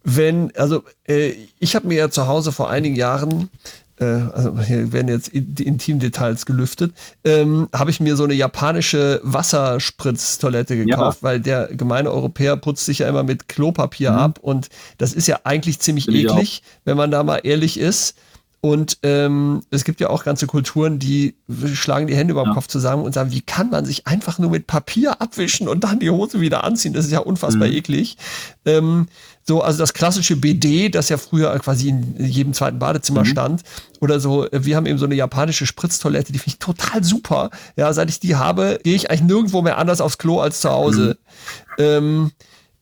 wenn, 0.03 0.55
also 0.55 0.83
äh, 1.07 1.33
ich 1.59 1.75
habe 1.75 1.87
mir 1.87 1.97
ja 1.97 2.09
zu 2.09 2.27
Hause 2.27 2.51
vor 2.51 2.69
einigen 2.69 2.95
Jahren 2.95 3.49
äh, 3.99 4.05
also 4.05 4.59
hier 4.59 4.91
werden 4.93 5.07
jetzt 5.07 5.31
die 5.33 5.65
Intimdetails 5.65 6.45
gelüftet, 6.45 6.93
ähm, 7.23 7.67
habe 7.73 7.91
ich 7.91 7.99
mir 7.99 8.15
so 8.15 8.23
eine 8.23 8.33
japanische 8.33 9.19
Wasserspritztoilette 9.23 10.77
gekauft, 10.77 11.19
ja. 11.21 11.27
weil 11.27 11.39
der 11.39 11.67
gemeine 11.67 12.11
Europäer 12.11 12.57
putzt 12.57 12.85
sich 12.85 12.99
ja 12.99 13.09
immer 13.09 13.23
mit 13.23 13.47
Klopapier 13.47 14.11
mhm. 14.11 14.17
ab 14.17 14.39
und 14.41 14.69
das 14.97 15.13
ist 15.13 15.27
ja 15.27 15.39
eigentlich 15.43 15.79
ziemlich 15.79 16.05
Bin 16.05 16.15
eklig, 16.15 16.61
wenn 16.85 16.97
man 16.97 17.11
da 17.11 17.23
mal 17.23 17.39
ehrlich 17.43 17.79
ist. 17.79 18.15
Und 18.59 18.97
ähm, 19.03 19.61
es 19.69 19.83
gibt 19.83 19.99
ja 19.99 20.09
auch 20.09 20.23
ganze 20.23 20.47
Kulturen, 20.47 20.97
die 20.97 21.35
schlagen 21.73 22.07
die 22.07 22.15
Hände 22.15 22.31
über 22.31 22.43
dem 22.43 22.49
ja. 22.49 22.53
Kopf 22.55 22.67
zusammen 22.67 23.03
und 23.03 23.13
sagen, 23.13 23.31
wie 23.31 23.41
kann 23.41 23.69
man 23.69 23.85
sich 23.85 24.07
einfach 24.07 24.39
nur 24.39 24.49
mit 24.49 24.65
Papier 24.65 25.21
abwischen 25.21 25.67
und 25.67 25.83
dann 25.83 25.99
die 25.99 26.09
Hose 26.09 26.41
wieder 26.41 26.63
anziehen? 26.63 26.93
Das 26.93 27.05
ist 27.05 27.11
ja 27.11 27.19
unfassbar 27.19 27.67
mhm. 27.67 27.75
eklig. 27.75 28.17
Ähm, 28.65 29.07
so, 29.43 29.61
also 29.61 29.77
das 29.79 29.93
klassische 29.93 30.35
BD, 30.35 30.89
das 30.89 31.07
ja 31.09 31.17
früher 31.17 31.57
quasi 31.59 31.89
in 31.89 32.15
jedem 32.17 32.53
zweiten 32.53 32.79
Badezimmer 32.79 33.21
mhm. 33.21 33.27
stand. 33.27 33.63
Oder 34.01 34.19
so, 34.19 34.47
wir 34.51 34.75
haben 34.75 34.87
eben 34.87 34.97
so 34.97 35.05
eine 35.05 35.15
japanische 35.15 35.67
Spritztoilette, 35.67 36.33
die 36.33 36.39
finde 36.39 36.55
ich 36.55 36.59
total 36.59 37.03
super. 37.03 37.51
Ja, 37.75 37.93
seit 37.93 38.09
ich 38.09 38.19
die 38.19 38.35
habe, 38.35 38.79
gehe 38.83 38.95
ich 38.95 39.11
eigentlich 39.11 39.21
nirgendwo 39.21 39.61
mehr 39.61 39.77
anders 39.77 40.01
aufs 40.01 40.17
Klo 40.17 40.39
als 40.39 40.61
zu 40.61 40.69
Hause. 40.71 41.17
Mhm. 41.77 41.83
Ähm, 41.83 42.31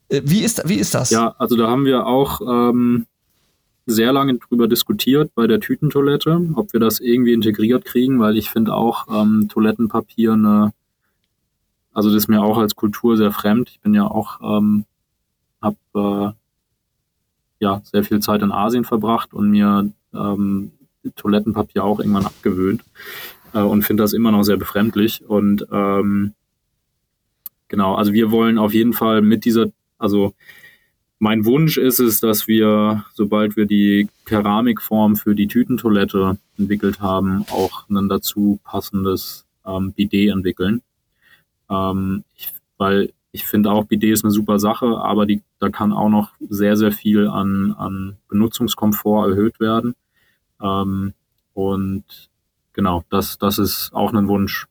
äh, 0.10 0.22
wie, 0.24 0.40
ist, 0.40 0.68
wie 0.68 0.76
ist 0.76 0.96
das? 0.96 1.10
Ja, 1.10 1.36
also 1.38 1.58
da 1.58 1.68
haben 1.68 1.86
wir 1.86 2.06
auch 2.06 2.42
ähm, 2.42 3.06
sehr 3.86 4.12
lange 4.12 4.36
drüber 4.36 4.68
diskutiert 4.68 5.34
bei 5.36 5.48
der 5.48 5.60
Tütentoilette, 5.60 6.50
ob 6.56 6.74
wir 6.74 6.80
das 6.80 7.00
irgendwie 7.00 7.34
integriert 7.34 7.86
kriegen, 7.86 8.20
weil 8.20 8.38
ich 8.38 8.50
finde 8.50 8.74
auch 8.74 9.08
ähm, 9.10 9.48
Toilettenpapier 9.48 10.34
eine, 10.34 10.74
also 11.94 12.10
das 12.10 12.24
ist 12.24 12.28
mir 12.28 12.42
auch 12.42 12.58
als 12.58 12.76
Kultur 12.76 13.16
sehr 13.16 13.32
fremd. 13.32 13.70
Ich 13.70 13.80
bin 13.80 13.94
ja 13.94 14.06
auch, 14.06 14.40
ähm, 14.42 14.86
habe 15.62 15.78
äh, 15.96 17.64
ja 17.64 17.82
sehr 17.84 18.04
viel 18.04 18.20
Zeit 18.20 18.42
in 18.42 18.52
Asien 18.52 18.86
verbracht 18.86 19.34
und 19.34 19.52
mir 19.52 19.92
ähm, 20.14 20.72
Toilettenpapier 21.16 21.84
auch 21.84 22.00
irgendwann 22.00 22.26
abgewöhnt 22.26 22.84
äh, 23.54 23.60
und 23.60 23.84
finde 23.84 24.04
das 24.04 24.14
immer 24.14 24.32
noch 24.32 24.44
sehr 24.44 24.58
befremdlich. 24.58 25.24
Und 25.28 25.68
ähm, 25.72 26.34
genau, 27.68 27.96
also 27.96 28.14
wir 28.14 28.32
wollen 28.32 28.58
auf 28.58 28.74
jeden 28.74 28.94
Fall 28.94 29.22
mit 29.22 29.46
dieser, 29.46 29.68
also 30.00 30.34
mein 31.26 31.44
Wunsch 31.44 31.78
ist 31.78 32.00
es, 32.00 32.20
dass 32.20 32.48
wir, 32.48 33.04
sobald 33.16 33.58
wir 33.58 33.66
die 33.66 34.08
Keramikform 34.26 35.16
für 35.16 35.34
die 35.34 35.48
Tütentoilette 35.48 36.38
entwickelt 36.56 37.02
haben, 37.02 37.46
auch 37.50 37.90
ein 37.90 38.08
dazu 38.10 38.60
passendes 38.64 39.44
ähm, 39.66 39.92
Bidet 39.94 40.30
entwickeln. 40.30 40.84
Ähm, 41.68 42.24
ich, 42.36 42.54
weil 42.78 43.12
ich 43.32 43.44
finde 43.44 43.72
auch, 43.72 43.86
Bidet 43.86 44.12
ist 44.12 44.24
eine 44.24 44.30
super 44.30 44.60
Sache, 44.60 44.86
aber 44.86 45.26
die, 45.26 45.42
da 45.58 45.70
kann 45.70 45.94
auch 45.94 46.10
noch 46.10 46.30
sehr, 46.48 46.78
sehr 46.78 46.92
viel 46.92 47.28
an, 47.28 47.72
an 47.72 48.18
Benutzungskomfort 48.28 49.30
erhöht 49.30 49.60
werden. 49.60 49.96
Ähm, 50.62 51.16
und 51.56 52.04
genau, 52.74 53.04
das, 53.10 53.40
das 53.40 53.58
ist 53.58 53.90
auch 53.94 54.14
ein 54.14 54.28
Wunsch 54.28 54.68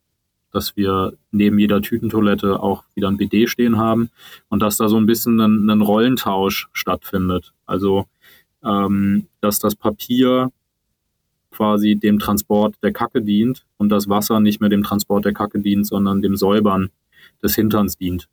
dass 0.55 0.77
wir 0.77 1.15
neben 1.33 1.59
jeder 1.59 1.83
Tütentoilette 1.83 2.61
auch 2.61 2.85
wieder 2.95 3.09
ein 3.09 3.17
BD 3.17 3.49
stehen 3.49 3.77
haben 3.77 4.11
und 4.49 4.63
dass 4.63 4.77
da 4.77 4.89
so 4.89 4.97
ein 4.97 5.07
bisschen 5.07 5.41
ein, 5.41 5.69
ein 5.69 5.81
Rollentausch 5.81 6.69
stattfindet. 6.73 7.53
Also, 7.67 8.07
ähm, 8.65 9.27
dass 9.41 9.59
das 9.59 9.75
Papier 9.75 10.53
quasi 11.51 11.97
dem 11.97 12.21
Transport 12.21 12.77
der 12.83 12.93
Kacke 12.93 13.21
dient 13.21 13.67
und 13.79 13.89
das 13.89 14.09
Wasser 14.09 14.39
nicht 14.39 14.61
mehr 14.61 14.71
dem 14.71 14.85
Transport 14.85 15.25
der 15.25 15.33
Kacke 15.33 15.61
dient, 15.61 15.87
sondern 15.87 16.23
dem 16.23 16.37
Säubern 16.37 16.91
des 17.43 17.57
Hinterns 17.57 17.99
dient. 17.99 18.29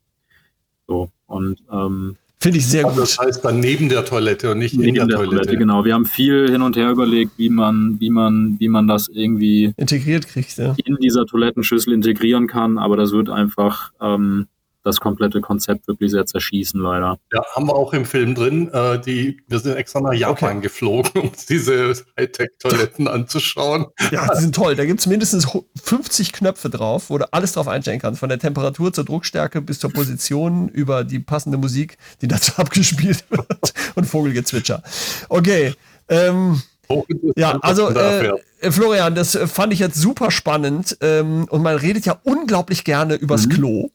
So, 0.86 1.10
und 1.26 1.62
ähm, 1.72 2.16
Finde 2.42 2.58
ich 2.58 2.66
sehr 2.66 2.84
also 2.84 2.96
gut. 2.96 3.02
Das 3.04 3.18
heißt 3.18 3.44
dann 3.44 3.60
neben 3.60 3.88
der 3.88 4.04
Toilette 4.04 4.50
und 4.50 4.58
nicht 4.58 4.74
neben 4.74 4.88
in 4.88 4.94
der, 4.96 5.06
der 5.06 5.16
Toilette. 5.16 5.36
Toilette. 5.36 5.56
Genau, 5.56 5.84
wir 5.84 5.94
haben 5.94 6.06
viel 6.06 6.50
hin 6.50 6.60
und 6.62 6.76
her 6.76 6.90
überlegt, 6.90 7.32
wie 7.36 7.48
man, 7.48 8.00
wie 8.00 8.10
man, 8.10 8.56
wie 8.58 8.68
man 8.68 8.88
das 8.88 9.08
irgendwie 9.08 9.72
integriert 9.76 10.26
kriegt, 10.26 10.58
ja. 10.58 10.74
in 10.84 10.96
dieser 10.96 11.24
Toilettenschüssel 11.24 11.92
integrieren 11.92 12.48
kann, 12.48 12.78
aber 12.78 12.96
das 12.96 13.12
wird 13.12 13.30
einfach 13.30 13.92
ähm, 14.00 14.48
das 14.84 15.00
komplette 15.00 15.40
Konzept 15.40 15.86
wirklich 15.88 16.10
sehr 16.10 16.26
zerschießen, 16.26 16.80
leider. 16.80 17.18
Ja, 17.32 17.44
haben 17.54 17.66
wir 17.66 17.74
auch 17.74 17.92
im 17.92 18.04
Film 18.04 18.34
drin. 18.34 18.70
Äh, 18.72 19.00
die, 19.00 19.40
wir 19.48 19.58
sind 19.58 19.76
extra 19.76 20.00
nach 20.00 20.12
Japan 20.12 20.56
okay. 20.56 20.62
geflogen, 20.62 21.22
um 21.22 21.32
diese 21.48 21.94
Hightech-Toiletten 22.18 23.08
anzuschauen. 23.08 23.86
Ja, 24.10 24.34
die 24.34 24.40
sind 24.40 24.54
toll. 24.54 24.74
Da 24.74 24.84
gibt 24.84 25.00
es 25.00 25.06
mindestens 25.06 25.46
50 25.82 26.32
Knöpfe 26.32 26.70
drauf, 26.70 27.10
wo 27.10 27.18
du 27.18 27.32
alles 27.32 27.52
drauf 27.52 27.68
einstellen 27.68 28.00
kannst. 28.00 28.20
Von 28.20 28.28
der 28.28 28.38
Temperatur 28.38 28.92
zur 28.92 29.04
Druckstärke 29.04 29.60
bis 29.62 29.78
zur 29.78 29.92
Position 29.92 30.68
über 30.68 31.04
die 31.04 31.20
passende 31.20 31.58
Musik, 31.58 31.96
die 32.20 32.28
dazu 32.28 32.52
abgespielt 32.56 33.24
wird 33.30 33.74
und 33.94 34.04
Vogelgezwitscher. 34.04 34.82
Okay. 35.28 35.74
Ähm, 36.08 36.60
ja, 37.36 37.58
also 37.62 37.88
äh, 37.88 38.32
Florian, 38.70 39.14
das 39.14 39.38
fand 39.46 39.72
ich 39.72 39.78
jetzt 39.78 39.96
super 39.96 40.30
spannend 40.30 40.98
ähm, 41.00 41.46
und 41.48 41.62
man 41.62 41.76
redet 41.76 42.04
ja 42.04 42.20
unglaublich 42.24 42.84
gerne 42.84 43.14
übers 43.14 43.46
mhm. 43.46 43.50
Klo. 43.50 43.90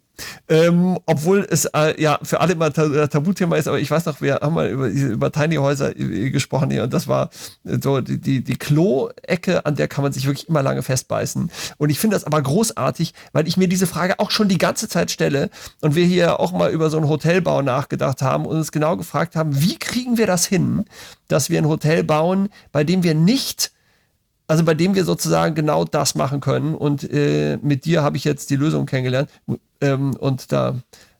Ähm, 0.49 0.97
obwohl 1.05 1.45
es 1.49 1.65
äh, 1.65 2.01
ja 2.01 2.20
für 2.24 2.39
alle 2.39 2.53
immer 2.53 2.65
ein 2.65 3.09
Tabuthema 3.09 3.55
ist, 3.55 3.68
aber 3.68 3.80
ich 3.80 3.91
weiß 3.91 4.05
noch, 4.05 4.22
wir 4.22 4.36
haben 4.36 4.53
mal 4.53 4.70
über, 4.70 4.88
über 4.88 5.32
Tiny 5.32 5.55
Häuser 5.55 5.97
äh, 5.97 6.30
gesprochen 6.32 6.72
hier 6.72 6.84
und 6.84 6.93
das 6.93 7.07
war 7.07 7.30
so 7.63 8.01
die, 8.01 8.20
die, 8.20 8.43
die 8.43 8.55
Klo-Ecke, 8.55 9.65
an 9.65 9.76
der 9.76 9.88
kann 9.88 10.03
man 10.03 10.13
sich 10.13 10.26
wirklich 10.26 10.49
immer 10.49 10.63
lange 10.63 10.84
festbeißen. 10.84 11.51
Und 11.78 11.89
ich 11.89 11.99
finde 11.99 12.15
das 12.15 12.24
aber 12.24 12.41
großartig, 12.41 13.13
weil 13.34 13.47
ich 13.47 13.57
mir 13.57 13.68
diese 13.68 13.88
Frage 13.88 14.20
auch 14.20 14.32
schon 14.32 14.47
die 14.47 14.57
ganze 14.57 14.88
Zeit 14.88 15.11
stelle 15.11 15.49
und 15.82 15.95
wir 15.95 16.05
hier 16.05 16.39
auch 16.39 16.51
mal 16.51 16.72
über 16.72 16.89
so 16.89 16.97
einen 16.97 17.09
Hotelbau 17.09 17.61
nachgedacht 17.61 18.22
haben 18.22 18.45
und 18.45 18.57
uns 18.57 18.72
genau 18.72 18.97
gefragt 18.97 19.36
haben, 19.36 19.61
wie 19.61 19.78
kriegen 19.78 20.18
wir 20.18 20.28
das 20.28 20.45
hin, 20.45 20.86
dass 21.28 21.49
wir 21.49 21.59
ein 21.59 21.68
Hotel 21.68 22.03
bauen, 22.03 22.49
bei 22.72 22.84
dem 22.84 23.03
wir 23.03 23.13
nicht 23.13 23.72
also 24.47 24.63
bei 24.63 24.73
dem 24.73 24.95
wir 24.95 25.05
sozusagen 25.05 25.55
genau 25.55 25.85
das 25.85 26.15
machen 26.15 26.39
können. 26.39 26.73
Und 26.73 27.09
äh, 27.11 27.57
mit 27.61 27.85
dir 27.85 28.01
habe 28.01 28.17
ich 28.17 28.23
jetzt 28.23 28.49
die 28.49 28.55
Lösung 28.55 28.85
kennengelernt. 28.85 29.29
Ähm, 29.81 30.15
und 30.15 30.51
da 30.51 30.75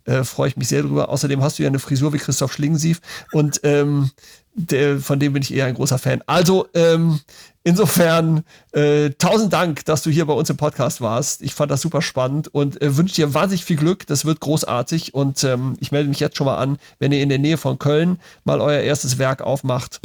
äh, 0.06 0.24
freue 0.24 0.50
ich 0.50 0.58
mich 0.58 0.70
sehr 0.70 0.82
drüber. 0.82 1.10
Außerdem 1.10 1.44
hast 1.44 1.60
du 1.60 1.64
ja 1.64 1.70
eine 1.70 1.80
Frisur 1.80 2.14
wie 2.14 2.18
Christoph 2.18 2.54
Schlingensief 2.54 3.02
und 3.34 3.60
ähm, 3.64 4.10
der, 4.54 5.00
von 5.00 5.20
dem 5.20 5.34
bin 5.34 5.44
ich 5.44 5.54
eher 5.54 5.66
ein 5.66 5.76
großer 5.76 6.00
Fan. 6.00 6.24
Also 6.26 6.68
ähm, 6.74 7.20
insofern 7.64 8.44
äh, 8.72 9.12
tausend 9.12 9.54
Dank, 9.54 9.86
dass 9.86 10.02
du 10.02 10.10
hier 10.10 10.26
bei 10.26 10.34
uns 10.34 10.50
im 10.50 10.58
Podcast 10.58 11.02
warst. 11.02 11.44
Ich 11.44 11.54
fand 11.54 11.70
das 11.70 11.82
super 11.82 12.02
spannend 12.02 12.48
und 12.48 12.82
äh, 12.82 12.98
wünsche 12.98 13.16
dir 13.16 13.34
wahnsinnig 13.34 13.66
viel 13.66 13.76
Glück. 13.76 14.08
Das 14.08 14.26
wird 14.26 14.40
großartig 14.40 15.14
und 15.14 15.44
ähm, 15.44 15.76
ich 15.80 15.92
melde 15.92 16.10
mich 16.10 16.20
jetzt 16.20 16.38
schon 16.38 16.46
mal 16.46 16.58
an, 16.58 16.80
wenn 16.98 17.12
ihr 17.12 17.22
in 17.22 17.30
der 17.30 17.38
Nähe 17.38 17.58
von 17.58 17.78
Köln 17.78 18.20
mal 18.46 18.62
euer 18.62 18.80
erstes 18.80 19.20
Werk 19.20 19.42
aufmacht. 19.42 20.00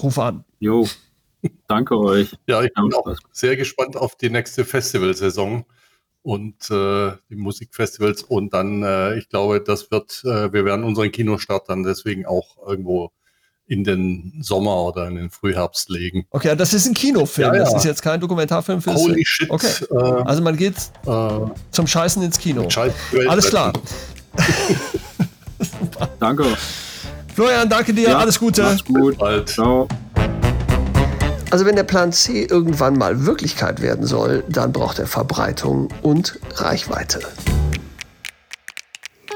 Ruf 0.00 0.18
an. 0.18 0.44
Jo, 0.60 0.88
danke 1.68 1.98
euch. 1.98 2.36
Ja, 2.46 2.62
ich 2.62 2.72
bin 2.72 2.92
auch 2.94 3.16
sehr 3.32 3.56
gespannt 3.56 3.96
auf 3.96 4.16
die 4.16 4.30
nächste 4.30 4.64
Festivalsaison 4.64 5.64
und 6.22 6.70
äh, 6.70 7.12
die 7.30 7.36
Musikfestivals 7.36 8.22
und 8.22 8.52
dann, 8.52 8.82
äh, 8.82 9.16
ich 9.16 9.28
glaube, 9.28 9.60
das 9.60 9.90
wird, 9.90 10.22
äh, 10.24 10.52
wir 10.52 10.64
werden 10.64 10.84
unseren 10.84 11.10
Kinostart 11.10 11.68
dann 11.68 11.82
deswegen 11.82 12.26
auch 12.26 12.56
irgendwo 12.66 13.12
in 13.66 13.84
den 13.84 14.40
Sommer 14.42 14.82
oder 14.82 15.06
in 15.06 15.14
den 15.14 15.30
Frühherbst 15.30 15.90
legen. 15.90 16.26
Okay, 16.30 16.56
das 16.56 16.74
ist 16.74 16.86
ein 16.86 16.94
Kinofilm, 16.94 17.54
ja, 17.54 17.54
ja. 17.54 17.64
das 17.64 17.74
ist 17.74 17.84
jetzt 17.84 18.02
kein 18.02 18.20
Dokumentarfilm 18.20 18.82
für 18.82 18.92
Holy 18.92 19.24
shit. 19.24 19.48
Okay. 19.48 19.84
Äh, 19.90 19.96
also 19.96 20.42
man 20.42 20.56
geht 20.56 20.74
äh, 21.06 21.30
zum 21.70 21.86
Scheißen 21.86 22.20
ins 22.22 22.38
Kino. 22.38 22.68
Alles 23.28 23.48
klar. 23.48 23.72
danke. 26.18 26.44
Florian, 27.34 27.68
danke 27.68 27.94
dir, 27.94 28.08
ja, 28.08 28.18
alles 28.18 28.38
Gute. 28.38 28.62
Mach's 28.62 28.84
gut. 28.84 29.16
Bald. 29.16 29.48
Ciao. 29.48 29.86
Also 31.50 31.66
wenn 31.66 31.74
der 31.74 31.84
Plan 31.84 32.12
C 32.12 32.44
irgendwann 32.44 32.96
mal 32.96 33.26
Wirklichkeit 33.26 33.82
werden 33.82 34.06
soll, 34.06 34.44
dann 34.48 34.72
braucht 34.72 35.00
er 35.00 35.08
Verbreitung 35.08 35.88
und 36.00 36.38
Reichweite. 36.54 37.18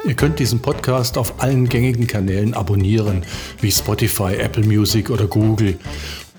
Ihr 0.07 0.15
könnt 0.15 0.39
diesen 0.39 0.61
Podcast 0.61 1.19
auf 1.19 1.43
allen 1.43 1.69
gängigen 1.69 2.07
Kanälen 2.07 2.55
abonnieren, 2.55 3.25
wie 3.61 3.73
Spotify, 3.73 4.35
Apple 4.35 4.65
Music 4.65 5.11
oder 5.11 5.27
Google. 5.27 5.77